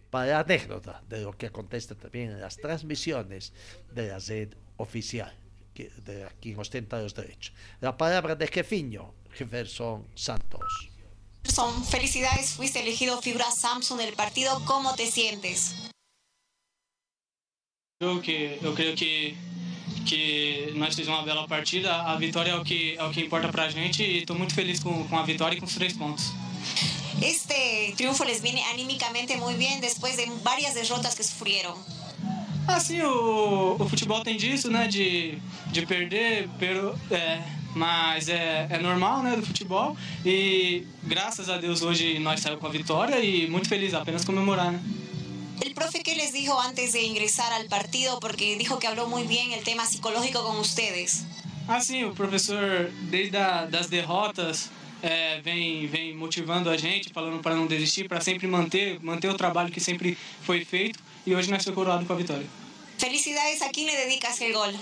Para 0.10 0.40
anécdota 0.40 1.04
de 1.08 1.22
lo 1.22 1.38
que 1.38 1.52
contesta 1.52 1.96
también 1.96 2.32
en 2.32 2.42
las 2.42 2.58
transmisiones 2.58 3.54
de 3.94 4.08
la 4.08 4.20
red 4.20 4.50
oficial, 4.78 5.34
que, 5.74 5.90
de 6.06 6.28
quien 6.42 6.60
ostenta 6.60 7.02
los 7.02 7.14
derechos. 7.14 7.54
La 7.80 7.96
palabra 7.96 8.36
de 8.36 8.48
Jefiño, 8.48 9.14
Jefferson 9.32 10.08
Santos. 10.16 10.90
Son 11.44 11.86
felicidades, 11.86 12.54
fuiste 12.54 12.82
elegido 12.82 13.22
figura 13.22 13.50
Samsung 13.52 14.00
del 14.00 14.14
partido. 14.16 14.62
¿Cómo 14.66 14.96
te 14.96 15.06
sientes? 15.06 15.76
Yo, 18.02 18.22
que, 18.22 18.60
yo 18.62 18.74
creo 18.74 18.96
que 18.96 19.36
que 20.06 20.72
nós 20.76 20.96
fizemos 20.96 21.20
uma 21.20 21.26
bela 21.26 21.48
partida. 21.48 21.94
A 22.04 22.16
vitória 22.16 22.52
é 22.52 22.56
o 22.56 22.64
que, 22.64 22.96
é 22.98 23.04
o 23.04 23.10
que 23.10 23.22
importa 23.22 23.50
pra 23.50 23.70
gente 23.70 24.04
e 24.04 24.20
estou 24.20 24.38
muito 24.38 24.54
feliz 24.54 24.80
com, 24.80 25.08
com 25.08 25.18
a 25.18 25.24
vitória 25.24 25.56
e 25.56 25.60
com 25.60 25.66
os 25.66 25.74
três 25.74 25.94
pontos. 25.94 26.32
Este 27.22 27.94
triunfo 27.96 28.24
les 28.24 28.42
viene 28.42 28.64
anímicamente 28.72 29.38
muy 29.38 29.56
bien 29.56 29.80
después 29.80 30.18
de 30.18 30.26
varias 30.44 30.74
derrotas 30.74 31.14
que 31.14 31.24
sufrieron. 31.24 31.76
Assim, 32.68 33.02
o, 33.02 33.76
o 33.80 33.90
futebol 33.90 34.22
tem 34.24 34.38
disso, 34.38 34.70
né? 34.72 34.88
De, 34.88 35.38
de 35.68 35.86
perder, 35.86 36.48
pero, 36.58 36.98
é, 37.12 37.42
mas 37.76 38.30
é, 38.30 38.68
é 38.70 38.80
normal, 38.80 39.22
né? 39.24 39.36
Do 39.36 39.46
futebol. 39.46 39.96
E 40.26 40.86
graças 41.04 41.50
a 41.50 41.58
Deus 41.58 41.82
hoje 41.82 42.20
nós 42.20 42.40
saímos 42.40 42.62
com 42.62 42.68
a 42.68 42.72
vitória 42.72 43.20
e 43.20 43.48
muito 43.48 43.68
feliz, 43.68 43.94
apenas 43.94 44.24
comemorar, 44.24 44.72
né? 44.72 44.80
El 45.62 45.76
profe, 45.76 46.02
¿qué 46.02 46.16
les 46.16 46.34
dijo 46.34 46.60
antes 46.60 46.92
de 46.94 47.04
ingresar 47.04 47.54
al 47.54 47.68
partido? 47.68 48.20
Porque 48.20 48.58
dijo 48.58 48.80
que 48.80 48.88
habló 48.88 49.08
muy 49.08 49.24
bien 49.24 49.52
el 49.52 49.64
tema 49.64 49.86
psicológico 49.86 50.44
con 50.44 50.58
ustedes. 50.58 51.24
Ah, 51.68 51.80
sim, 51.80 52.04
o 52.04 52.14
professor, 52.14 52.90
desde 53.12 53.38
a, 53.38 53.68
das 53.68 53.88
derrotas, 53.88 54.72
é, 55.04 55.40
vem, 55.42 55.88
vem 55.88 56.16
motivando 56.16 56.68
a 56.70 56.78
gente, 56.78 57.14
falando 57.14 57.40
para 57.42 57.56
não 57.56 57.68
desistir, 57.68 58.08
para 58.08 58.20
sempre 58.20 58.48
manter, 58.48 59.00
manter 59.02 59.30
o 59.30 59.36
trabalho 59.36 59.72
que 59.72 59.80
sempre 59.80 60.18
foi 60.42 60.66
feito. 60.66 61.00
E 61.28 61.36
hoje 61.36 61.52
nós 61.52 61.62
somos 61.62 61.76
coroados 61.76 62.08
com 62.08 62.14
a 62.14 62.16
vitória. 62.16 62.48
Felicidades, 62.98 63.62
a 63.62 63.70
quem 63.70 63.86
le 63.86 63.96
dedicas 63.96 64.42
el 64.42 64.54
gol? 64.54 64.74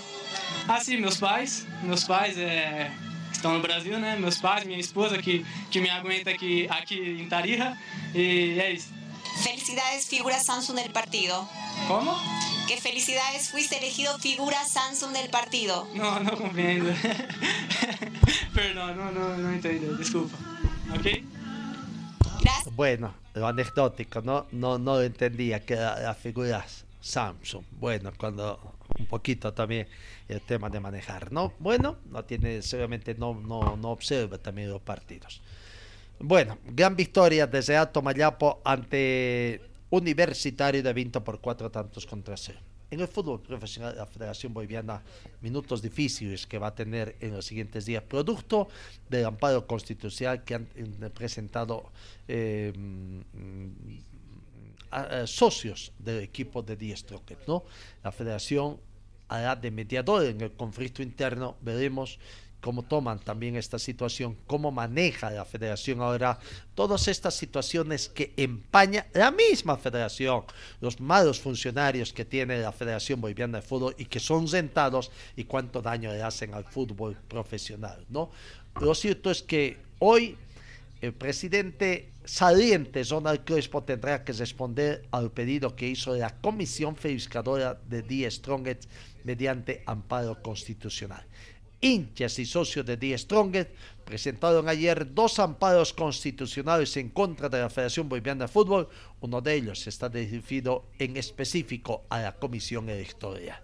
Ah, 0.66 0.80
sim, 0.80 0.96
meus 0.96 1.18
pais. 1.18 1.66
Meus 1.82 2.04
pais 2.04 2.38
é, 2.38 2.90
estão 3.30 3.52
no 3.52 3.60
Brasil, 3.60 3.98
né? 3.98 4.16
Meus 4.18 4.38
pais, 4.38 4.64
minha 4.64 4.80
esposa 4.80 5.18
que, 5.18 5.44
que 5.70 5.78
me 5.78 5.90
aguenta 5.90 6.30
aqui, 6.30 6.66
aqui 6.70 7.18
em 7.20 7.28
Tarija. 7.28 7.76
E 8.14 8.58
é 8.58 8.72
isso. 8.72 8.99
Felicidades, 9.42 10.06
figura 10.06 10.38
Samsung 10.38 10.76
del 10.76 10.92
partido. 10.92 11.48
¿Cómo? 11.88 12.16
Que 12.68 12.76
felicidades, 12.76 13.50
fuiste 13.50 13.78
elegido 13.78 14.18
figura 14.18 14.64
Samsung 14.64 15.12
del 15.12 15.30
partido. 15.30 15.88
No, 15.94 16.20
no 16.20 16.36
comprendo. 16.36 16.90
Perdón, 18.54 18.96
no, 18.96 19.10
no, 19.10 19.36
no 19.36 19.50
entiendo, 19.50 19.96
disculpa. 19.96 20.36
¿Ok? 20.94 21.06
Gracias. 22.40 22.74
Bueno, 22.76 23.14
lo 23.34 23.46
anecdótico, 23.46 24.20
¿no? 24.20 24.46
No, 24.52 24.78
no 24.78 25.00
entendía 25.00 25.64
que 25.64 25.76
la, 25.76 25.98
la 25.98 26.14
figura 26.14 26.66
Samsung. 27.00 27.64
Bueno, 27.72 28.12
cuando 28.16 28.74
un 28.98 29.06
poquito 29.06 29.52
también 29.52 29.88
el 30.28 30.40
tema 30.42 30.68
de 30.68 30.80
manejar, 30.80 31.32
¿no? 31.32 31.52
Bueno, 31.58 31.96
no 32.10 32.24
tiene, 32.24 32.62
seguramente 32.62 33.14
no, 33.14 33.34
no, 33.34 33.76
no 33.76 33.90
observa 33.90 34.38
también 34.38 34.70
los 34.70 34.82
partidos. 34.82 35.40
Bueno, 36.22 36.58
gran 36.66 36.94
victoria 36.96 37.46
desde 37.46 37.78
Alto 37.78 38.02
Mayapo 38.02 38.60
ante 38.62 39.58
Universitario 39.88 40.82
de 40.82 40.92
Vinto 40.92 41.24
por 41.24 41.40
cuatro 41.40 41.70
tantos 41.70 42.04
contra 42.04 42.36
cero. 42.36 42.60
En 42.90 43.00
el 43.00 43.08
fútbol 43.08 43.40
profesional 43.40 43.94
de 43.94 44.00
la 44.00 44.06
Federación 44.06 44.52
Boliviana, 44.52 45.02
minutos 45.40 45.80
difíciles 45.80 46.46
que 46.46 46.58
va 46.58 46.66
a 46.66 46.74
tener 46.74 47.16
en 47.20 47.32
los 47.32 47.46
siguientes 47.46 47.86
días, 47.86 48.02
producto 48.02 48.68
del 49.08 49.24
amparo 49.24 49.66
constitucional 49.66 50.44
que 50.44 50.56
han 50.56 50.68
eh, 50.76 51.08
presentado 51.08 51.90
eh, 52.28 52.70
a, 54.90 55.00
a 55.00 55.26
socios 55.26 55.90
del 55.98 56.20
equipo 56.20 56.60
de 56.60 56.76
Die 56.76 56.94
Stroket, 56.94 57.38
¿no? 57.46 57.64
La 58.04 58.12
Federación 58.12 58.78
hará 59.28 59.56
de 59.56 59.70
mediador 59.70 60.26
en 60.26 60.42
el 60.42 60.52
conflicto 60.52 61.02
interno, 61.02 61.56
veremos 61.62 62.18
cómo 62.60 62.82
toman 62.82 63.18
también 63.18 63.56
esta 63.56 63.78
situación, 63.78 64.36
cómo 64.46 64.70
maneja 64.70 65.30
la 65.30 65.44
federación 65.44 66.00
ahora 66.00 66.38
todas 66.74 67.08
estas 67.08 67.34
situaciones 67.34 68.08
que 68.08 68.32
empaña 68.36 69.06
la 69.14 69.30
misma 69.30 69.76
federación, 69.76 70.44
los 70.80 71.00
malos 71.00 71.40
funcionarios 71.40 72.12
que 72.12 72.24
tiene 72.24 72.58
la 72.58 72.72
Federación 72.72 73.20
Boliviana 73.20 73.58
de 73.58 73.66
Fútbol 73.66 73.94
y 73.98 74.04
que 74.04 74.20
son 74.20 74.48
sentados 74.48 75.10
y 75.36 75.44
cuánto 75.44 75.82
daño 75.82 76.12
le 76.12 76.22
hacen 76.22 76.54
al 76.54 76.64
fútbol 76.64 77.16
profesional, 77.28 78.04
¿no? 78.08 78.30
Lo 78.80 78.94
cierto 78.94 79.30
es 79.30 79.42
que 79.42 79.78
hoy 79.98 80.36
el 81.00 81.12
presidente 81.12 82.10
saliente 82.24 83.02
Donald 83.04 83.44
Crespo 83.44 83.82
tendrá 83.82 84.22
que 84.22 84.32
responder 84.32 85.02
al 85.10 85.30
pedido 85.30 85.74
que 85.74 85.88
hizo 85.88 86.14
la 86.14 86.36
Comisión 86.40 86.94
Fiscadora 86.94 87.80
de 87.88 88.02
Die 88.02 88.30
Strongest 88.30 88.84
mediante 89.24 89.82
amparo 89.86 90.40
constitucional 90.42 91.24
hinchas 91.80 92.38
y 92.38 92.46
socios 92.46 92.84
de 92.86 92.96
Die 92.96 93.16
Strongest 93.16 93.70
presentaron 94.04 94.68
ayer 94.68 95.14
dos 95.14 95.38
amparos 95.38 95.92
constitucionales 95.92 96.96
en 96.96 97.10
contra 97.10 97.48
de 97.48 97.60
la 97.60 97.70
Federación 97.70 98.08
Boliviana 98.08 98.46
de 98.46 98.48
Fútbol. 98.48 98.88
Uno 99.20 99.40
de 99.40 99.54
ellos 99.54 99.86
está 99.86 100.08
dirigido 100.08 100.86
en 100.98 101.16
específico 101.16 102.04
a 102.08 102.20
la 102.20 102.32
Comisión 102.36 102.88
Electoral. 102.88 103.60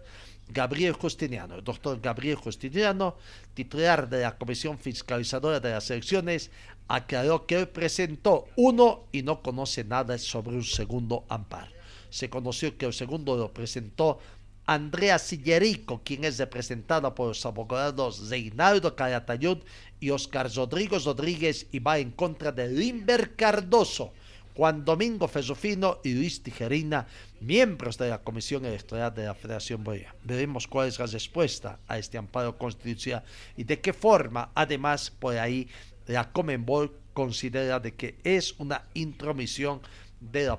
Gabriel 0.49 0.93
Justiniano, 0.93 1.57
el 1.57 1.65
doctor 1.65 2.01
Gabriel 2.01 2.37
Justiniano, 2.37 3.17
titular 3.55 4.09
de 4.09 4.23
la 4.23 4.39
Comisión 4.39 4.79
Fiscalizadora 4.79 5.59
de 5.59 5.71
las 5.71 5.91
Elecciones, 5.91 6.51
aclaró 6.89 7.47
que 7.47 7.57
él 7.57 7.69
presentó 7.69 8.47
uno 8.55 9.05
y 9.11 9.23
no 9.23 9.43
conoce 9.43 9.83
nada 9.83 10.17
sobre 10.19 10.55
un 10.55 10.65
segundo 10.65 11.25
amparo. 11.29 11.73
Se 12.11 12.31
conoció 12.31 12.79
que 12.79 12.87
el 12.87 12.93
segundo 12.93 13.37
lo 13.37 13.53
presentó 13.53 14.21
Andrea 14.67 15.21
Sillerico, 15.21 16.03
quien 16.03 16.25
es 16.25 16.39
representada 16.39 17.15
por 17.15 17.29
los 17.29 17.47
abogados 17.47 18.29
Reinaldo 18.29 18.97
Caratayud 18.97 19.59
y 20.01 20.11
Oscar 20.11 20.53
Rodrigo 20.53 20.99
Rodríguez 20.99 21.69
y 21.71 21.79
va 21.79 21.99
en 21.99 22.11
contra 22.11 22.51
de 22.51 22.69
Limber 22.69 23.37
Cardoso, 23.37 24.13
Juan 24.57 24.85
Domingo 24.85 25.29
Fesofino 25.29 26.01
y 26.03 26.15
Luis 26.15 26.43
Tijerina, 26.43 27.07
miembros 27.41 27.97
de 27.97 28.09
la 28.09 28.25
Comisión 28.25 28.65
Electoral 28.65 29.15
de 29.15 29.27
la 29.27 29.35
Federación 29.35 29.85
Boliviana. 29.85 30.17
Veremos 30.25 30.67
cuál 30.67 30.89
es 30.89 30.99
la 30.99 31.07
respuesta 31.07 31.79
a 31.87 31.99
este 31.99 32.19
amparo 32.19 32.59
constitucional 32.59 33.23
y 33.57 33.63
de 33.63 33.81
qué 33.81 33.93
forma, 33.93 34.51
además, 34.53 35.13
por 35.13 35.39
ahí 35.39 35.69
la 36.09 36.33
Comenbol 36.33 36.93
considera 37.13 37.79
de 37.79 37.95
que 37.95 38.19
es 38.25 38.55
una 38.59 38.83
intromisión 38.95 39.81
de 40.21 40.47
la, 40.47 40.59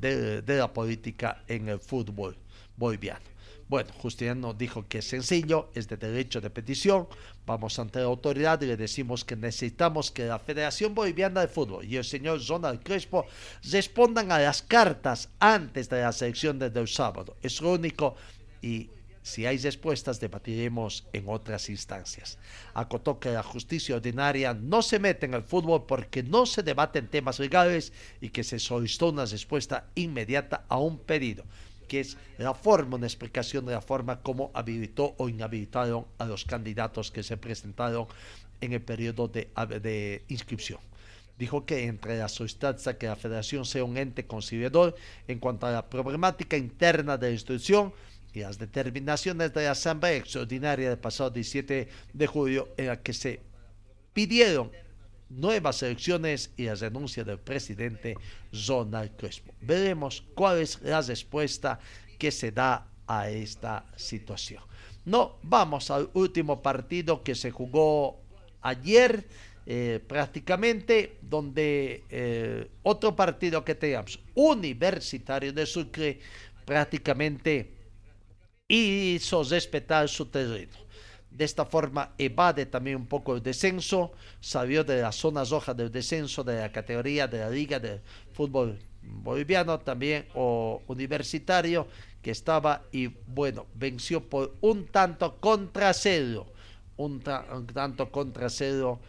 de, 0.00 0.40
de 0.40 0.56
la 0.56 0.72
política 0.72 1.44
en 1.48 1.68
el 1.68 1.80
fútbol 1.80 2.38
boliviano. 2.76 3.31
Bueno, 3.72 3.90
Justiniano 4.02 4.52
dijo 4.52 4.86
que 4.86 4.98
es 4.98 5.08
sencillo, 5.08 5.70
es 5.74 5.88
de 5.88 5.96
derecho 5.96 6.42
de 6.42 6.50
petición. 6.50 7.08
Vamos 7.46 7.78
ante 7.78 8.00
la 8.00 8.04
autoridad 8.04 8.60
y 8.60 8.66
le 8.66 8.76
decimos 8.76 9.24
que 9.24 9.34
necesitamos 9.34 10.10
que 10.10 10.26
la 10.26 10.38
Federación 10.38 10.94
Boliviana 10.94 11.40
de 11.40 11.48
Fútbol 11.48 11.86
y 11.86 11.96
el 11.96 12.04
señor 12.04 12.44
Donald 12.44 12.82
Crespo 12.82 13.24
respondan 13.62 14.30
a 14.30 14.40
las 14.40 14.60
cartas 14.60 15.30
antes 15.38 15.88
de 15.88 16.02
la 16.02 16.12
selección 16.12 16.58
desde 16.58 16.80
el 16.80 16.86
sábado. 16.86 17.38
Es 17.40 17.62
lo 17.62 17.72
único 17.72 18.14
y 18.60 18.90
si 19.22 19.46
hay 19.46 19.56
respuestas, 19.56 20.20
debatiremos 20.20 21.06
en 21.14 21.24
otras 21.28 21.70
instancias. 21.70 22.36
Acotó 22.74 23.18
que 23.18 23.30
la 23.30 23.42
justicia 23.42 23.96
ordinaria 23.96 24.52
no 24.52 24.82
se 24.82 24.98
mete 24.98 25.24
en 25.24 25.32
el 25.32 25.44
fútbol 25.44 25.86
porque 25.86 26.22
no 26.22 26.44
se 26.44 26.62
debaten 26.62 27.08
temas 27.08 27.38
legales 27.38 27.94
y 28.20 28.28
que 28.28 28.44
se 28.44 28.58
solicitó 28.58 29.08
una 29.08 29.24
respuesta 29.24 29.86
inmediata 29.94 30.66
a 30.68 30.76
un 30.76 30.98
pedido 30.98 31.44
que 31.92 32.00
es 32.00 32.16
la 32.38 32.54
forma, 32.54 32.96
una 32.96 33.06
explicación 33.06 33.66
de 33.66 33.72
la 33.72 33.82
forma 33.82 34.22
como 34.22 34.50
habilitó 34.54 35.14
o 35.18 35.28
inhabilitaron 35.28 36.06
a 36.16 36.24
los 36.24 36.46
candidatos 36.46 37.10
que 37.10 37.22
se 37.22 37.36
presentaron 37.36 38.06
en 38.62 38.72
el 38.72 38.80
periodo 38.80 39.28
de, 39.28 39.50
de 39.82 40.24
inscripción. 40.28 40.80
Dijo 41.38 41.66
que 41.66 41.84
entre 41.84 42.16
la 42.16 42.30
solicitanza 42.30 42.96
que 42.96 43.08
la 43.08 43.16
federación 43.16 43.66
sea 43.66 43.84
un 43.84 43.98
ente 43.98 44.26
conciliador 44.26 44.94
en 45.28 45.38
cuanto 45.38 45.66
a 45.66 45.70
la 45.70 45.90
problemática 45.90 46.56
interna 46.56 47.18
de 47.18 47.26
la 47.26 47.32
institución 47.34 47.92
y 48.32 48.40
las 48.40 48.58
determinaciones 48.58 49.52
de 49.52 49.64
la 49.64 49.72
Asamblea 49.72 50.16
Extraordinaria 50.16 50.88
del 50.88 50.98
pasado 50.98 51.28
17 51.28 51.88
de 52.10 52.26
julio 52.26 52.70
en 52.78 52.86
la 52.86 53.02
que 53.02 53.12
se 53.12 53.40
pidieron 54.14 54.72
nuevas 55.36 55.82
elecciones 55.82 56.52
y 56.56 56.64
la 56.64 56.74
renuncia 56.74 57.24
del 57.24 57.38
presidente 57.38 58.16
Donald 58.50 59.16
Crespo. 59.16 59.52
Veremos 59.60 60.22
cuál 60.34 60.58
es 60.58 60.80
la 60.82 61.00
respuesta 61.00 61.78
que 62.18 62.30
se 62.30 62.52
da 62.52 62.86
a 63.06 63.30
esta 63.30 63.86
situación. 63.96 64.62
No, 65.04 65.38
vamos 65.42 65.90
al 65.90 66.10
último 66.14 66.62
partido 66.62 67.22
que 67.22 67.34
se 67.34 67.50
jugó 67.50 68.20
ayer. 68.60 69.26
Eh, 69.64 70.00
prácticamente 70.08 71.18
donde 71.22 72.02
eh, 72.10 72.68
otro 72.82 73.14
partido 73.14 73.64
que 73.64 73.76
teníamos, 73.76 74.18
Universitario 74.34 75.52
de 75.52 75.66
Sucre, 75.66 76.18
prácticamente 76.64 77.72
hizo 78.66 79.44
respetar 79.44 80.08
su 80.08 80.26
terreno 80.26 80.81
de 81.36 81.44
esta 81.44 81.64
forma 81.64 82.12
evade 82.18 82.66
también 82.66 82.96
un 82.96 83.06
poco 83.06 83.34
el 83.34 83.42
descenso, 83.42 84.12
salió 84.40 84.84
de 84.84 85.00
las 85.00 85.16
zonas 85.16 85.50
rojas 85.50 85.76
del 85.76 85.90
descenso 85.90 86.44
de 86.44 86.60
la 86.60 86.70
categoría 86.70 87.26
de 87.26 87.40
la 87.40 87.50
Liga 87.50 87.78
de 87.78 88.00
Fútbol 88.32 88.78
Boliviano, 89.02 89.80
también 89.80 90.26
o 90.34 90.82
universitario, 90.86 91.88
que 92.22 92.30
estaba 92.30 92.82
y 92.92 93.08
bueno, 93.08 93.66
venció 93.74 94.28
por 94.28 94.54
un 94.60 94.86
tanto 94.86 95.40
contra 95.40 95.92
cero, 95.92 96.46
un, 96.96 97.20
tanto 97.20 98.10
contra 98.10 98.48
cero 98.48 99.00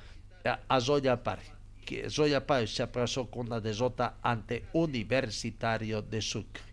a, 0.68 0.82
Zoya 0.82 1.22
Pari. 1.22 1.44
Que 1.86 2.10
Zoya 2.10 2.46
Pari 2.46 2.68
se 2.68 2.82
aplazó 2.82 3.30
con 3.30 3.48
una 3.48 3.60
derrota 3.60 4.18
ante 4.22 4.66
Universitario 4.74 6.02
de 6.02 6.22
Sucre. 6.22 6.64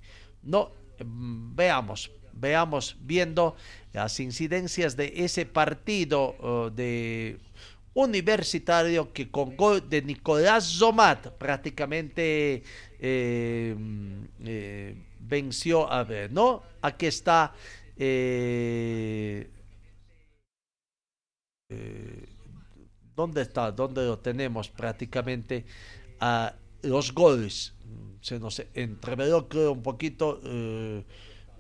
No, 0.43 0.71
mm, 1.05 1.55
veamos, 1.55 2.11
veamos 2.33 2.97
viendo 3.01 3.57
las 3.93 4.21
incidencias 4.21 4.97
de 4.97 5.13
ese 5.17 5.47
partido 5.47 6.37
uh, 6.39 6.71
de 6.71 7.39
universitario 7.95 9.13
que 9.13 9.31
con 9.31 9.57
gol 9.57 9.89
de 9.89 10.03
Nicolás 10.03 10.65
Zomat 10.79 11.29
prácticamente 11.39 12.63
eh, 12.99 13.77
eh, 14.45 14.97
venció 15.19 15.91
a 15.91 16.05
ver, 16.05 16.33
¿no? 16.33 16.63
Aquí 16.83 17.07
está 17.07 17.53
eh, 17.97 19.49
¿Dónde 23.15 23.43
está? 23.43 23.71
¿Dónde 23.71 24.03
lo 24.07 24.19
tenemos 24.19 24.71
prácticamente? 24.71 25.67
a 26.21 26.55
los 26.83 27.13
goles. 27.13 27.73
Se 28.21 28.39
nos 28.39 28.63
entreveró 28.75 29.49
creo 29.49 29.73
un 29.73 29.83
poquito 29.83 30.41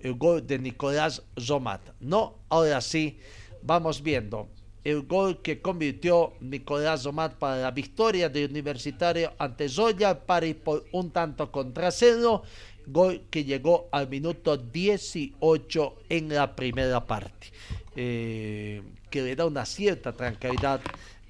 el 0.00 0.14
gol 0.14 0.46
de 0.46 0.58
Nicolás 0.58 1.22
Zomat. 1.38 1.80
No, 2.00 2.38
ahora 2.48 2.80
sí, 2.80 3.18
vamos 3.62 4.02
viendo 4.02 4.48
el 4.84 5.02
gol 5.02 5.42
que 5.42 5.60
convirtió 5.60 6.32
Nicolás 6.40 7.02
Zomat 7.02 7.34
para 7.34 7.56
la 7.56 7.70
victoria 7.70 8.28
del 8.28 8.50
Universitario 8.50 9.32
ante 9.38 9.68
Zoya 9.68 10.18
Pari 10.18 10.54
por 10.54 10.84
un 10.92 11.10
tanto 11.10 11.50
contra 11.50 11.90
cero, 11.90 12.42
gol 12.86 13.22
que 13.30 13.44
llegó 13.44 13.88
al 13.92 14.08
minuto 14.08 14.56
18 14.56 15.96
en 16.08 16.28
la 16.30 16.56
primera 16.56 17.06
parte, 17.06 17.48
eh, 17.94 18.82
que 19.10 19.22
le 19.22 19.36
da 19.36 19.46
una 19.46 19.66
cierta 19.66 20.12
tranquilidad. 20.12 20.80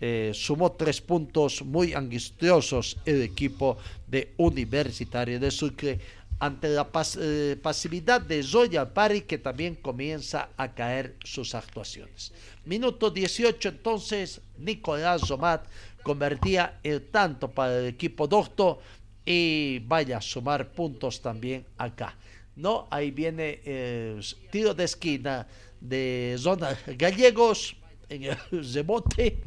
Eh, 0.03 0.31
sumó 0.33 0.73
tres 0.73 1.03
puntos 1.03 1.62
muy 1.62 1.93
angustiosos 1.93 2.97
el 3.05 3.21
equipo 3.21 3.77
de 4.07 4.33
Universitario 4.39 5.39
de 5.39 5.51
Sucre 5.51 6.01
ante 6.41 6.70
la 6.70 6.91
eh, 7.18 7.57
pasividad 7.62 8.22
de 8.22 8.43
Zoya 8.43 8.93
Pari 8.93 9.22
que 9.22 9.36
también 9.38 9.76
comienza 9.76 10.49
a 10.57 10.74
caer 10.74 11.16
sus 11.22 11.55
actuaciones. 11.55 12.32
Minuto 12.64 13.11
18 13.11 13.68
entonces 13.68 14.41
Nicolás 14.57 15.20
Zomat 15.26 15.66
convertía 16.03 16.80
el 16.82 17.09
tanto 17.09 17.51
para 17.51 17.78
el 17.78 17.86
equipo 17.86 18.26
docto 18.26 18.80
y 19.24 19.80
vaya 19.80 20.16
a 20.16 20.22
sumar 20.22 20.72
puntos 20.72 21.20
también 21.20 21.66
acá. 21.76 22.16
¿no? 22.57 22.88
Ahí 22.91 23.11
viene 23.11 23.61
eh, 23.64 24.20
tiro 24.51 24.72
de 24.72 24.84
esquina 24.84 25.47
de 25.78 26.36
zona 26.38 26.76
gallegos 26.86 27.76
en 28.09 28.24
el 28.24 28.38
rebote. 28.72 29.43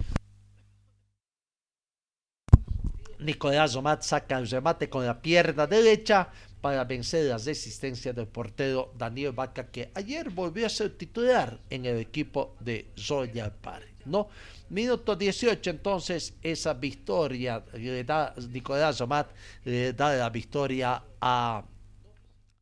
Nicolás 3.18 3.76
Omat 3.76 4.04
saca 4.04 4.38
el 4.38 4.50
remate 4.50 4.90
con 4.90 5.06
la 5.06 5.22
pierna 5.22 5.66
derecha 5.66 6.30
para 6.64 6.86
vencer 6.86 7.26
la 7.26 7.38
resistencia 7.38 8.14
del 8.14 8.28
portero 8.28 8.94
Daniel 8.98 9.34
Vaca, 9.34 9.70
que 9.70 9.92
ayer 9.96 10.30
volvió 10.30 10.66
a 10.66 10.70
ser 10.70 10.98
titular 10.98 11.60
en 11.70 11.86
el 11.86 11.98
equipo 11.98 12.56
de 12.62 12.90
Zoya 12.98 13.54
Park. 13.54 13.90
¿no? 14.06 14.30
Minuto 14.70 15.14
18, 15.14 15.70
entonces, 15.70 16.36
esa 16.42 16.74
victoria 16.74 17.66
le 17.74 18.06
da 18.06 18.34
Nicolás 18.50 19.02
Omat, 19.02 19.32
le 19.66 19.92
da 19.92 20.16
la 20.16 20.30
victoria 20.30 21.04
a, 21.20 21.66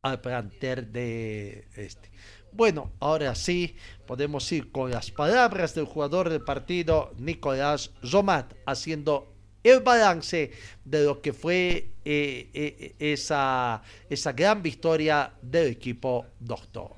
al 0.02 0.20
planter 0.20 0.88
de 0.88 1.68
este. 1.76 2.10
Bueno, 2.50 2.90
ahora 2.98 3.36
sí, 3.36 3.76
podemos 4.04 4.50
ir 4.50 4.72
con 4.72 4.90
las 4.90 5.12
palabras 5.12 5.76
del 5.76 5.84
jugador 5.84 6.28
del 6.28 6.42
partido, 6.42 7.12
Nicolás 7.18 7.92
Zomat, 8.04 8.52
haciendo 8.66 9.31
el 9.62 9.80
balance 9.80 10.52
de 10.84 11.04
lo 11.04 11.20
que 11.20 11.32
fue 11.32 11.88
eh, 12.04 12.48
eh, 12.52 12.94
esa, 12.98 13.82
esa 14.08 14.32
gran 14.32 14.62
victoria 14.62 15.32
del 15.40 15.68
equipo 15.68 16.26
Doctor. 16.40 16.92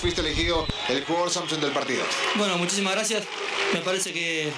Fuiste 0.00 0.22
elegido 0.22 0.66
el 0.88 1.04
jugador 1.04 1.30
Samsung 1.30 1.60
del 1.60 1.72
partido. 1.72 2.02
Bueno, 2.36 2.56
muchísimas 2.56 2.94
gracias. 2.94 3.24
Me 3.74 3.80
parece 3.80 4.12
que 4.12 4.50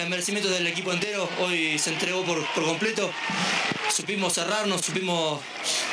el 0.00 0.08
merecimiento 0.08 0.48
del 0.48 0.66
equipo 0.66 0.92
entero 0.92 1.28
hoy 1.40 1.76
se 1.78 1.90
entregó 1.90 2.22
por, 2.24 2.44
por 2.54 2.64
completo. 2.64 3.10
Supimos 3.90 4.34
cerrarnos, 4.34 4.80
supimos, 4.80 5.40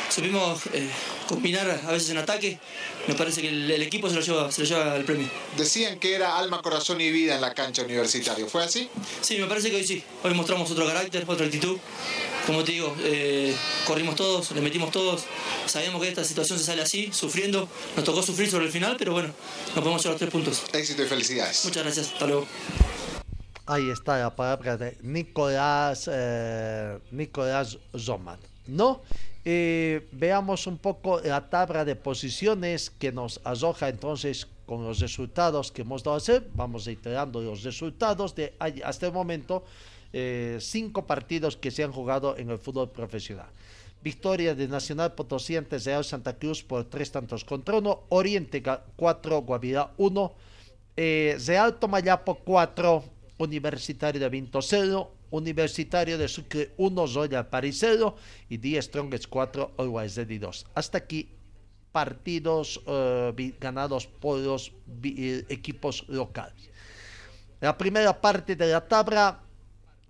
supimos 0.10 0.68
eh, 0.74 0.88
combinar 1.32 1.69
a 1.69 1.91
veces 1.91 2.09
en 2.09 2.17
ataque. 2.17 2.59
Me 3.07 3.15
parece 3.15 3.41
que 3.41 3.49
el, 3.49 3.71
el 3.71 3.82
equipo 3.82 4.09
se 4.09 4.15
lo, 4.15 4.21
lleva, 4.21 4.51
se 4.51 4.61
lo 4.61 4.67
lleva 4.67 4.95
el 4.95 5.05
premio. 5.05 5.27
Decían 5.57 5.97
que 5.99 6.13
era 6.13 6.38
alma, 6.38 6.61
corazón 6.61 6.99
y 7.01 7.09
vida 7.09 7.36
en 7.36 7.41
la 7.41 7.53
cancha 7.53 7.84
universitaria. 7.84 8.45
¿Fue 8.47 8.63
así? 8.63 8.89
Sí, 9.21 9.38
me 9.38 9.47
parece 9.47 9.69
que 9.69 9.77
hoy 9.77 9.86
sí. 9.86 10.03
Hoy 10.23 10.34
mostramos 10.34 10.69
otro 10.69 10.86
carácter, 10.86 11.23
otra 11.27 11.45
actitud. 11.45 11.77
Como 12.45 12.63
te 12.63 12.73
digo, 12.73 12.95
eh, 13.03 13.55
corrimos 13.86 14.15
todos, 14.15 14.51
le 14.51 14.61
metimos 14.61 14.91
todos. 14.91 15.23
Sabíamos 15.67 16.01
que 16.01 16.09
esta 16.09 16.23
situación 16.23 16.59
se 16.59 16.65
sale 16.65 16.82
así, 16.82 17.09
sufriendo. 17.13 17.67
Nos 17.95 18.03
tocó 18.03 18.21
sufrir 18.21 18.49
sobre 18.49 18.65
el 18.65 18.71
final, 18.71 18.95
pero 18.97 19.13
bueno, 19.13 19.29
nos 19.67 19.84
podemos 19.84 20.03
llevar 20.03 20.17
tres 20.17 20.32
puntos. 20.32 20.63
Éxito 20.73 21.03
y 21.03 21.05
felicidades. 21.05 21.63
Muchas 21.65 21.84
gracias. 21.84 22.07
Hasta 22.13 22.27
luego. 22.27 22.47
Ahí 23.67 23.89
está 23.89 24.17
la 24.17 24.36
palabra 24.36 24.75
de 24.75 24.97
Nicolás, 25.01 26.09
eh, 26.11 26.97
Nicolás 27.11 27.77
Zoman. 27.97 28.39
¿No? 28.67 29.01
Eh, 29.43 30.07
veamos 30.11 30.67
un 30.67 30.77
poco 30.77 31.19
la 31.19 31.49
tabla 31.49 31.83
de 31.83 31.95
posiciones 31.95 32.91
que 32.91 33.11
nos 33.11 33.41
arroja 33.43 33.89
entonces 33.89 34.47
con 34.67 34.85
los 34.85 34.99
resultados 34.99 35.71
que 35.71 35.81
hemos 35.81 36.03
dado 36.03 36.15
a 36.15 36.17
hacer. 36.17 36.47
Vamos 36.53 36.85
reiterando 36.85 37.41
los 37.41 37.63
resultados 37.63 38.35
de 38.35 38.53
hasta 38.59 39.07
el 39.07 39.13
momento. 39.13 39.63
Eh, 40.13 40.57
cinco 40.59 41.07
partidos 41.07 41.57
que 41.57 41.71
se 41.71 41.83
han 41.83 41.91
jugado 41.91 42.37
en 42.37 42.49
el 42.49 42.57
fútbol 42.57 42.89
profesional. 42.91 43.47
Victoria 44.03 44.55
de 44.55 44.67
Nacional 44.67 45.13
Potosí 45.13 45.55
ante 45.55 45.77
Real 45.77 46.03
Santa 46.03 46.37
Cruz 46.37 46.63
por 46.63 46.85
tres 46.85 47.11
tantos 47.11 47.45
contra 47.45 47.77
uno. 47.77 48.03
Oriente 48.09 48.63
4, 48.95 49.41
Guavirá 49.41 49.91
1. 49.97 50.33
Eh, 50.97 51.37
Real 51.45 51.75
Tomayapo 51.79 52.35
4, 52.35 53.03
Universitario 53.37 54.19
de 54.19 54.29
Vinto 54.29 54.61
0. 54.61 55.20
Universitario 55.32 56.17
de 56.17 56.27
Sucre 56.27 56.71
1, 56.77 57.07
Zoya 57.07 57.49
París 57.49 57.77
0. 57.79 58.15
Y 58.49 58.57
10 58.57 58.86
Strongest 58.86 59.25
4, 59.27 59.71
Always 59.77 60.15
Ready 60.15 60.38
2. 60.38 60.67
Hasta 60.75 60.99
aquí 60.99 61.29
partidos 61.91 62.82
eh, 62.86 63.53
ganados 63.59 64.07
por 64.07 64.39
los 64.39 64.71
eh, 65.03 65.45
equipos 65.49 66.05
locales. 66.07 66.69
La 67.59 67.77
primera 67.77 68.19
parte 68.19 68.55
de 68.55 68.67
la 68.67 68.88
tabla 68.88 69.41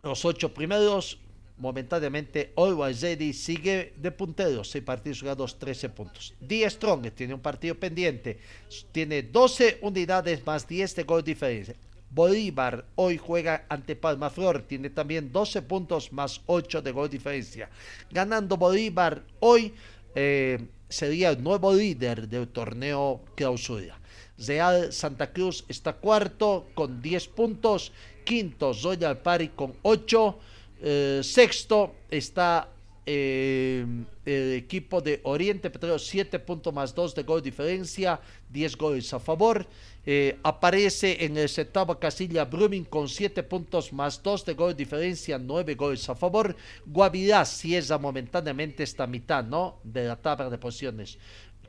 los 0.03 0.25
ocho 0.25 0.53
primeros, 0.53 1.19
momentáneamente 1.57 2.53
Always 2.55 3.01
Ready 3.01 3.33
sigue 3.33 3.93
de 3.97 4.11
punteros, 4.11 4.69
6 4.71 4.83
partidos 4.83 5.19
jugados, 5.21 5.59
13 5.59 5.89
puntos. 5.89 6.33
Die 6.39 6.67
Strong 6.67 7.11
tiene 7.11 7.33
un 7.35 7.39
partido 7.39 7.75
pendiente, 7.75 8.39
tiene 8.91 9.21
12 9.21 9.79
unidades 9.81 10.43
más 10.45 10.67
10 10.67 10.95
de 10.95 11.03
gol 11.03 11.23
diferencia. 11.23 11.75
Bolívar 12.13 12.85
hoy 12.95 13.17
juega 13.17 13.65
ante 13.69 13.95
Palma 13.95 14.29
Flor, 14.29 14.63
tiene 14.63 14.89
también 14.89 15.31
12 15.31 15.61
puntos 15.61 16.11
más 16.11 16.41
8 16.45 16.81
de 16.81 16.91
gol 16.91 17.09
diferencia. 17.09 17.69
Ganando 18.09 18.57
Bolívar 18.57 19.23
hoy 19.39 19.73
eh, 20.13 20.67
sería 20.89 21.29
el 21.29 21.41
nuevo 21.41 21.73
líder 21.73 22.27
del 22.27 22.49
torneo 22.49 23.21
clausura. 23.35 23.97
Real 24.37 24.91
Santa 24.91 25.31
Cruz 25.31 25.63
está 25.67 25.93
cuarto 25.93 26.67
con 26.73 27.01
10 27.01 27.27
puntos. 27.29 27.91
Quinto, 28.25 28.73
Royal 28.83 29.17
Pari 29.19 29.49
con 29.49 29.75
8. 29.81 30.39
Eh, 30.83 31.21
sexto 31.23 31.95
está 32.09 32.67
eh, 33.05 33.85
el 34.25 34.53
equipo 34.53 35.01
de 35.01 35.19
Oriente 35.23 35.69
Petróleo, 35.69 35.97
7 35.97 36.37
puntos 36.39 36.73
más 36.73 36.93
2 36.93 37.15
de 37.15 37.23
gol 37.23 37.41
diferencia, 37.41 38.19
10 38.49 38.77
goles 38.77 39.13
a 39.13 39.19
favor. 39.19 39.65
Eh, 40.05 40.39
aparece 40.43 41.23
en 41.25 41.37
el 41.37 41.49
octavo 41.49 41.99
casilla 41.99 42.45
Brumming 42.45 42.85
con 42.85 43.07
7 43.07 43.43
puntos 43.43 43.91
más 43.93 44.21
2 44.21 44.45
de 44.45 44.53
gol 44.53 44.75
diferencia, 44.75 45.37
9 45.37 45.75
goles 45.75 46.07
a 46.09 46.15
favor. 46.15 46.55
Guavirá 46.85 47.45
cierra 47.45 47.97
momentáneamente 47.97 48.83
esta 48.83 49.07
mitad 49.07 49.43
¿no? 49.43 49.79
de 49.83 50.05
la 50.05 50.15
tabla 50.15 50.49
de 50.49 50.57
posiciones 50.57 51.17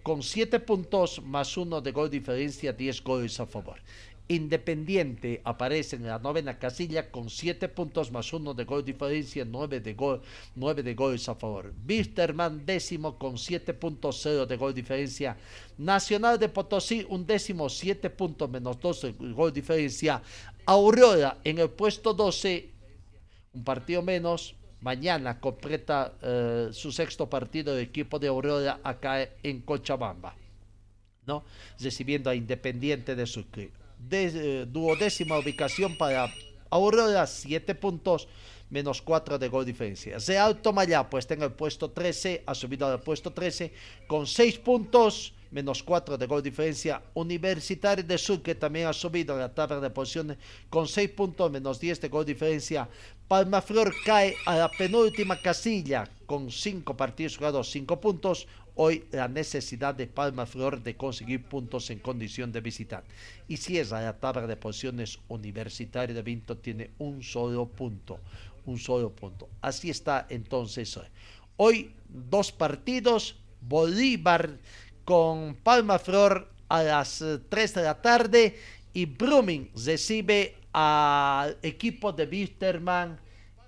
con 0.02 0.22
7 0.22 0.58
puntos 0.60 1.22
más 1.22 1.56
1 1.56 1.80
de 1.80 1.92
gol 1.92 2.10
diferencia, 2.10 2.72
10 2.72 3.04
goles 3.04 3.38
a 3.38 3.46
favor. 3.46 3.78
Independiente 4.28 5.42
aparece 5.44 5.96
en 5.96 6.06
la 6.06 6.18
novena 6.18 6.58
casilla 6.58 7.10
con 7.10 7.28
7 7.28 7.68
puntos 7.68 8.10
más 8.12 8.32
1 8.32 8.54
de 8.54 8.64
gol 8.64 8.84
diferencia, 8.84 9.44
9 9.44 9.80
de, 9.80 9.94
gol, 9.94 10.22
9 10.54 10.82
de 10.82 10.94
goles 10.94 11.28
a 11.28 11.34
favor. 11.34 11.74
Bisterman 11.84 12.64
décimo 12.64 13.18
con 13.18 13.36
7 13.36 13.74
puntos 13.74 14.20
0 14.22 14.46
de 14.46 14.56
gol 14.56 14.72
diferencia. 14.72 15.36
Nacional 15.76 16.38
de 16.38 16.48
Potosí 16.48 17.04
un 17.10 17.26
décimo 17.26 17.68
7 17.68 18.10
puntos 18.10 18.48
menos 18.48 18.80
2 18.80 19.02
de 19.02 19.12
gol 19.32 19.52
diferencia. 19.52 20.22
Aurora 20.64 21.38
en 21.42 21.58
el 21.58 21.70
puesto 21.70 22.14
12, 22.14 22.70
un 23.54 23.64
partido 23.64 24.02
menos, 24.02 24.54
mañana 24.80 25.40
completa 25.40 26.14
eh, 26.22 26.68
su 26.72 26.92
sexto 26.92 27.28
partido 27.28 27.74
de 27.74 27.82
equipo 27.82 28.18
de 28.18 28.28
Aurora 28.28 28.80
acá 28.84 29.28
en 29.42 29.62
Cochabamba, 29.62 30.36
¿no? 31.26 31.44
Recibiendo 31.80 32.30
a 32.30 32.34
Independiente 32.34 33.14
de 33.16 33.26
Sucre. 33.26 33.70
De, 34.08 34.24
eh, 34.26 34.66
duodécima 34.66 35.38
ubicación 35.38 35.96
para 35.96 36.32
Aurora, 36.70 37.26
7 37.26 37.74
puntos, 37.74 38.28
menos 38.70 39.02
4 39.02 39.38
de 39.38 39.48
gol 39.48 39.64
diferencia. 39.64 40.16
Real 40.26 40.56
Tomayá, 40.62 41.08
pues 41.08 41.30
en 41.30 41.42
el 41.42 41.52
puesto 41.52 41.90
13, 41.90 42.42
ha 42.46 42.54
subido 42.54 42.86
al 42.86 43.00
puesto 43.00 43.30
13 43.30 43.72
con 44.06 44.26
6 44.26 44.58
puntos, 44.58 45.34
menos 45.50 45.82
4 45.82 46.16
de 46.16 46.26
gol 46.26 46.42
diferencia. 46.42 47.02
Universitario 47.12 48.02
de 48.02 48.16
Sucre 48.16 48.54
también 48.54 48.88
ha 48.88 48.94
subido 48.94 49.34
en 49.34 49.40
la 49.40 49.54
tabla 49.54 49.78
de 49.78 49.90
posiciones 49.90 50.38
con 50.70 50.88
6 50.88 51.10
puntos, 51.10 51.50
menos 51.50 51.78
10 51.78 52.00
de 52.00 52.08
gol 52.08 52.24
diferencia. 52.24 52.88
Palmaflor 53.28 53.94
cae 54.04 54.34
a 54.46 54.56
la 54.56 54.70
penúltima 54.70 55.40
casilla 55.40 56.08
con 56.24 56.50
5 56.50 56.96
partidos 56.96 57.36
jugados, 57.36 57.70
5 57.70 58.00
puntos. 58.00 58.46
Hoy 58.74 59.04
la 59.10 59.28
necesidad 59.28 59.94
de 59.94 60.06
Palmaflor 60.06 60.82
de 60.82 60.96
conseguir 60.96 61.44
puntos 61.44 61.90
en 61.90 61.98
condición 61.98 62.52
de 62.52 62.60
visitar. 62.60 63.04
Y 63.48 63.58
cierra 63.58 64.00
la 64.00 64.18
tabla 64.18 64.46
de 64.46 64.56
posiciones 64.56 65.18
Universitario 65.28 66.14
de 66.14 66.22
Vinto 66.22 66.56
tiene 66.56 66.90
un 66.98 67.22
solo 67.22 67.66
punto. 67.66 68.18
Un 68.64 68.78
solo 68.78 69.10
punto. 69.10 69.48
Así 69.60 69.90
está 69.90 70.26
entonces 70.30 70.96
hoy. 70.96 71.06
Hoy 71.56 71.94
dos 72.08 72.52
partidos. 72.52 73.36
Bolívar 73.60 74.58
con 75.04 75.54
Palmaflor 75.54 76.48
a 76.68 76.82
las 76.82 77.24
3 77.48 77.74
de 77.74 77.82
la 77.82 78.00
tarde 78.00 78.58
y 78.92 79.06
Brumming 79.06 79.70
recibe 79.84 80.56
al 80.72 81.56
equipo 81.62 82.12
de 82.12 82.26
Wisterman 82.26 83.20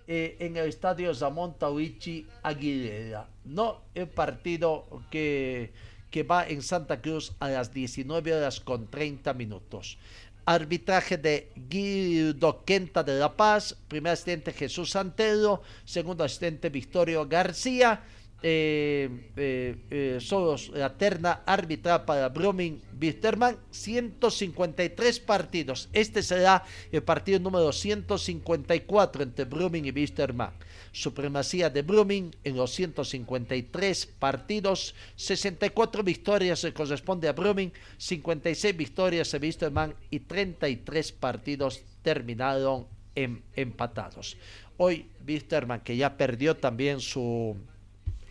eh, 0.06 0.36
en 0.40 0.56
el 0.56 0.68
estadio 0.68 1.12
Ramón 1.12 1.56
Tauichi 1.58 2.26
Aguilera. 2.42 3.28
No 3.44 3.82
el 3.94 4.08
partido 4.08 4.86
que, 5.10 5.72
que 6.10 6.22
va 6.22 6.46
en 6.46 6.62
Santa 6.62 7.00
Cruz 7.00 7.32
a 7.40 7.48
las 7.48 7.72
19 7.72 8.34
horas 8.34 8.60
con 8.60 8.90
30 8.90 9.34
minutos. 9.34 9.98
Arbitraje 10.46 11.16
de 11.16 11.50
Guido 11.68 12.64
Quenta 12.64 13.02
de 13.02 13.18
La 13.18 13.34
Paz, 13.34 13.76
primer 13.88 14.12
asistente 14.12 14.52
Jesús 14.52 14.90
Santero, 14.90 15.62
segundo 15.84 16.22
asistente 16.22 16.68
Victorio 16.68 17.26
García, 17.26 18.02
eh, 18.46 19.30
eh, 19.36 19.74
eh, 19.90 20.18
somos 20.20 20.68
la 20.68 20.92
terna 20.98 21.44
arbitral 21.46 22.04
para 22.04 22.28
Brumming 22.28 22.78
Wisterman, 23.00 23.56
153 23.70 25.20
partidos. 25.20 25.88
Este 25.94 26.22
será 26.22 26.62
el 26.92 27.02
partido 27.02 27.38
número 27.38 27.72
154 27.72 29.22
entre 29.22 29.46
Brumming 29.46 29.86
y 29.86 29.92
Wisterman. 29.92 30.52
Supremacía 30.94 31.70
de 31.70 31.82
Brumming 31.82 32.30
en 32.44 32.56
los 32.56 32.70
153 32.72 34.06
partidos, 34.06 34.94
64 35.16 36.04
victorias 36.04 36.60
se 36.60 36.72
corresponde 36.72 37.26
a 37.26 37.32
Brumming, 37.32 37.72
56 37.98 38.76
victorias 38.76 39.34
a 39.34 39.38
Wisterman 39.38 39.92
y 40.08 40.20
33 40.20 41.10
partidos 41.10 41.82
terminaron 42.02 42.86
en, 43.16 43.42
empatados. 43.56 44.36
Hoy 44.76 45.08
Wisterman, 45.26 45.80
que 45.80 45.96
ya 45.96 46.16
perdió 46.16 46.56
también 46.56 47.00
su 47.00 47.56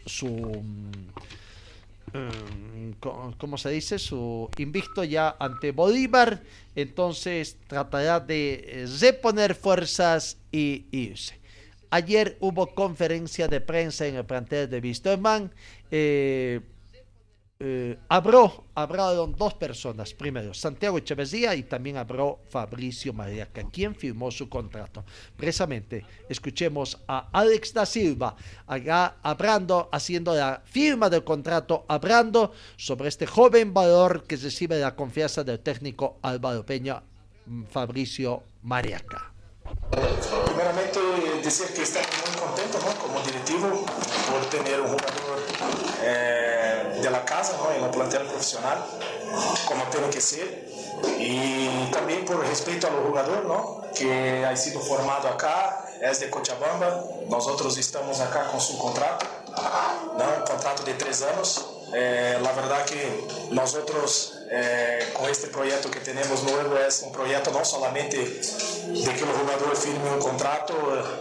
su 0.05 0.27
mm, 2.13 2.91
¿cómo 3.37 3.57
se 3.57 3.71
dice? 3.71 3.99
Su 3.99 4.49
invicto 4.57 5.03
ya 5.03 5.35
ante 5.37 5.71
Bolívar, 5.71 6.41
entonces 6.75 7.57
tratará 7.67 8.21
de 8.21 8.53
eh, 8.53 8.85
reponer 9.01 9.53
fuerzas 9.53 10.37
y 10.49 10.85
irse. 10.91 11.42
Ayer 11.93 12.37
hubo 12.39 12.73
conferencia 12.73 13.47
de 13.47 13.61
prensa 13.61 14.07
en 14.07 14.15
el 14.15 14.25
plantel 14.25 14.67
de 14.67 14.79
Wisterman. 14.79 15.51
Eh, 15.91 16.59
eh, 17.59 17.99
hablaron 18.09 19.35
dos 19.37 19.53
personas. 19.53 20.11
Primero, 20.11 20.55
Santiago 20.55 20.97
Echeverría 20.97 21.53
y 21.53 21.61
también 21.61 21.97
habló 21.97 22.39
Fabricio 22.49 23.13
Mariaca, 23.13 23.69
quien 23.69 23.93
firmó 23.93 24.31
su 24.31 24.49
contrato. 24.49 25.05
Precisamente, 25.37 26.03
escuchemos 26.27 26.99
a 27.07 27.29
Alex 27.31 27.75
da 27.75 27.85
Silva, 27.85 28.35
acá 28.65 29.17
hablando, 29.21 29.87
haciendo 29.91 30.33
la 30.33 30.63
firma 30.65 31.11
del 31.11 31.23
contrato, 31.23 31.85
hablando 31.87 32.53
sobre 32.75 33.09
este 33.09 33.27
joven 33.27 33.71
valor 33.71 34.23
que 34.23 34.35
recibe 34.37 34.79
la 34.79 34.95
confianza 34.95 35.43
del 35.43 35.59
técnico 35.59 36.17
Álvaro 36.23 36.65
Peña, 36.65 37.03
mm, 37.45 37.65
Fabricio 37.65 38.41
Mariaca. 38.63 39.32
Primeramente, 40.45 40.99
decir 41.43 41.73
que 41.73 41.83
estamos 41.83 42.09
muy 42.25 42.39
contentos 42.39 42.81
como 43.01 43.19
directivo 43.21 43.85
por 44.31 44.49
tener 44.49 44.81
un 44.81 44.87
jugador. 44.87 45.39
Eh, 46.01 46.53
de 47.01 47.25
casa, 47.25 47.57
¿no? 47.57 47.71
en 47.71 47.83
un 47.83 47.91
plantel 47.91 48.25
profesional, 48.27 48.83
como 49.65 49.83
tiene 49.85 50.09
que 50.09 50.21
ser. 50.21 50.67
Y 51.19 51.91
también 51.91 52.23
por 52.25 52.39
respeto 52.39 52.87
a 52.87 52.91
los 52.91 53.05
jugadores, 53.07 53.43
¿no? 53.45 53.81
que 53.95 54.45
ha 54.45 54.55
sido 54.55 54.79
formado 54.79 55.27
acá, 55.27 55.85
es 56.01 56.19
de 56.21 56.29
Cochabamba. 56.29 57.03
Nosotros 57.29 57.77
estamos 57.77 58.19
acá 58.21 58.47
con 58.47 58.61
su 58.61 58.77
contrato, 58.77 59.25
un 60.13 60.45
contrato 60.45 60.83
de 60.83 60.93
tres 60.93 61.21
años. 61.23 61.65
Eh, 61.93 62.39
la 62.41 62.51
verdad 62.53 62.85
que 62.85 63.27
nosotros 63.51 64.33
eh, 64.55 65.09
con 65.13 65.27
este 65.29 65.47
proyecto 65.47 65.89
que 65.89 65.99
tenemos 65.99 66.43
nuevo 66.43 66.77
es 66.77 67.01
un 67.01 67.11
proyecto 67.11 67.49
no 67.49 67.65
solamente 67.65 68.17
de 68.17 69.13
que 69.15 69.23
el 69.23 69.31
jugador 69.31 69.75
firme 69.75 70.11
un 70.11 70.19
contrato, 70.19 70.73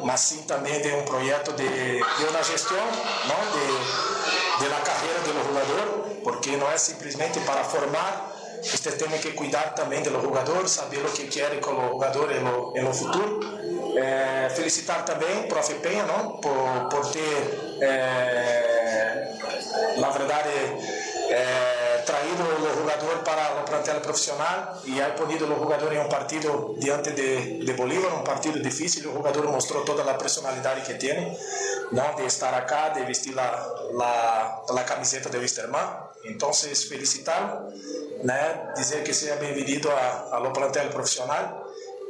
mas 0.05 0.20
sí 0.20 0.45
también 0.47 0.83
de 0.83 0.93
un 0.93 1.05
proyecto 1.07 1.53
de, 1.53 1.64
de 1.64 2.24
una 2.28 2.45
gestión, 2.45 2.85
¿no? 3.28 3.39
de, 3.57 4.64
de 4.64 4.68
la 4.68 4.83
carrera 4.83 5.20
del 5.24 6.22
porque 6.22 6.59
no 6.59 6.70
es 6.70 6.83
simplemente 6.83 7.41
para 7.41 7.64
formar, 7.64 8.33
usted 8.62 8.99
tiene 8.99 9.18
que 9.18 9.35
cuidar 9.35 9.74
también 9.74 10.03
de 10.03 10.11
los 10.11 10.22
jugadores, 10.22 10.70
saber 10.70 11.01
lo 11.01 11.12
que 11.12 11.26
jugadores 11.91 12.37
en 12.37 12.45
lo, 12.45 12.72
en 12.76 12.85
lo 12.85 12.93
futuro. 12.93 13.41
Eh, 13.97 14.49
felicitar 14.55 15.05
también 15.07 15.47
profe 15.49 15.74
Peña 15.76 16.05
¿no? 16.05 16.39
por, 16.41 16.89
por 16.91 17.11
ter, 17.11 17.78
eh, 17.80 19.39
la 19.97 20.11
verdad, 20.11 20.45
eh, 20.49 21.82
traído 22.05 22.45
los 22.61 22.73
jugadores 22.73 23.19
para 23.25 23.59
el 23.59 23.65
plantel 23.65 24.01
profesional 24.01 24.81
y 24.85 25.01
ha 25.01 25.15
ponido 25.15 25.47
los 25.47 25.59
jugadores 25.59 25.99
en 25.99 26.05
un 26.05 26.09
partido 26.09 26.75
diante 26.77 27.13
de, 27.13 27.75
Bolívar, 27.77 28.13
un 28.13 28.25
partido 28.25 28.59
difícil. 28.59 29.05
El 29.05 29.13
jugador 29.13 29.49
mostró 29.49 29.81
toda 29.83 30.05
la 30.05 30.17
personalidad 30.19 30.83
que 30.83 30.95
tiene. 30.95 31.37
¿no? 31.93 32.03
de 32.17 32.25
estar 32.25 32.55
acá, 32.55 32.91
de 32.91 33.05
vestir 33.05 33.35
la, 33.35 33.69
la, 33.93 34.63
la 34.75 34.85
camiseta 34.85 35.29
de 35.29 35.39
Wisterman. 35.39 36.07
Entonces, 36.25 36.89
felicitarlo, 36.89 37.69
¿no? 38.23 38.35
dizer 38.77 39.05
que 39.05 39.13
sea 39.13 39.37
bienvenido 39.37 39.91
a, 39.91 40.35
a 40.35 40.41
lo 40.41 40.53
plantel 40.53 40.89
profesional 40.89 41.62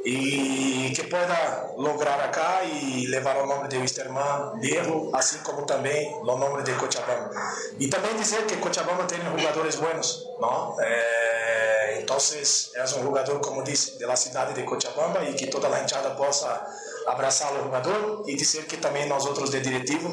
y 0.05 0.91
que 0.93 1.03
pueda 1.03 1.71
lograr 1.77 2.19
acá 2.19 2.61
y 2.65 3.07
llevar 3.07 3.37
el 3.37 3.47
nombre 3.47 3.69
de 3.69 3.77
Wisterman 3.77 4.59
viejo, 4.59 5.09
así 5.13 5.37
como 5.37 5.65
también 5.65 6.11
los 6.25 6.37
nombres 6.37 6.65
de 6.65 6.75
Cochabamba. 6.75 7.31
Y 7.79 7.89
también 7.89 8.17
decir 8.17 8.45
que 8.45 8.59
Cochabamba 8.59 9.07
tiene 9.07 9.23
jugadores 9.29 9.79
buenos, 9.79 10.27
¿no? 10.41 10.75
Eh, 10.83 11.99
entonces 11.99 12.71
es 12.75 12.93
un 12.93 13.39
como 13.39 13.63
dice, 13.63 13.97
de 13.97 14.05
la 14.05 14.15
de 14.53 14.65
Cochabamba 14.65 15.23
y 15.23 15.35
que 15.35 15.47
toda 15.47 15.69
la 15.69 15.79
hinchada 15.79 16.15
possa 16.17 16.67
abraçar 17.07 17.53
o 17.53 17.63
jogador 17.63 18.23
e 18.27 18.35
dizer 18.35 18.65
que 18.65 18.77
também 18.77 19.07
nós 19.07 19.25
outros 19.25 19.49
de 19.49 19.59
diretivo 19.59 20.09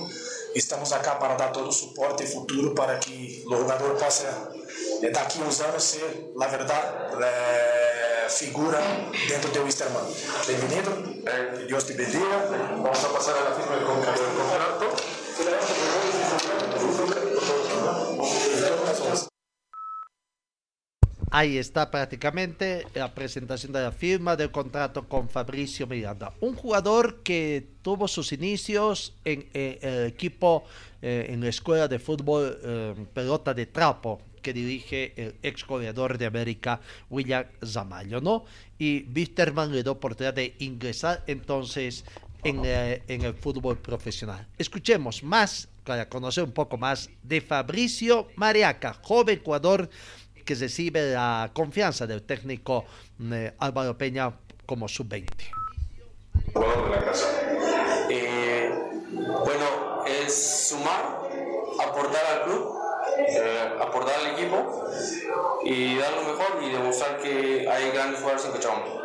estamos 0.54 0.92
acá 0.92 1.14
para 1.16 1.34
dar 1.34 1.52
todo 1.52 1.68
o 1.68 1.72
suporte 1.72 2.26
futuro 2.26 2.74
para 2.74 2.98
que 2.98 3.44
o 3.46 3.56
jogador 3.56 3.96
possa 3.96 4.50
daqui 5.12 5.40
uns 5.40 5.60
anos 5.60 5.82
ser, 5.82 6.32
na 6.36 6.46
verdade, 6.46 7.16
é, 7.22 7.89
figura 8.30 8.80
dentro 9.28 9.50
do 9.50 9.64
Wisterman. 9.64 10.06
Bem-vindo, 10.46 10.92
eh, 11.26 11.66
Deus 11.66 11.84
te 11.84 11.94
bendiga. 11.94 12.46
Vamos 12.76 13.04
a 13.04 13.08
passar 13.12 13.36
a 13.36 13.50
la 13.50 13.56
firma 13.56 13.76
del 13.76 13.84
contrato. 13.84 15.10
Ahí 21.32 21.58
está 21.58 21.92
prácticamente 21.92 22.86
la 22.92 23.14
presentación 23.14 23.72
de 23.72 23.80
la 23.80 23.92
firma 23.92 24.34
del 24.34 24.50
contrato 24.50 25.08
con 25.08 25.28
Fabricio 25.28 25.86
Miranda. 25.86 26.32
Un 26.40 26.56
jugador 26.56 27.22
que 27.22 27.68
tuvo 27.82 28.08
sus 28.08 28.32
inicios 28.32 29.14
en, 29.24 29.48
eh, 29.54 29.78
el 29.80 30.06
equipo, 30.06 30.64
eh, 31.00 31.26
en 31.30 31.40
la 31.40 31.48
escuela 31.48 31.86
de 31.86 32.00
fútbol 32.00 32.58
eh, 32.64 33.06
pelota 33.14 33.54
de 33.54 33.66
trapo 33.66 34.20
que 34.42 34.52
dirige 34.52 35.12
el 35.16 35.34
ex 35.42 35.66
goleador 35.66 36.18
de 36.18 36.26
América, 36.26 36.80
William 37.08 37.44
Zamayo, 37.64 38.20
¿no? 38.20 38.44
Y 38.78 39.06
Wisterman 39.14 39.72
le 39.72 39.82
dio 39.82 39.92
oportunidad 39.92 40.34
de 40.34 40.54
ingresar 40.58 41.22
entonces 41.26 42.04
en, 42.44 42.62
en 42.64 43.22
el 43.22 43.34
fútbol 43.34 43.78
profesional. 43.78 44.46
Escuchemos 44.58 45.22
más, 45.22 45.68
para 45.84 46.08
conocer 46.08 46.44
un 46.44 46.52
poco 46.52 46.76
más, 46.78 47.10
de 47.22 47.40
Fabricio 47.40 48.28
Mariaca, 48.36 48.94
joven 49.02 49.40
jugador 49.44 49.90
que 50.44 50.54
recibe 50.54 51.12
la 51.12 51.50
confianza 51.52 52.06
del 52.06 52.22
técnico 52.22 52.84
eh, 53.20 53.52
Álvaro 53.58 53.96
Peña 53.96 54.32
como 54.66 54.88
sub-20. 54.88 55.26
Jugador 56.52 56.84
de 56.84 56.90
la 56.90 57.04
casa. 57.04 57.26
Eh, 58.10 58.70
bueno, 59.12 60.04
es 60.06 60.68
sumar, 60.70 61.20
aportar 61.80 62.24
al 62.26 62.42
club, 62.44 62.74
eh, 63.28 63.70
aportar 63.80 64.14
al 64.20 64.26
equipo 64.32 64.86
y 65.62 65.98
dar 65.98 66.12
lo 66.12 66.22
mejor 66.22 66.62
y 66.62 66.70
demostrar 66.70 67.18
que 67.18 67.68
hay 67.68 67.90
grandes 67.92 68.20
jugadores 68.20 68.46
en 68.46 68.52
Cochabamba. 68.52 69.00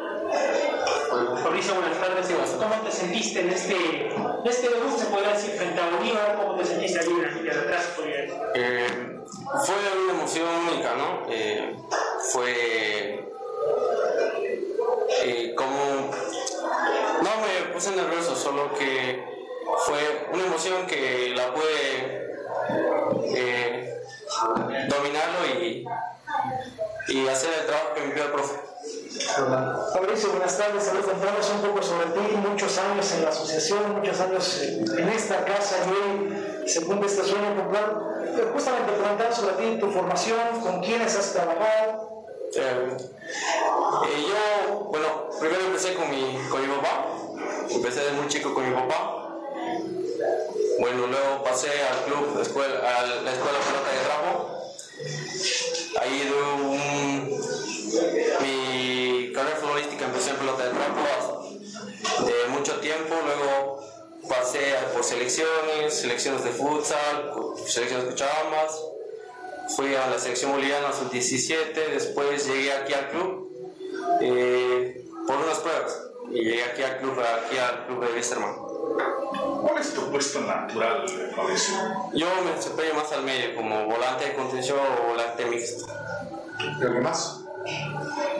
Fabricio, 1.44 1.76
buenas 1.76 1.98
tardes. 2.00 2.28
¿Cómo 2.60 2.76
te 2.84 2.92
sentiste 2.92 3.42
en 3.42 3.50
este, 3.50 4.08
en 4.08 4.46
este 4.46 4.70
debut, 4.70 4.98
se 4.98 5.06
podría 5.06 5.30
decir, 5.30 5.52
frente 5.52 5.80
a 5.80 5.90
Bolívar? 5.90 6.38
¿Cómo 6.42 6.56
te 6.56 6.66
sentiste 6.66 7.00
allí 7.00 7.12
en 7.12 7.46
la 7.46 7.54
de 7.54 7.60
atrás? 7.60 7.94
Eh, 8.56 8.88
fue 9.66 9.76
una 10.04 10.14
emoción 10.14 10.48
única, 10.68 10.96
¿no? 10.96 11.24
Eh, 11.30 11.76
fue 12.32 13.26
eh, 15.24 15.54
como... 15.56 16.12
No 17.22 17.30
me 17.42 17.74
puse 17.74 17.96
nervioso, 17.96 18.36
solo 18.36 18.74
que 18.74 19.24
fue 19.86 20.28
una 20.34 20.46
emoción 20.46 20.86
que 20.86 21.34
la 21.36 21.54
pude 21.54 22.26
dominarlo 24.90 25.46
y, 25.62 25.86
y 27.08 27.28
hacer 27.28 27.52
el 27.62 27.66
trabajo 27.66 27.94
que 27.96 28.02
me 28.02 28.08
pidió 28.10 28.26
el 28.26 28.32
profe. 28.32 28.60
Fabricio, 29.94 30.30
buenas 30.32 30.58
tardes. 30.58 30.84
Saludos, 30.84 31.06
contamos 31.08 31.50
un 31.50 31.62
poco 31.62 31.82
sobre 31.82 32.08
ti. 32.08 32.36
Muchos 32.36 32.78
años 32.78 33.12
en 33.14 33.24
la 33.24 33.30
asociación, 33.30 33.96
muchos 33.96 34.20
años 34.20 34.62
en 34.62 35.10
esta 35.10 35.44
casa 35.46 35.78
y 35.86 35.90
hoy 35.90 36.68
se 36.68 36.86
cumple 36.86 37.08
este 37.08 37.24
sueño 37.24 37.56
popular. 37.56 38.02
Pero 38.36 38.52
justamente 38.52 38.92
preguntar 38.92 39.34
sobre 39.34 39.54
ti, 39.54 39.80
tu 39.80 39.90
formación, 39.92 40.60
con 40.62 40.82
quiénes 40.82 41.16
has 41.16 41.32
trabajado. 41.34 42.26
Eh, 42.56 42.98
eh, 42.98 44.26
yo, 44.28 44.86
bueno, 44.86 45.30
primero 45.40 45.66
empecé 45.66 45.94
con 45.96 46.10
mi, 46.10 46.38
con 46.50 46.62
mi 46.62 46.68
papá. 46.76 47.06
Empecé 47.70 48.06
de 48.06 48.12
muy 48.12 48.28
chico 48.28 48.54
con 48.54 48.68
mi 48.70 48.76
papá. 48.76 49.38
Bueno, 50.80 51.08
luego 51.08 51.44
pasé 51.44 51.70
al 51.84 52.04
club, 52.06 52.40
escuela, 52.42 52.76
a 52.80 53.06
la 53.06 53.32
escuela 53.32 53.60
pelota 53.60 53.92
de 53.92 54.00
trapo. 54.06 54.56
Ahí 56.02 56.32
un, 56.62 57.30
mi 58.42 59.32
carrera 59.34 59.56
futbolística 59.58 60.06
empecé 60.06 60.32
en 60.32 60.36
pelota 60.38 60.66
de 60.66 60.70
trapo 60.72 61.06
de 62.24 62.48
mucho 62.50 62.80
tiempo, 62.80 63.16
luego 63.26 63.80
pasé 64.28 64.76
por 64.94 65.04
selecciones, 65.04 65.94
selecciones 65.94 66.44
de 66.44 66.52
futsal, 66.52 67.32
selecciones 67.66 68.06
de 68.06 68.12
Cochabambas. 68.12 68.82
Fui 69.76 69.96
a 69.96 70.08
la 70.08 70.20
selección 70.20 70.52
boliviana 70.52 70.94
sub-17, 70.94 71.74
después 71.92 72.48
llegué 72.48 72.72
aquí 72.72 72.94
al 72.94 73.10
club 73.10 73.52
eh, 74.22 75.06
por 75.26 75.38
unas 75.38 75.58
pruebas 75.58 76.02
y 76.32 76.44
llegué 76.44 76.64
aquí 76.64 76.84
al 76.84 77.00
club, 77.00 77.20
aquí 77.20 77.58
al 77.58 77.88
club 77.88 78.06
de 78.06 78.14
Westerman. 78.14 78.65
¿Cuál 79.66 79.82
es 79.82 79.96
tu 79.96 80.12
puesto 80.12 80.42
natural, 80.42 81.08
Fabricio? 81.36 81.76
Yo 82.14 82.28
me 82.46 82.52
desempeño 82.52 82.94
más 82.94 83.12
al 83.12 83.24
medio, 83.24 83.56
como 83.56 83.86
volante 83.86 84.26
de 84.26 84.36
contención 84.36 84.78
o 84.78 85.10
volante 85.10 85.44
mixto. 85.48 85.88
¿Algo 86.84 87.02
más? 87.02 87.42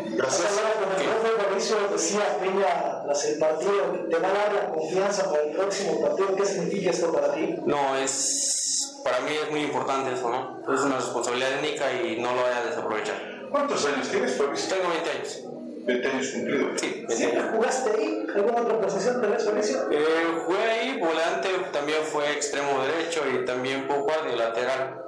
Gracias. 0.06 0.62
Cuando 0.78 0.96
el 0.96 1.10
profe 1.10 1.44
Fabricio 1.44 1.78
decía 1.92 2.38
Peña, 2.40 3.02
tras 3.06 3.26
el 3.26 3.40
partido, 3.40 4.08
te 4.08 4.20
va 4.20 4.28
a 4.28 4.34
dar 4.34 4.54
la 4.54 4.70
confianza 4.70 5.32
para 5.32 5.42
el 5.46 5.56
próximo 5.56 6.00
partido. 6.00 6.36
¿Qué 6.36 6.46
significa 6.46 6.92
esto 6.92 7.12
para 7.12 7.34
ti? 7.34 7.56
No, 7.66 7.96
es 7.96 8.94
para 9.04 9.22
mí 9.22 9.32
es 9.32 9.50
muy 9.50 9.62
importante 9.62 10.14
eso, 10.14 10.30
¿no? 10.30 10.62
Es 10.72 10.82
una 10.82 10.98
responsabilidad 10.98 11.54
étnica 11.54 11.92
y 11.92 12.22
no 12.22 12.36
lo 12.36 12.42
voy 12.42 12.52
a 12.52 12.66
desaprovechar. 12.66 13.48
¿Cuántos 13.50 13.84
años 13.88 14.08
tienes, 14.10 14.38
Fabricio? 14.38 14.76
Tengo 14.76 14.90
20 14.90 15.10
años. 15.10 15.42
20 15.86 16.08
años 16.08 16.28
cumplidos. 16.30 16.82
Sí, 16.82 16.88
20 16.96 17.16
¿Siempre 17.16 17.40
años. 17.40 17.56
jugaste 17.56 17.90
ahí? 17.92 18.26
¿Alguna 18.36 18.62
otra 18.62 18.82
posición 18.82 19.22
te 19.22 19.28
ves, 19.28 19.46
Fabricio? 19.46 19.92
Eh, 19.92 20.42
jugué 20.46 20.58
ahí, 20.64 21.00
volante, 21.00 21.50
también 21.72 22.00
fue 22.04 22.32
extremo 22.34 22.82
derecho 22.84 23.22
y 23.34 23.46
también 23.46 23.88
poco 23.88 24.12
de 24.28 24.36
lateral. 24.36 25.02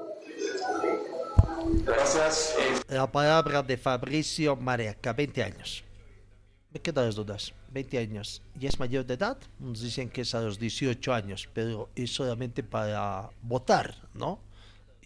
Gracias. 1.83 2.55
La 2.87 3.11
palabra 3.11 3.63
de 3.63 3.77
Fabricio 3.77 4.55
Mareca, 4.55 5.13
20 5.13 5.43
años. 5.43 5.83
Me 6.71 6.79
quedan 6.81 7.05
las 7.05 7.15
dudas. 7.15 7.53
20 7.71 7.97
años. 7.97 8.41
¿Y 8.59 8.67
es 8.67 8.79
mayor 8.79 9.05
de 9.05 9.15
edad? 9.15 9.37
Nos 9.59 9.81
dicen 9.81 10.09
que 10.09 10.21
es 10.21 10.33
a 10.35 10.41
los 10.41 10.59
18 10.59 11.13
años, 11.13 11.49
pero 11.53 11.89
es 11.95 12.13
solamente 12.13 12.63
para 12.63 13.29
votar, 13.41 13.95
¿no? 14.13 14.39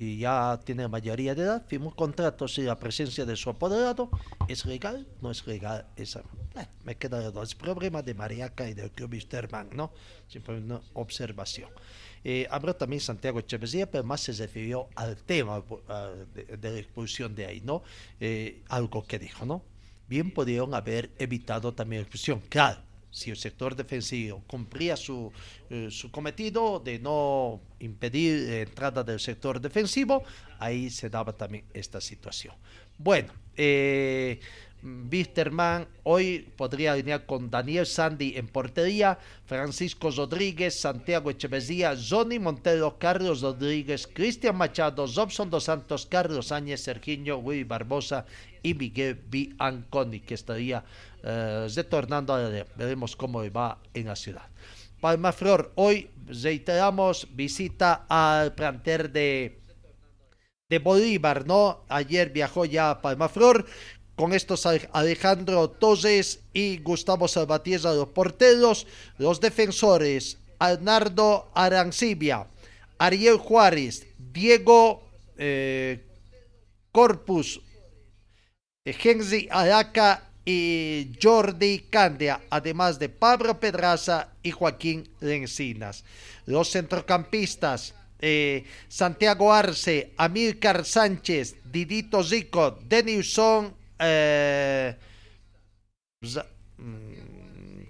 Y 0.02 0.18
ya 0.18 0.60
tiene 0.66 0.88
mayoría 0.88 1.36
de 1.36 1.44
edad, 1.44 1.64
firmó 1.68 1.96
contratos 1.96 2.58
y 2.58 2.64
la 2.64 2.80
presencia 2.80 3.24
de 3.24 3.36
su 3.36 3.52
apoderado. 3.52 4.10
¿Es 4.48 4.66
legal? 4.66 5.06
No 5.22 5.30
es 5.30 5.46
legal. 5.46 5.86
Esa. 5.96 6.22
Eh, 6.56 6.66
me 6.84 6.98
queda 6.98 7.22
las 7.22 7.32
dudas. 7.32 7.54
Problema 7.54 8.02
de 8.02 8.16
Mariaca 8.16 8.68
y 8.68 8.74
del 8.74 8.90
Club 8.90 9.12
Wisterman, 9.12 9.70
¿no? 9.74 9.94
Simplemente 10.28 10.74
una 10.74 10.82
observación. 10.96 11.70
Eh, 12.24 12.48
habló 12.50 12.76
también 12.76 13.00
Santiago 13.00 13.38
Echeverría, 13.38 13.92
pero 13.92 14.04
más 14.04 14.22
se 14.22 14.34
refirió 14.34 14.88
al 14.96 15.18
tema 15.18 15.60
uh, 15.60 15.82
de, 16.34 16.58
de, 16.58 16.72
la 16.72 16.80
expulsión 16.80 17.36
de 17.36 17.46
ahí, 17.46 17.62
¿no? 17.62 17.84
Eh, 18.20 18.64
algo 18.70 19.06
que 19.06 19.20
dijo, 19.20 19.46
¿no? 19.46 19.62
Bien 20.08 20.32
pudieron 20.32 20.74
haber 20.74 21.12
evitado 21.20 21.76
también 21.76 22.02
la 22.02 22.08
expulsión. 22.08 22.42
Claro, 22.50 22.82
si 23.12 23.30
el 23.30 23.38
sector 23.38 23.76
defensivo 23.76 24.44
cumplía 24.48 24.96
su, 24.96 25.32
eh, 25.70 25.90
su 25.92 26.10
cometido 26.10 26.80
de 26.80 26.98
no 27.00 27.62
impedir 27.80 28.50
la 28.50 28.60
entrada 28.62 29.04
del 29.04 29.20
sector 29.20 29.60
defensivo, 29.60 30.24
ahí 30.60 30.90
se 30.90 31.10
daba 31.10 31.34
también 31.34 31.66
esta 31.74 32.00
situación. 32.02 32.56
Bueno, 32.98 33.34
eh, 33.58 34.40
hoy 36.04 36.50
podría 36.58 36.94
alinear 36.94 37.26
con 37.26 37.50
Daniel 37.50 37.86
Sandy 37.86 38.34
en 38.38 38.48
portería, 38.48 39.20
Francisco 39.46 40.10
Rodríguez, 40.10 40.80
Santiago 40.80 41.30
Echeverría, 41.30 41.96
Johnny 41.96 42.40
Montero, 42.40 42.98
Carlos 42.98 43.42
Rodríguez, 43.42 44.08
Cristian 44.08 44.56
Machado, 44.56 45.06
Robson 45.06 45.50
Dos 45.50 45.66
Santos, 45.66 46.06
Carlos 46.06 46.52
Áñez, 46.52 46.82
Serginho, 46.82 47.38
Willy 47.38 47.64
Barbosa 47.64 48.26
y 48.64 48.74
Miguel 48.74 49.20
Bianconi, 49.30 50.22
que 50.22 50.34
estaría 50.34 50.84
uh, 51.24 51.68
retornando 51.76 52.34
a 52.34 52.40
la 52.40 52.66
Veremos 52.76 53.16
cómo 53.16 53.42
va 53.52 53.80
en 53.94 54.08
la 54.08 54.16
ciudad. 54.16 54.44
Palma 55.00 55.32
Flor, 55.32 55.72
hoy 55.76 56.10
reiteramos 56.28 57.28
visita 57.32 58.06
al 58.08 58.54
planter 58.54 59.12
de, 59.12 59.60
de 60.70 60.80
Bolívar, 60.80 61.48
¿no? 61.48 61.84
Ayer 61.90 62.30
viajó 62.30 62.66
ya 62.66 62.92
a 62.92 63.02
Palma 63.02 63.28
Flor 63.28 63.66
con 64.16 64.34
estos 64.34 64.66
Alejandro 64.66 65.72
Torres 65.72 66.42
y 66.54 66.78
Gustavo 66.78 67.28
Salvatierra 67.28 67.94
los 67.94 68.10
porteros, 68.10 68.86
los 69.18 69.42
defensores 69.42 70.38
Arnardo 70.60 71.50
Arancibia, 71.56 72.46
Ariel 73.00 73.38
Juárez, 73.38 74.06
Diego 74.20 75.02
eh, 75.38 76.06
Corpus, 76.92 77.62
Henry 78.86 79.48
Araca 79.50 80.31
y 80.46 81.12
Jordi 81.22 81.88
Candia, 81.90 82.42
además 82.50 82.98
de 83.00 83.10
Pablo 83.10 83.60
Pedraza 83.60 84.30
y 84.42 84.52
Joaquín 84.52 85.08
Lencinas. 85.20 86.04
Los 86.46 86.72
centrocampistas 86.72 87.94
eh, 88.24 88.66
Santiago 88.88 89.52
Arce, 89.52 90.14
Amílcar 90.18 90.86
Sánchez, 90.86 91.56
Didito 91.66 92.24
Zico, 92.24 92.80
Denilson 92.88 93.74
eh, 93.98 94.96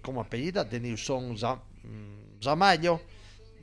como 0.02 0.22
apellida 0.22 0.64
Denilson 0.64 1.36
Zamayo, 2.42 3.02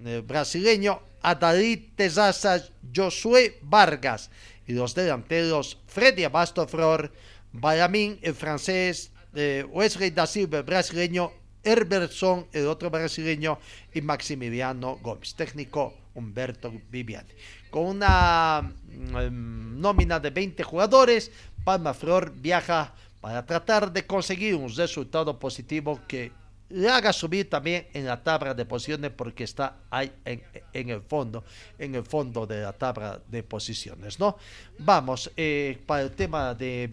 eh, 0.05 0.23
brasileño, 0.27 1.01
Adalid 1.23 1.95
Tezaza, 1.97 2.63
Josué 2.95 3.59
Vargas 3.63 4.31
y 4.67 4.75
los 4.75 4.95
delanteros 4.95 5.79
Freddy 5.87 6.25
Abasto 6.25 6.69
Flor, 6.69 7.11
Balamín, 7.53 8.19
el 8.23 8.35
francés, 8.35 9.11
eh, 9.35 9.65
Wesley 9.71 10.11
da 10.11 10.27
Silva, 10.27 10.59
el 10.59 10.65
brasileño, 10.65 11.33
Herberson, 11.63 12.47
el 12.53 12.67
otro 12.67 12.91
brasileño, 12.91 13.59
y 13.93 14.01
Maximiliano 14.01 14.97
Gómez, 15.03 15.35
técnico 15.35 15.95
Humberto 16.15 16.73
Viviani. 16.91 17.29
Con 17.71 17.87
una 17.87 18.73
um, 19.17 19.81
nómina 19.81 20.19
de 20.19 20.31
20 20.31 20.63
jugadores, 20.63 21.31
Palma 21.65 21.95
Flor 21.95 22.33
viaja 22.35 22.95
para 23.21 23.45
tratar 23.45 23.93
de 23.93 24.07
conseguir 24.07 24.55
un 24.55 24.75
resultado 24.75 25.39
positivo 25.39 26.01
que 26.09 26.33
le 26.71 26.89
haga 26.89 27.13
subir 27.13 27.49
también 27.49 27.89
en 27.93 28.07
la 28.07 28.23
tabla 28.23 28.55
de 28.55 28.65
posiciones 28.65 29.11
porque 29.11 29.45
está 29.45 29.77
ahí 29.91 30.13
en, 30.25 30.43
en 30.73 30.91
el 30.91 31.03
fondo, 31.03 31.45
en 31.79 31.95
el 31.95 32.05
fondo 32.05 32.47
de 32.47 32.63
la 32.63 32.73
tabla 32.73 33.21
de 33.27 33.43
posiciones, 33.43 34.19
¿no? 34.19 34.37
Vamos, 34.79 35.31
eh, 35.37 35.79
para 35.87 36.03
el 36.03 36.11
tema 36.13 36.55
de, 36.55 36.91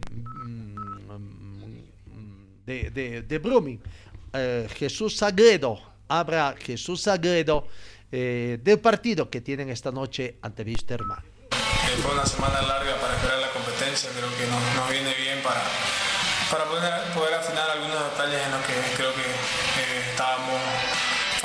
de, 2.66 2.90
de, 2.90 3.22
de 3.22 3.38
Brumming, 3.40 3.80
eh, 4.34 4.68
Jesús 4.76 5.18
Sagredo, 5.18 5.80
habrá 6.08 6.56
Jesús 6.58 7.02
Sagredo 7.02 7.68
eh, 8.12 8.60
del 8.62 8.80
partido 8.80 9.30
que 9.30 9.42
tienen 9.42 9.70
esta 9.70 9.92
noche 9.92 10.38
ante 10.42 10.64
Wisterman. 10.64 11.24
Fue 12.02 12.14
una 12.14 12.26
semana 12.26 12.62
larga 12.62 13.00
para 13.00 13.16
esperar 13.16 13.40
la 13.40 13.50
competencia, 13.52 14.10
creo 14.12 14.30
que 14.38 14.46
nos, 14.48 14.76
nos 14.76 14.90
viene 14.90 15.14
bien 15.16 15.42
para, 15.44 15.64
para 16.52 16.66
poder, 16.66 17.14
poder, 17.14 17.34
afinar 17.34 17.70
algunos 17.70 18.12
detalles 18.12 18.42
en 18.46 18.52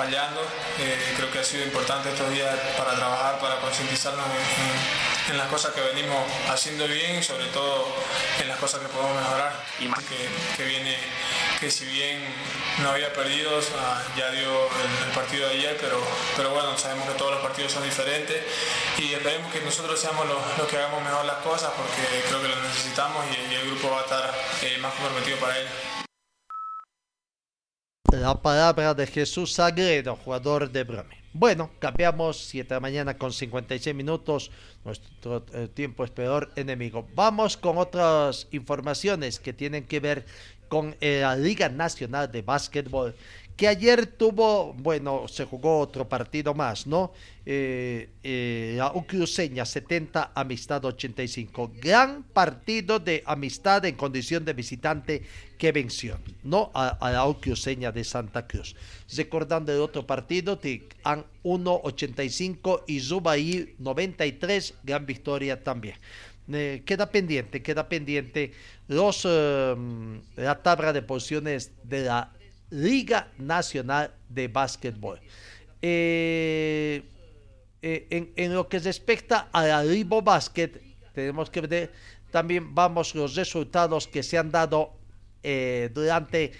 fallando. 0.01 0.41
Eh, 0.79 1.13
creo 1.17 1.31
que 1.31 1.41
ha 1.41 1.45
sido 1.45 1.63
importante 1.63 2.09
estos 2.09 2.31
días 2.31 2.57
para 2.79 2.95
trabajar, 2.95 3.39
para 3.39 3.61
concientizarnos 3.61 4.25
en, 4.25 4.33
en, 4.33 5.33
en, 5.33 5.37
las 5.37 5.49
cosas 5.49 5.75
que 5.75 5.83
venimos 5.83 6.17
haciendo 6.49 6.87
bien 6.89 7.19
y 7.19 7.23
sobre 7.23 7.45
todo 7.49 7.85
en 8.41 8.49
las 8.49 8.57
cosas 8.57 8.81
que 8.81 8.89
podemos 8.89 9.15
mejorar. 9.21 9.53
Y 9.79 9.89
más 9.89 10.01
que, 10.05 10.17
que 10.57 10.65
viene, 10.65 10.97
que 11.61 11.71
si 11.71 11.85
bien 11.85 12.25
no 12.79 12.91
había 12.91 13.13
perdido, 13.13 13.59
o 13.59 13.63
sea, 13.63 14.03
ya 14.17 14.31
dio 14.31 14.49
el, 14.49 15.09
el, 15.09 15.13
partido 15.13 15.47
de 15.49 15.55
ayer, 15.57 15.77
pero, 15.79 16.01
pero 16.35 16.49
bueno, 16.51 16.79
sabemos 16.79 17.07
que 17.07 17.19
todos 17.19 17.33
los 17.33 17.43
partidos 17.43 17.73
son 17.73 17.85
diferentes 17.85 18.43
y 18.97 19.13
esperemos 19.13 19.53
que 19.53 19.61
nosotros 19.61 20.01
seamos 20.01 20.27
los, 20.27 20.41
los 20.57 20.67
que 20.67 20.79
hagamos 20.79 21.03
mejor 21.03 21.27
las 21.27 21.45
cosas 21.45 21.73
porque 21.77 22.25
creo 22.27 22.41
que 22.41 22.49
lo 22.49 22.57
necesitamos 22.63 23.23
y, 23.29 23.53
y 23.53 23.55
el 23.55 23.67
grupo 23.67 23.91
va 23.91 23.99
a 23.99 24.05
estar 24.05 24.35
eh, 24.63 24.79
más 24.79 24.95
comprometido 24.95 25.37
para 25.37 25.59
ello. 25.59 25.69
La 28.21 28.35
palabra 28.35 28.93
de 28.93 29.07
Jesús 29.07 29.55
Sagredo, 29.55 30.15
jugador 30.15 30.71
de 30.71 30.85
Brome. 30.85 31.17
Bueno, 31.33 31.71
cambiamos 31.79 32.37
7 32.49 32.69
de 32.69 32.75
la 32.75 32.81
mañana 32.81 33.17
con 33.17 33.33
56 33.33 33.97
minutos. 33.97 34.51
Nuestro 34.85 35.43
eh, 35.55 35.69
tiempo 35.73 36.05
es 36.05 36.11
peor 36.11 36.51
enemigo. 36.55 37.09
Vamos 37.15 37.57
con 37.57 37.79
otras 37.79 38.47
informaciones 38.51 39.41
que 39.41 39.55
tienen 39.55 39.87
que 39.87 40.01
ver 40.01 40.27
con 40.69 40.95
eh, 41.01 41.21
la 41.23 41.35
Liga 41.35 41.71
Nacional 41.71 42.31
de 42.31 42.43
Básquetbol, 42.43 43.15
que 43.61 43.69
ayer 43.69 44.07
tuvo, 44.07 44.73
bueno, 44.73 45.29
se 45.29 45.45
jugó 45.45 45.81
otro 45.81 46.09
partido 46.09 46.55
más, 46.55 46.87
¿no? 46.87 47.13
Eh, 47.45 48.09
eh, 48.23 48.73
la 48.79 48.91
Ucruceña 48.95 49.67
70, 49.67 50.33
Amistad 50.35 50.83
85. 50.83 51.73
Gran 51.79 52.23
partido 52.23 52.99
de 52.99 53.23
amistad 53.27 53.85
en 53.85 53.97
condición 53.97 54.47
de 54.47 54.55
visitante 54.55 55.23
que 55.59 55.73
venció, 55.73 56.19
¿no? 56.43 56.71
A, 56.73 57.11
la 57.13 57.29
Ucruceña 57.29 57.93
de 57.93 58.03
Santa 58.03 58.47
Cruz. 58.47 58.75
Recordando 59.15 59.75
el 59.75 59.81
otro 59.83 60.07
partido, 60.07 60.57
Ticán 60.57 61.27
1.85 61.45 62.85
y 62.87 63.01
Zubaí 63.01 63.75
93, 63.77 64.73
gran 64.85 65.05
victoria 65.05 65.63
también. 65.63 65.97
Eh, 66.51 66.83
queda 66.87 67.11
pendiente, 67.11 67.61
queda 67.63 67.91
pendiente 67.91 68.53
eh, 68.89 69.77
la 70.37 70.63
tabla 70.63 70.95
de 70.95 71.03
posiciones 71.03 71.73
de 71.85 72.05
la 72.05 72.33
Liga 72.71 73.29
Nacional 73.39 74.15
de 74.29 74.49
Básquetbol. 74.49 75.21
Eh, 75.83 77.03
eh, 77.83 78.33
en, 78.37 78.55
lo 78.55 78.69
que 78.69 78.79
respecta 78.79 79.49
a 79.53 79.65
la 79.65 79.83
Ribo 79.83 80.23
Basket, 80.23 80.81
tenemos 81.15 81.51
que 81.51 81.61
ver 81.63 81.93
también 82.31 82.75
vamos 82.75 83.15
los 83.15 83.35
resultados 83.35 84.07
que 84.07 84.23
se 84.23 84.39
han 84.39 84.51
dado 84.51 84.93
eh, 85.43 85.91
durante 85.93 86.53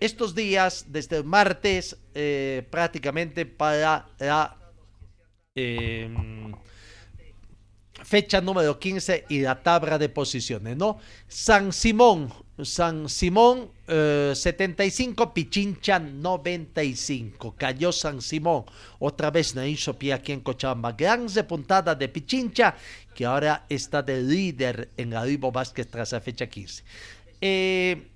estos 0.00 0.34
días, 0.34 0.86
desde 0.88 1.16
el 1.16 1.24
martes, 1.24 1.96
prácticamente 2.70 3.46
para 3.46 4.06
la 4.18 4.56
fecha 8.04 8.40
número 8.40 8.78
15 8.78 9.26
y 9.28 9.40
la 9.40 9.62
tabla 9.62 9.98
de 9.98 10.08
posiciones, 10.08 10.76
¿no? 10.76 10.98
San 11.26 11.72
Simón, 11.72 12.30
San 12.62 13.08
Simón 13.08 13.70
75, 13.86 15.24
eh, 15.24 15.30
Pichincha 15.34 15.98
95. 15.98 17.54
Cayó 17.58 17.90
San 17.90 18.22
Simón. 18.22 18.64
Otra 19.00 19.30
vez 19.30 19.54
Nain 19.54 19.76
Sopía 19.76 20.16
aquí 20.16 20.32
en 20.32 20.40
Cochabamba. 20.40 20.92
Gran 20.92 21.28
repuntada 21.32 21.94
de 21.94 22.08
Pichincha, 22.08 22.76
que 23.14 23.24
ahora 23.24 23.66
está 23.68 24.02
de 24.02 24.22
líder 24.22 24.90
en 24.96 25.10
la 25.10 25.24
Vivo 25.24 25.50
Vázquez 25.50 25.88
tras 25.88 26.12
la 26.12 26.20
fecha 26.20 26.46
15. 26.46 26.84
Eh, 27.40 28.08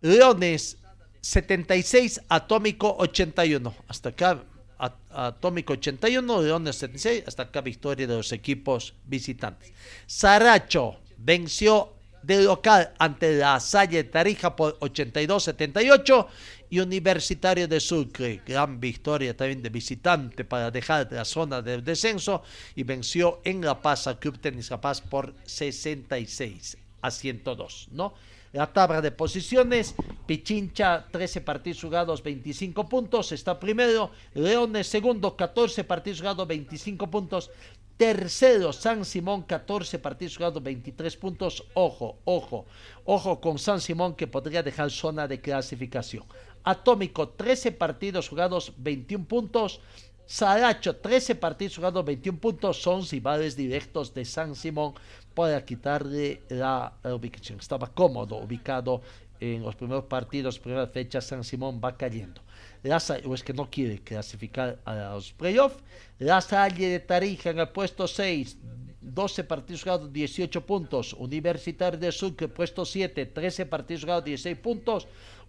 Leones 0.00 0.78
76, 1.20 2.22
Atómico 2.28 2.96
81. 2.98 3.74
Hasta 3.88 4.08
acá 4.10 4.42
Atómico 4.78 5.72
81, 5.72 6.42
Leones 6.42 6.76
76, 6.76 7.24
hasta 7.26 7.44
acá 7.44 7.60
victoria 7.60 8.06
de 8.06 8.16
los 8.16 8.32
equipos 8.32 8.94
visitantes. 9.04 9.72
Saracho 10.06 10.96
venció 11.16 11.95
de 12.26 12.42
local 12.42 12.92
ante 12.98 13.38
la 13.38 13.60
Salle 13.60 14.02
Tarija 14.02 14.56
por 14.56 14.76
82-78 14.80 16.26
y 16.68 16.80
Universitario 16.80 17.68
de 17.68 17.78
Sucre, 17.78 18.42
gran 18.44 18.80
victoria 18.80 19.36
también 19.36 19.62
de 19.62 19.68
visitante 19.68 20.44
para 20.44 20.72
dejar 20.72 21.06
la 21.12 21.24
zona 21.24 21.62
del 21.62 21.84
descenso 21.84 22.42
y 22.74 22.82
venció 22.82 23.40
en 23.44 23.60
La 23.60 23.80
Paz 23.80 24.08
al 24.08 24.18
Club 24.18 24.40
Tenis 24.40 24.70
La 24.70 24.80
Paz 24.80 25.00
por 25.00 25.34
66 25.44 26.76
a 27.00 27.10
102, 27.12 27.88
¿no? 27.92 28.14
La 28.52 28.72
tabla 28.72 29.00
de 29.02 29.12
posiciones, 29.12 29.94
Pichincha 30.26 31.06
13 31.10 31.42
partidos 31.42 31.82
jugados, 31.82 32.22
25 32.22 32.88
puntos, 32.88 33.30
está 33.32 33.60
primero, 33.60 34.10
Leones 34.34 34.86
segundo, 34.88 35.36
14 35.36 35.84
partidos 35.84 36.20
jugados, 36.20 36.48
25 36.48 37.08
puntos, 37.08 37.50
tercero 37.96 38.72
San 38.72 39.04
Simón, 39.04 39.42
14 39.42 39.98
partidos 39.98 40.36
jugados, 40.36 40.62
23 40.62 41.16
puntos, 41.16 41.64
ojo, 41.74 42.18
ojo, 42.24 42.66
ojo 43.04 43.40
con 43.40 43.58
San 43.58 43.80
Simón 43.80 44.14
que 44.14 44.26
podría 44.26 44.62
dejar 44.62 44.90
zona 44.90 45.26
de 45.26 45.40
clasificación. 45.40 46.24
Atómico, 46.64 47.28
13 47.28 47.72
partidos 47.72 48.28
jugados, 48.28 48.72
21 48.76 49.24
puntos, 49.26 49.80
Saracho, 50.26 50.96
13 50.96 51.36
partidos 51.36 51.76
jugados, 51.76 52.04
21 52.04 52.40
puntos, 52.40 52.82
son 52.82 53.06
rivales 53.06 53.54
directos 53.56 54.12
de 54.12 54.24
San 54.24 54.56
Simón 54.56 54.94
para 55.34 55.64
quitarle 55.64 56.42
la, 56.48 56.94
ubicación. 57.04 57.60
Estaba 57.60 57.86
cómodo 57.94 58.36
ubicado 58.38 59.02
en 59.38 59.62
los 59.62 59.76
primeros 59.76 60.04
partidos, 60.06 60.58
primeras 60.58 60.90
fechas, 60.90 61.26
San 61.26 61.44
Simón 61.44 61.80
va 61.82 61.96
cayendo. 61.96 62.42
La, 62.82 63.02
o 63.24 63.34
es 63.34 63.42
que 63.42 63.52
no 63.52 63.68
quiere 63.70 63.98
clasificar 63.98 64.78
a 64.84 65.14
los 65.14 65.32
playoffs. 65.32 65.82
La 66.18 66.40
Salle 66.40 66.88
de 66.88 67.00
Tarija 67.00 67.50
en 67.50 67.58
el 67.58 67.68
puesto 67.68 68.06
6, 68.06 68.58
12 69.00 69.44
partidos 69.44 69.82
jugados, 69.82 70.12
18 70.12 70.66
puntos. 70.66 71.12
Universitario 71.14 71.98
de 71.98 72.12
Sucre, 72.12 72.48
puesto 72.48 72.84
7, 72.84 73.26
13 73.26 73.66
partidos 73.66 74.02
jugados, 74.02 74.24
16 74.24 74.58
puntos. 74.58 75.08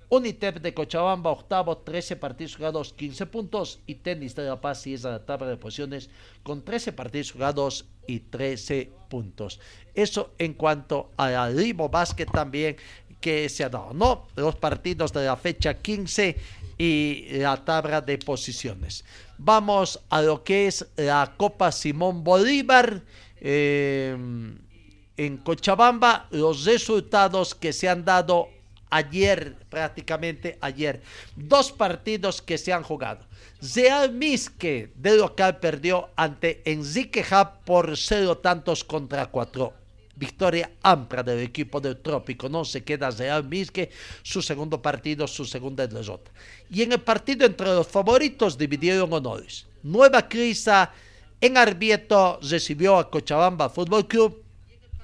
Unitep 0.09 0.61
de 0.61 0.73
Cochabamba, 0.73 1.31
octavo, 1.31 1.79
13 1.79 2.15
partidos 2.15 2.55
jugados, 2.55 2.93
15 2.93 3.25
puntos. 3.25 3.79
Y 3.87 3.95
Tenis 3.95 4.35
de 4.35 4.43
La 4.43 4.61
Paz, 4.61 4.87
y 4.87 4.93
es 4.93 5.03
la 5.03 5.25
tabla 5.25 5.47
de 5.47 5.57
posiciones, 5.57 6.09
con 6.43 6.63
13 6.63 6.93
partidos 6.93 7.31
jugados 7.31 7.85
y 8.07 8.19
13 8.21 8.89
puntos. 9.09 9.59
Eso 9.93 10.33
en 10.37 10.53
cuanto 10.53 11.11
a 11.17 11.29
la 11.29 11.49
Ribo 11.49 11.89
Basket 11.89 12.27
también 12.27 12.77
que 13.19 13.49
se 13.49 13.63
ha 13.63 13.69
dado, 13.69 13.93
¿no? 13.93 14.27
Los 14.35 14.55
partidos 14.55 15.11
de 15.11 15.25
la 15.25 15.35
fecha 15.35 15.73
15 15.73 16.37
y 16.77 17.25
la 17.31 17.63
tabla 17.63 18.01
de 18.01 18.17
posiciones. 18.17 19.03
Vamos 19.37 19.99
a 20.09 20.21
lo 20.21 20.43
que 20.43 20.67
es 20.67 20.85
la 20.95 21.33
Copa 21.37 21.71
Simón 21.71 22.23
Bolívar. 22.23 23.01
Eh, 23.39 24.15
en 25.17 25.37
Cochabamba, 25.37 26.27
los 26.29 26.63
resultados 26.65 27.55
que 27.55 27.73
se 27.73 27.89
han 27.89 28.05
dado 28.05 28.49
ayer, 28.89 29.55
prácticamente 29.69 30.57
ayer. 30.61 31.01
Dos 31.35 31.71
partidos 31.71 32.41
que 32.41 32.57
se 32.57 32.71
han 32.71 32.83
jugado. 32.83 33.25
Real 33.75 34.13
Misque 34.13 34.91
de 34.95 35.17
local 35.17 35.59
perdió 35.59 36.09
ante 36.15 36.61
Enrique 36.65 37.25
Hub 37.29 37.65
por 37.65 37.97
cero 37.97 38.37
tantos 38.37 38.83
contra 38.83 39.25
cuatro. 39.25 39.73
Victoria 40.17 40.71
amplia 40.81 41.23
del 41.23 41.39
equipo 41.39 41.79
del 41.79 41.97
Trópico. 41.97 42.49
No 42.49 42.65
se 42.65 42.83
queda 42.83 43.11
Real 43.11 43.43
Misque, 43.43 43.91
su 44.23 44.41
segundo 44.41 44.81
partido, 44.81 45.27
su 45.27 45.45
segunda 45.45 45.85
derrota. 45.85 46.31
Y 46.69 46.81
en 46.81 46.93
el 46.93 47.01
partido 47.01 47.45
entre 47.45 47.67
los 47.67 47.87
favoritos 47.87 48.57
dividieron 48.57 49.13
honores. 49.13 49.67
Nueva 49.83 50.27
Crisa 50.27 50.91
en 51.39 51.57
Arbieto 51.57 52.39
recibió 52.41 52.97
a 52.97 53.09
Cochabamba 53.09 53.69
Fútbol 53.69 54.07
Club 54.07 54.43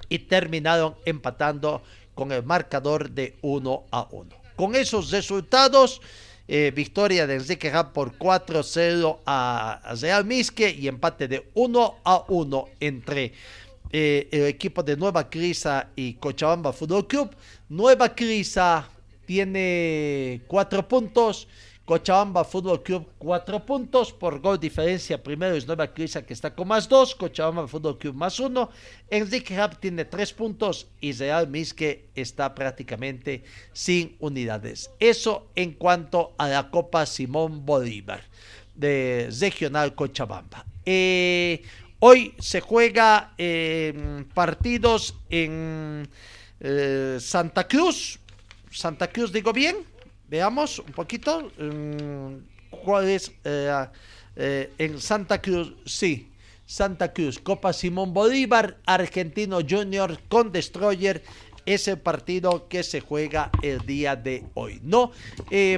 y 0.08 0.18
terminaron 0.18 0.96
empatando 1.04 1.82
con 2.14 2.32
el 2.32 2.42
marcador 2.42 3.10
de 3.10 3.36
1 3.42 3.84
a 3.90 4.08
1. 4.10 4.36
Con 4.56 4.74
esos 4.74 5.10
resultados, 5.10 6.00
eh, 6.46 6.72
victoria 6.74 7.26
de 7.26 7.36
Enrique 7.36 7.72
Hub 7.74 7.92
por 7.92 8.18
4-0 8.18 9.20
a 9.24 9.80
Real 10.00 10.24
Misque 10.24 10.70
y 10.70 10.88
empate 10.88 11.26
de 11.26 11.50
1 11.54 11.94
a 12.04 12.24
1 12.28 12.68
entre 12.80 13.32
eh, 13.96 14.26
el 14.32 14.46
equipo 14.46 14.82
de 14.82 14.96
Nueva 14.96 15.30
Crisa 15.30 15.90
y 15.94 16.14
Cochabamba 16.14 16.72
Fútbol 16.72 17.06
Club. 17.06 17.30
Nueva 17.68 18.12
Crisa 18.12 18.88
tiene 19.24 20.42
4 20.48 20.88
puntos 20.88 21.46
Cochabamba 21.84 22.42
Fútbol 22.44 22.82
Club 22.82 23.06
4 23.18 23.64
puntos 23.64 24.12
por 24.12 24.40
gol 24.40 24.58
diferencia. 24.58 25.22
Primero 25.22 25.54
es 25.54 25.68
Nueva 25.68 25.94
Crisa 25.94 26.26
que 26.26 26.32
está 26.32 26.52
con 26.52 26.66
más 26.66 26.88
2. 26.88 27.14
Cochabamba 27.14 27.68
Fútbol 27.68 27.96
Club 27.96 28.16
más 28.16 28.40
1. 28.40 28.68
Enrique 29.10 29.56
Hub 29.56 29.78
tiene 29.78 30.04
3 30.04 30.32
puntos 30.32 30.88
y 31.00 31.12
Real 31.12 31.46
Misque 31.46 32.06
está 32.16 32.52
prácticamente 32.52 33.44
sin 33.72 34.16
unidades. 34.18 34.90
Eso 34.98 35.46
en 35.54 35.70
cuanto 35.70 36.32
a 36.36 36.48
la 36.48 36.68
Copa 36.68 37.06
Simón 37.06 37.64
Bolívar 37.64 38.22
de 38.74 39.30
Regional 39.38 39.94
Cochabamba. 39.94 40.66
Eh, 40.84 41.62
hoy 42.06 42.34
se 42.38 42.60
juega 42.60 43.32
eh, 43.38 44.26
partidos 44.34 45.14
en 45.30 46.06
eh, 46.60 47.16
Santa 47.18 47.66
Cruz. 47.66 48.18
Santa 48.70 49.08
Cruz, 49.08 49.32
digo 49.32 49.54
bien. 49.54 49.76
Veamos 50.28 50.80
un 50.80 50.92
poquito 50.92 51.50
mm, 51.56 52.74
cuál 52.82 53.08
es 53.08 53.32
eh, 53.44 54.70
en 54.76 55.00
Santa 55.00 55.40
Cruz. 55.40 55.72
Sí, 55.86 56.30
Santa 56.66 57.10
Cruz, 57.10 57.38
Copa 57.38 57.72
Simón 57.72 58.12
Bolívar, 58.12 58.76
Argentino 58.84 59.60
Junior 59.66 60.20
con 60.28 60.52
Destroyer. 60.52 61.22
Es 61.64 61.88
el 61.88 61.98
partido 61.98 62.68
que 62.68 62.82
se 62.82 63.00
juega 63.00 63.50
el 63.62 63.78
día 63.86 64.14
de 64.16 64.44
hoy, 64.52 64.80
¿no? 64.82 65.12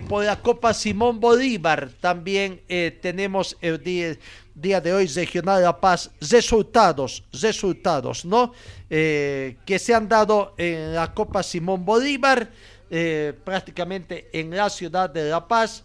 Por 0.08 0.24
la 0.24 0.42
Copa 0.42 0.74
Simón 0.74 1.20
Bolívar 1.20 1.90
también 2.00 2.60
tenemos 3.00 3.56
el 3.60 3.80
día, 3.80 4.16
día, 4.56 4.80
de 4.80 4.92
hoy 4.92 5.06
Regional 5.06 5.62
La 5.62 5.80
Paz 5.80 6.10
resultados, 6.20 7.22
resultados, 7.32 8.24
¿no? 8.24 8.52
que 8.88 9.78
se 9.78 9.94
han 9.94 10.08
dado 10.08 10.54
en 10.58 10.94
la 10.94 11.14
Copa 11.14 11.42
Simón 11.42 11.84
Bolívar. 11.84 12.50
Eh, 12.88 13.34
prácticamente 13.44 14.30
en 14.32 14.50
la 14.50 14.70
ciudad 14.70 15.10
de 15.10 15.28
La 15.28 15.46
Paz. 15.48 15.84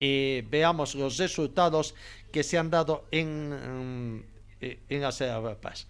Eh, 0.00 0.44
veamos 0.50 0.94
los 0.94 1.16
resultados 1.16 1.94
que 2.30 2.42
se 2.42 2.58
han 2.58 2.68
dado 2.68 3.06
en, 3.10 4.18
mm, 4.18 4.24
eh, 4.60 4.82
en 4.88 5.00
la 5.00 5.12
ciudad 5.12 5.40
de 5.40 5.48
La 5.48 5.60
Paz. 5.60 5.86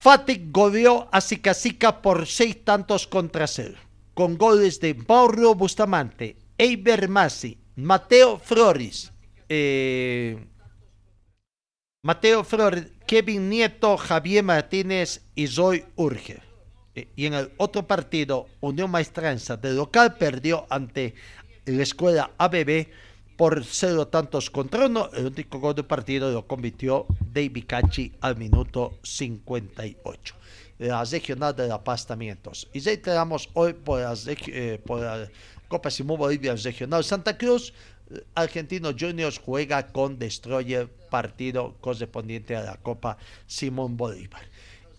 Fatic 0.00 0.50
goleó 0.50 1.08
a 1.12 1.20
Sicasica 1.20 2.02
por 2.02 2.26
seis 2.26 2.64
tantos 2.64 3.06
contra 3.06 3.46
cero, 3.46 3.78
con 4.12 4.36
goles 4.36 4.80
de 4.80 4.94
Mauro 4.94 5.54
Bustamante, 5.54 6.36
Eiber 6.58 7.08
Masi, 7.08 7.58
Mateo 7.76 8.38
Flores, 8.38 9.12
Mateo 12.02 12.44
Flores, 12.44 12.86
Kevin 13.06 13.48
Nieto, 13.48 13.96
Javier 13.96 14.44
Martínez 14.44 15.22
y 15.34 15.46
Zoy 15.46 15.84
Urge. 15.96 16.40
Eh, 16.94 17.08
y 17.16 17.26
en 17.26 17.34
el 17.34 17.52
otro 17.56 17.86
partido, 17.86 18.46
Unión 18.60 18.90
Maestranza 18.90 19.56
de 19.56 19.72
local 19.72 20.16
perdió 20.16 20.66
ante 20.70 21.14
la 21.64 21.82
escuela 21.82 22.30
ABB 22.38 22.88
por 23.36 23.64
cero 23.64 24.08
tantos 24.08 24.50
contra 24.50 24.86
uno. 24.86 25.10
El 25.12 25.26
único 25.26 25.58
gol 25.58 25.74
del 25.74 25.86
partido 25.86 26.30
lo 26.30 26.46
convirtió 26.46 27.06
David 27.32 27.64
Cachi 27.66 28.12
al 28.20 28.36
minuto 28.36 28.98
58. 29.02 30.34
La 30.78 31.04
regional 31.04 31.54
de 31.54 31.68
La 31.68 31.82
Paz 31.82 32.06
también 32.06 32.38
Y 32.72 32.80
reiteramos 32.80 33.48
hoy 33.54 33.72
por, 33.72 34.00
la, 34.00 34.14
eh, 34.26 34.80
por 34.84 35.00
la 35.00 35.28
Copa 35.68 35.90
Simón 35.90 36.18
Bolivia 36.18 36.54
Regional 36.54 37.04
Santa 37.04 37.36
Cruz. 37.38 37.72
Argentino 38.34 38.92
Juniors 38.98 39.38
juega 39.38 39.88
con 39.88 40.18
Destroyer, 40.18 40.88
partido 41.10 41.76
correspondiente 41.80 42.56
a 42.56 42.62
la 42.62 42.76
Copa 42.76 43.16
Simón 43.46 43.96
Bolívar. 43.96 44.42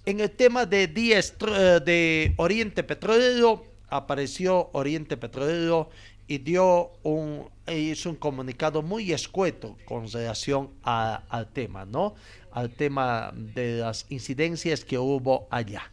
En 0.06 0.20
el 0.20 0.32
tema 0.32 0.66
de, 0.66 0.88
de 0.88 2.34
Oriente 2.38 2.84
Petrolero, 2.84 3.66
apareció 3.90 4.70
Oriente 4.74 5.18
Petrolero 5.18 5.90
y 6.28 6.40
dio 6.40 6.92
un, 7.04 7.48
hizo 7.68 8.10
un 8.10 8.16
comunicado 8.16 8.82
muy 8.82 9.12
escueto 9.12 9.78
con 9.86 10.10
relación 10.12 10.72
al 10.84 11.48
tema, 11.54 11.86
¿no? 11.86 12.16
Al 12.52 12.72
tema 12.72 13.32
de 13.34 13.78
las 13.78 14.06
incidencias 14.10 14.84
que 14.84 14.98
hubo 14.98 15.48
allá. 15.52 15.92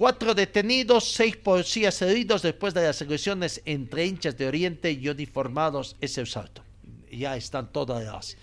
Cuatro 0.00 0.34
detenidos, 0.34 1.12
seis 1.12 1.36
policías 1.36 2.00
heridos 2.00 2.40
después 2.40 2.72
de 2.72 2.84
las 2.84 3.02
agresiones 3.02 3.60
entre 3.66 4.06
hinchas 4.06 4.34
de 4.34 4.46
Oriente 4.46 4.90
y 4.90 5.06
uniformados 5.06 5.94
ese 6.00 6.24
salto. 6.24 6.62
Ya 7.12 7.36
están 7.36 7.70
todas 7.70 8.02
las 8.02 8.34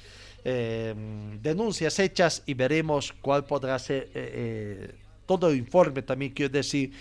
eh, 0.46 0.94
denuncias 1.42 1.98
hechas 1.98 2.44
y 2.46 2.54
veremos 2.54 3.12
cuál 3.24 3.46
podrá 3.46 3.80
ser 3.80 4.04
eh, 4.04 4.10
eh, 4.14 4.96
todo 5.26 5.50
el 5.50 5.58
informe 5.58 6.04
también 6.04 6.32
quiero 6.32 6.54
decir 6.54 6.92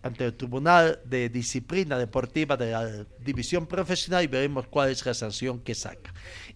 ante 0.00 0.24
el 0.24 0.32
Tribunal 0.32 0.98
de 1.04 1.28
Disciplina 1.28 1.98
Deportiva 1.98 2.56
de 2.56 2.70
la 2.70 3.04
División 3.22 3.66
Profesional 3.66 4.24
y 4.24 4.28
veremos 4.28 4.66
cuál 4.66 4.92
es 4.92 5.04
la 5.04 5.12
sanción 5.12 5.60
que 5.60 5.74
saca. 5.74 6.14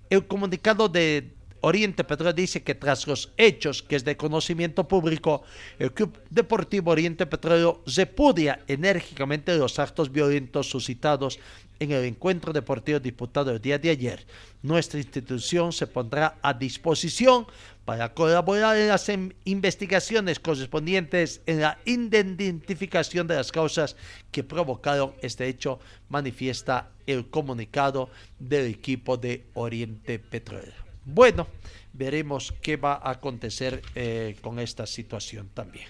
El 0.09 0.27
comunicado 0.27 0.89
de 0.89 1.35
Oriente 1.63 2.05
Petrolero 2.05 2.35
dice 2.35 2.63
que 2.63 2.75
tras 2.75 3.07
los 3.07 3.33
hechos 3.37 3.83
que 3.83 3.97
es 3.97 4.05
de 4.05 4.17
conocimiento 4.17 4.89
público, 4.89 5.43
el 5.79 5.93
Club 5.93 6.19
Deportivo 6.31 6.91
Oriente 6.91 7.27
Petrolero 7.27 7.83
repudia 7.87 8.61
enérgicamente 8.67 9.57
los 9.57 9.79
actos 9.79 10.11
violentos 10.11 10.71
suscitados 10.71 11.39
en 11.79 11.93
el 11.93 12.05
encuentro 12.05 12.53
deportivo 12.53 13.01
disputado 13.01 13.51
el 13.51 13.61
día 13.61 13.79
de 13.79 13.91
ayer. 13.91 14.27
Nuestra 14.63 14.99
institución 15.01 15.73
se 15.73 15.87
pondrá 15.87 16.39
a 16.43 16.55
disposición 16.55 17.47
para 17.85 18.13
colaborar 18.15 18.77
en 18.77 18.89
las 18.89 19.11
investigaciones 19.45 20.39
correspondientes 20.39 21.41
en 21.47 21.61
la 21.61 21.79
identificación 21.85 23.27
de 23.27 23.37
las 23.37 23.51
causas 23.51 23.97
que 24.31 24.45
provocaron 24.45 25.15
este 25.23 25.49
hecho, 25.49 25.81
manifiesta 26.09 26.91
el 27.07 27.29
comunicado 27.29 28.11
del 28.39 28.67
equipo 28.67 29.17
de 29.17 29.47
Oriente 29.55 30.19
Petrolero. 30.19 30.90
Bueno, 31.05 31.47
veremos 31.93 32.53
qué 32.61 32.77
va 32.77 32.95
a 32.95 33.11
acontecer 33.11 33.83
eh, 33.95 34.37
con 34.41 34.59
esta 34.59 34.87
situación 34.87 35.49
también. 35.55 35.87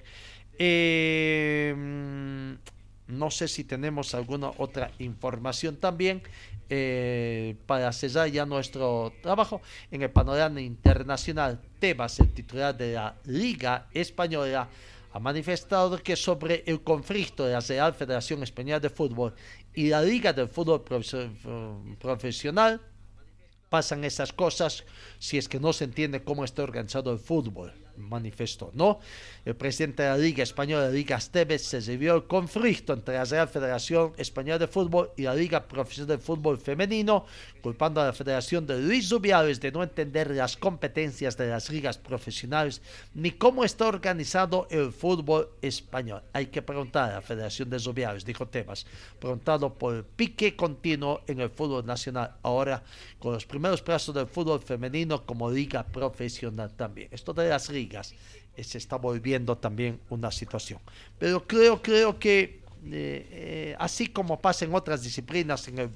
Eh, 0.58 1.74
no 3.10 3.30
sé 3.30 3.48
si 3.48 3.64
tenemos 3.64 4.14
alguna 4.14 4.52
otra 4.58 4.92
información 4.98 5.76
también 5.76 6.22
eh, 6.68 7.56
para 7.66 7.92
cerrar 7.92 8.28
ya 8.30 8.46
nuestro 8.46 9.12
trabajo 9.22 9.60
en 9.90 10.02
el 10.02 10.10
panorama 10.10 10.60
internacional. 10.60 11.60
Tebas, 11.80 12.20
el 12.20 12.32
titular 12.32 12.76
de 12.76 12.92
la 12.94 13.16
Liga 13.24 13.88
Española, 13.92 14.68
ha 15.12 15.18
manifestado 15.18 16.00
que 16.00 16.14
sobre 16.14 16.62
el 16.66 16.82
conflicto 16.82 17.44
de 17.44 17.54
la 17.54 17.60
Real 17.60 17.92
Federación 17.94 18.44
Española 18.44 18.78
de 18.78 18.90
Fútbol 18.90 19.34
y 19.74 19.88
la 19.88 20.02
Liga 20.02 20.32
del 20.32 20.48
Fútbol 20.48 20.84
Profesional 21.98 22.80
pasan 23.70 24.04
esas 24.04 24.34
cosas 24.34 24.84
si 25.18 25.38
es 25.38 25.48
que 25.48 25.60
no 25.60 25.72
se 25.72 25.84
entiende 25.84 26.22
cómo 26.22 26.44
está 26.44 26.62
organizado 26.62 27.10
el 27.12 27.18
fútbol 27.18 27.72
manifestó, 28.00 28.70
¿no? 28.74 29.00
El 29.44 29.56
presidente 29.56 30.02
de 30.02 30.08
la 30.08 30.18
Liga 30.18 30.42
Española, 30.42 30.88
Liga 30.88 31.16
Esteves, 31.16 31.62
se 31.62 31.80
debió 31.80 32.14
el 32.14 32.24
conflicto 32.24 32.92
entre 32.92 33.14
la 33.14 33.24
Real 33.24 33.48
Federación 33.48 34.12
Española 34.16 34.58
de 34.58 34.66
Fútbol 34.66 35.10
y 35.16 35.22
la 35.22 35.34
Liga 35.34 35.66
Profesional 35.66 36.16
de 36.16 36.22
Fútbol 36.22 36.58
Femenino, 36.58 37.24
culpando 37.62 38.00
a 38.00 38.06
la 38.06 38.12
Federación 38.12 38.66
de 38.66 38.80
Luis 38.80 39.10
Rubiales 39.10 39.60
de 39.60 39.72
no 39.72 39.82
entender 39.82 40.30
las 40.30 40.56
competencias 40.56 41.36
de 41.36 41.48
las 41.48 41.70
ligas 41.70 41.98
profesionales 41.98 42.82
ni 43.14 43.32
cómo 43.32 43.64
está 43.64 43.86
organizado 43.86 44.66
el 44.70 44.92
fútbol 44.92 45.48
español. 45.62 46.22
Hay 46.32 46.46
que 46.46 46.62
preguntar 46.62 47.10
a 47.10 47.14
la 47.14 47.22
Federación 47.22 47.70
de 47.70 47.78
Rubiales, 47.78 48.24
dijo 48.24 48.46
Tebas, 48.46 48.86
preguntado 49.18 49.74
por 49.74 49.94
el 49.94 50.04
pique 50.04 50.56
continuo 50.56 51.22
en 51.26 51.40
el 51.40 51.50
fútbol 51.50 51.84
nacional, 51.84 52.36
ahora 52.42 52.82
con 53.18 53.32
los 53.32 53.46
primeros 53.46 53.82
plazos 53.82 54.14
del 54.14 54.26
fútbol 54.26 54.60
femenino 54.60 55.24
como 55.26 55.50
liga 55.50 55.84
profesional 55.84 56.72
también. 56.74 57.08
Esto 57.10 57.32
de 57.32 57.48
las 57.48 57.68
ligas 57.68 57.89
eh, 58.56 58.64
se 58.64 58.78
está 58.78 58.96
volviendo 58.96 59.56
también 59.56 60.00
una 60.10 60.30
situación. 60.30 60.80
Pero 61.18 61.46
creo, 61.46 61.80
creo 61.82 62.18
que 62.18 62.60
eh, 62.86 63.26
eh, 63.30 63.76
así 63.78 64.06
como 64.06 64.40
pasa 64.40 64.64
en 64.64 64.74
otras 64.74 65.02
disciplinas, 65.02 65.68
en 65.68 65.78
el 65.78 65.90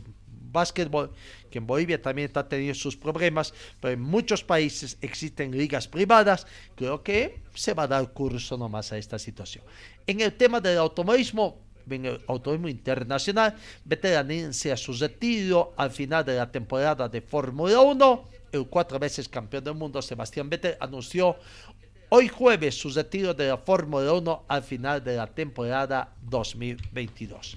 básquetbol, 0.54 1.10
que 1.50 1.58
en 1.58 1.66
Bolivia 1.66 2.00
también 2.00 2.26
está 2.26 2.48
teniendo 2.48 2.74
sus 2.74 2.96
problemas, 2.96 3.52
pero 3.80 3.94
en 3.94 4.00
muchos 4.00 4.44
países 4.44 4.96
existen 5.00 5.50
ligas 5.50 5.88
privadas, 5.88 6.46
creo 6.76 7.02
que 7.02 7.42
se 7.54 7.74
va 7.74 7.84
a 7.84 7.88
dar 7.88 8.12
curso 8.12 8.56
nomás 8.56 8.92
a 8.92 8.98
esta 8.98 9.18
situación. 9.18 9.64
En 10.06 10.20
el 10.20 10.32
tema 10.34 10.60
del 10.60 10.78
automovilismo, 10.78 11.58
en 11.90 12.06
el 12.06 12.20
automovilismo 12.28 12.68
internacional, 12.68 13.56
Vettel 13.84 14.16
anuncia 14.16 14.76
su 14.76 14.92
retiro 14.92 15.74
al 15.76 15.90
final 15.90 16.24
de 16.24 16.36
la 16.36 16.50
temporada 16.50 17.08
de 17.08 17.20
Fórmula 17.20 17.80
1. 17.80 18.28
El 18.52 18.68
cuatro 18.68 19.00
veces 19.00 19.28
campeón 19.28 19.64
del 19.64 19.74
mundo, 19.74 20.00
Sebastián 20.00 20.48
Vettel, 20.48 20.76
anunció 20.78 21.36
hoy 22.08 22.28
jueves 22.28 22.74
su 22.76 22.90
retiro 22.90 23.34
de 23.34 23.48
la 23.48 23.58
Fórmula 23.58 24.12
1 24.12 24.44
al 24.48 24.62
final 24.62 25.02
de 25.02 25.16
la 25.16 25.26
temporada 25.26 26.14
2022. 26.22 27.56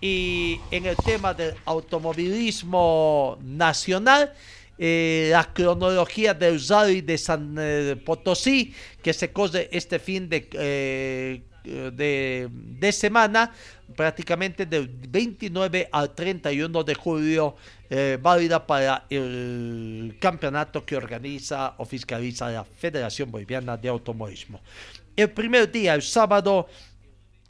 Y 0.00 0.60
en 0.70 0.86
el 0.86 0.96
tema 0.96 1.34
del 1.34 1.54
automovilismo 1.64 3.38
nacional, 3.42 4.32
eh, 4.78 5.30
la 5.32 5.52
cronología 5.52 6.34
del 6.34 6.60
Rally 6.64 7.00
de 7.00 7.18
San 7.18 7.56
eh, 7.58 7.96
Potosí, 8.04 8.72
que 9.02 9.12
se 9.12 9.32
corre 9.32 9.68
este 9.72 9.98
fin 9.98 10.28
de, 10.28 10.48
eh, 10.52 11.42
de, 11.92 12.48
de 12.50 12.92
semana, 12.92 13.52
prácticamente 13.96 14.66
del 14.66 14.88
29 14.88 15.88
al 15.90 16.14
31 16.14 16.84
de 16.84 16.94
julio, 16.94 17.56
eh, 17.90 18.18
válida 18.20 18.66
para 18.66 19.06
el 19.08 20.16
campeonato 20.20 20.84
que 20.84 20.96
organiza 20.96 21.74
o 21.78 21.84
fiscaliza 21.84 22.50
la 22.50 22.64
Federación 22.64 23.30
Boliviana 23.30 23.76
de 23.76 23.88
Automovilismo. 23.88 24.60
El 25.16 25.30
primer 25.30 25.72
día, 25.72 25.94
el 25.94 26.02
sábado, 26.02 26.68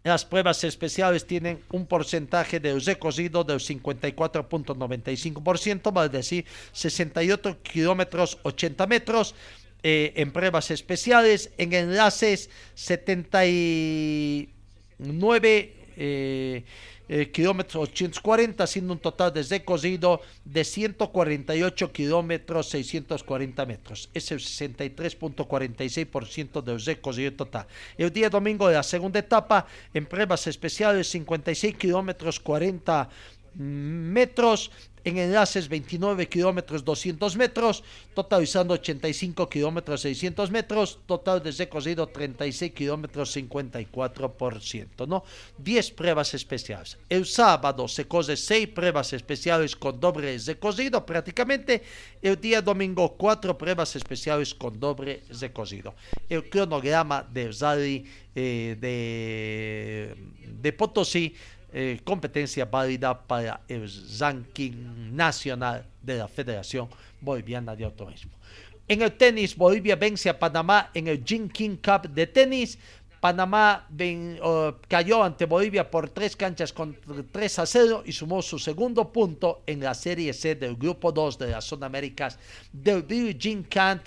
las 0.05 0.25
pruebas 0.25 0.63
especiales 0.65 1.27
tienen 1.27 1.61
un 1.73 1.87
porcentaje 1.87 2.61
de 2.61 2.79
recorrido 2.79 3.43
del 3.43 3.59
54.95%, 3.59 5.93
vale 5.93 6.09
decir 6.09 6.45
68 6.73 7.59
kilómetros 7.63 8.39
80 8.43 8.87
metros. 8.87 9.35
Eh, 9.83 10.13
en 10.17 10.33
pruebas 10.33 10.73
especiales, 10.73 11.53
en 11.57 11.73
enlaces 11.73 12.51
79 12.75 15.73
eh, 15.97 16.65
eh, 17.09 17.31
kilómetros 17.31 17.91
840, 17.91 18.65
haciendo 18.65 18.93
un 18.93 18.99
total 18.99 19.33
de 19.33 19.45
recorrido 19.45 20.21
de 20.45 20.65
148 20.65 21.93
kilómetros 21.93 22.71
640 22.71 23.67
metros. 23.67 24.11
Es 24.13 24.33
el 24.33 24.41
63.46% 24.41 26.61
del 26.61 26.85
recorrido 26.85 27.35
total. 27.35 27.69
El 27.97 28.13
día 28.13 28.29
domingo 28.29 28.67
de 28.67 28.75
la 28.75 28.83
segunda 28.83 29.21
etapa, 29.21 29.65
en 29.95 30.07
pruebas 30.07 30.49
especiales, 30.49 31.09
56 31.09 31.77
kilómetros 31.77 32.41
40 32.41 33.09
metros 33.55 34.73
en 35.05 35.19
enlaces 35.19 35.69
29 35.69 36.29
kilómetros 36.29 36.85
200 36.85 37.37
metros, 37.37 37.85
totalizando 38.15 38.75
85 38.75 39.49
kilómetros 39.49 40.01
600 40.03 40.51
metros, 40.51 40.99
total 41.07 41.43
de 41.43 41.53
recorrido 41.53 42.07
36 42.07 42.73
kilómetros 42.73 43.37
54%, 43.37 45.07
¿no? 45.07 45.25
10 45.59 45.91
pruebas 45.93 46.35
especiales. 46.35 46.99
El 47.09 47.27
sábado 47.27 47.89
se 47.89 48.07
corre 48.07 48.37
6 48.37 48.69
pruebas 48.69 49.13
especiales 49.13 49.77
con 49.77 49.99
doble 50.01 50.39
recorrido 50.39 51.05
prácticamente, 51.05 51.83
el 52.23 52.41
día 52.41 52.63
domingo 52.63 53.17
4 53.17 53.57
pruebas 53.57 53.97
especiales 53.97 54.55
con 54.55 54.79
doble 54.79 55.23
recorrido. 55.41 55.95
El 56.29 56.49
cronograma 56.49 57.23
de 57.23 57.53
rally 57.53 58.05
eh, 58.35 58.77
de, 58.79 60.15
de 60.47 60.73
Potosí 60.73 61.35
eh, 61.73 62.01
competencia 62.05 62.65
válida 62.65 63.19
para 63.19 63.61
el 63.69 63.91
ranking 64.19 65.15
nacional 65.15 65.85
de 66.03 66.19
la 66.19 66.29
Federación 66.29 66.89
Boliviana 67.21 67.77
de 67.77 67.85
Automovilismo. 67.85 68.33
En 68.89 69.03
el 69.03 69.13
tenis, 69.13 69.55
Bolivia 69.55 69.97
vence 69.97 70.31
a 70.31 70.39
Panamá 70.39 70.91
en 70.95 71.09
el 71.09 71.23
Jin 71.23 71.51
King 71.51 71.77
Cup 71.77 72.09
de 72.09 72.27
tenis. 72.27 72.79
Panamá 73.21 73.87
cayó 74.89 75.23
ante 75.23 75.45
Bolivia 75.45 75.91
por 75.91 76.09
tres 76.09 76.37
canchas 76.37 76.73
con 76.73 76.97
3 77.31 77.59
a 77.59 77.67
0 77.67 78.03
y 78.07 78.13
sumó 78.13 78.41
su 78.41 78.59
segundo 78.59 79.13
punto 79.13 79.63
en 79.67 79.81
la 79.81 79.93
Serie 79.93 80.33
C 80.33 80.55
del 80.55 80.77
Grupo 80.77 81.13
2 81.13 81.39
de 81.39 81.49
las 81.49 81.65
Zona 81.65 81.87
Américas 81.87 82.39
del 82.73 83.03
Virgin 83.03 83.65
Cup 83.65 84.01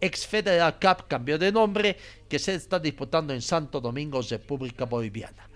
ex 0.00 0.26
Federal 0.26 0.78
Cup 0.80 1.06
cambió 1.08 1.38
de 1.38 1.52
nombre, 1.52 1.96
que 2.28 2.38
se 2.38 2.54
está 2.54 2.78
disputando 2.78 3.32
en 3.32 3.42
Santo 3.42 3.80
Domingo, 3.80 4.20
República 4.22 4.84
Boliviana. 4.84 5.48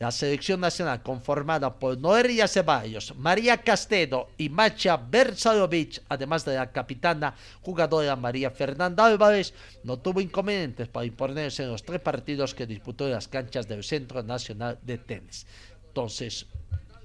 La 0.00 0.10
selección 0.10 0.60
nacional 0.60 1.02
conformada 1.02 1.78
por 1.78 1.96
Noelia 1.96 2.48
Ceballos, 2.48 3.14
María 3.16 3.58
Castedo 3.58 4.28
y 4.36 4.48
Macha 4.48 4.96
Bersalovich, 4.96 6.02
además 6.08 6.44
de 6.44 6.56
la 6.56 6.72
capitana 6.72 7.36
jugadora 7.62 8.16
María 8.16 8.50
Fernanda 8.50 9.06
Álvarez, 9.06 9.54
no 9.84 9.98
tuvo 9.98 10.20
inconvenientes 10.20 10.88
para 10.88 11.06
imponerse 11.06 11.62
en 11.62 11.70
los 11.70 11.84
tres 11.84 12.00
partidos 12.00 12.54
que 12.54 12.66
disputó 12.66 13.06
en 13.06 13.12
las 13.12 13.28
canchas 13.28 13.68
del 13.68 13.84
Centro 13.84 14.22
Nacional 14.24 14.78
de 14.82 14.98
Tenis. 14.98 15.46
Entonces, 15.86 16.46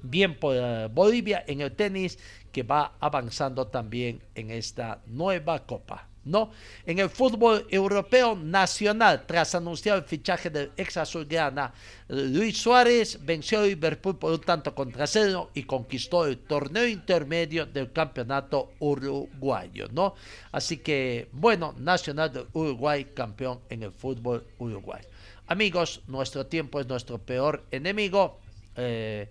bien 0.02 0.40
por 0.40 0.56
eh, 0.56 0.88
Bolivia 0.92 1.44
en 1.46 1.62
el 1.62 1.72
tenis 1.72 2.18
que 2.52 2.64
va 2.64 2.94
avanzando 3.00 3.68
también 3.68 4.22
en 4.34 4.50
esta 4.50 5.02
nueva 5.06 5.66
copa. 5.66 6.09
¿No? 6.30 6.52
En 6.86 7.00
el 7.00 7.10
fútbol 7.10 7.66
europeo 7.70 8.36
nacional, 8.36 9.26
tras 9.26 9.56
anunciar 9.56 9.98
el 9.98 10.04
fichaje 10.04 10.50
del 10.50 10.72
ex 10.78 10.98
azulgrana 10.98 11.74
Luis 12.08 12.58
Suárez, 12.58 13.20
venció 13.24 13.60
a 13.60 13.64
Liverpool 13.64 14.18
por 14.18 14.34
un 14.34 14.42
tanto 14.42 14.74
contra 14.74 15.06
cero 15.06 15.50
y 15.54 15.64
conquistó 15.64 16.26
el 16.26 16.38
torneo 16.38 16.88
intermedio 16.88 17.66
del 17.66 17.92
campeonato 17.92 18.74
uruguayo, 18.80 19.88
¿no? 19.92 20.16
Así 20.52 20.78
que, 20.78 21.30
bueno, 21.32 21.76
Nacional 21.78 22.34
de 22.34 22.46
Uruguay 22.54 23.06
campeón 23.14 23.60
en 23.70 23.84
el 23.84 23.92
fútbol 23.92 24.46
uruguayo. 24.58 25.08
Amigos, 25.48 26.02
nuestro 26.08 26.46
tiempo 26.46 26.80
es 26.80 26.88
nuestro 26.88 27.18
peor 27.18 27.64
enemigo. 27.72 28.40
Eh, 28.76 29.28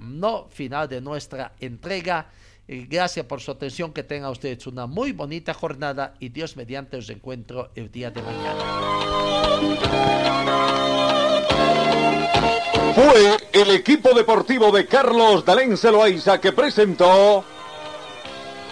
no, 0.00 0.48
final 0.50 0.88
de 0.88 1.00
nuestra 1.00 1.52
entrega. 1.60 2.30
Gracias 2.72 3.26
por 3.26 3.40
su 3.40 3.50
atención, 3.50 3.92
que 3.92 4.04
tengan 4.04 4.30
ustedes 4.30 4.64
una 4.68 4.86
muy 4.86 5.10
bonita 5.10 5.52
jornada 5.52 6.14
y 6.20 6.28
Dios 6.28 6.56
mediante 6.56 6.98
os 6.98 7.10
encuentro 7.10 7.72
el 7.74 7.90
día 7.90 8.12
de 8.12 8.22
mañana. 8.22 8.60
Fue 12.94 13.36
el 13.52 13.70
equipo 13.72 14.14
deportivo 14.14 14.70
de 14.70 14.86
Carlos 14.86 15.44
Dalén 15.44 15.76
Celoaiza 15.76 16.40
que 16.40 16.52
presentó 16.52 17.44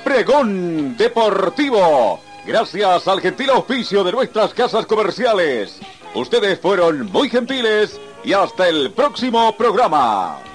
Pregón 0.04 0.96
Deportivo. 0.96 2.20
Gracias 2.46 3.08
al 3.08 3.20
gentil 3.20 3.50
oficio 3.50 4.04
de 4.04 4.12
nuestras 4.12 4.54
casas 4.54 4.86
comerciales. 4.86 5.80
Ustedes 6.14 6.60
fueron 6.60 7.10
muy 7.10 7.28
gentiles 7.28 8.00
y 8.22 8.32
hasta 8.32 8.68
el 8.68 8.92
próximo 8.92 9.56
programa. 9.56 10.47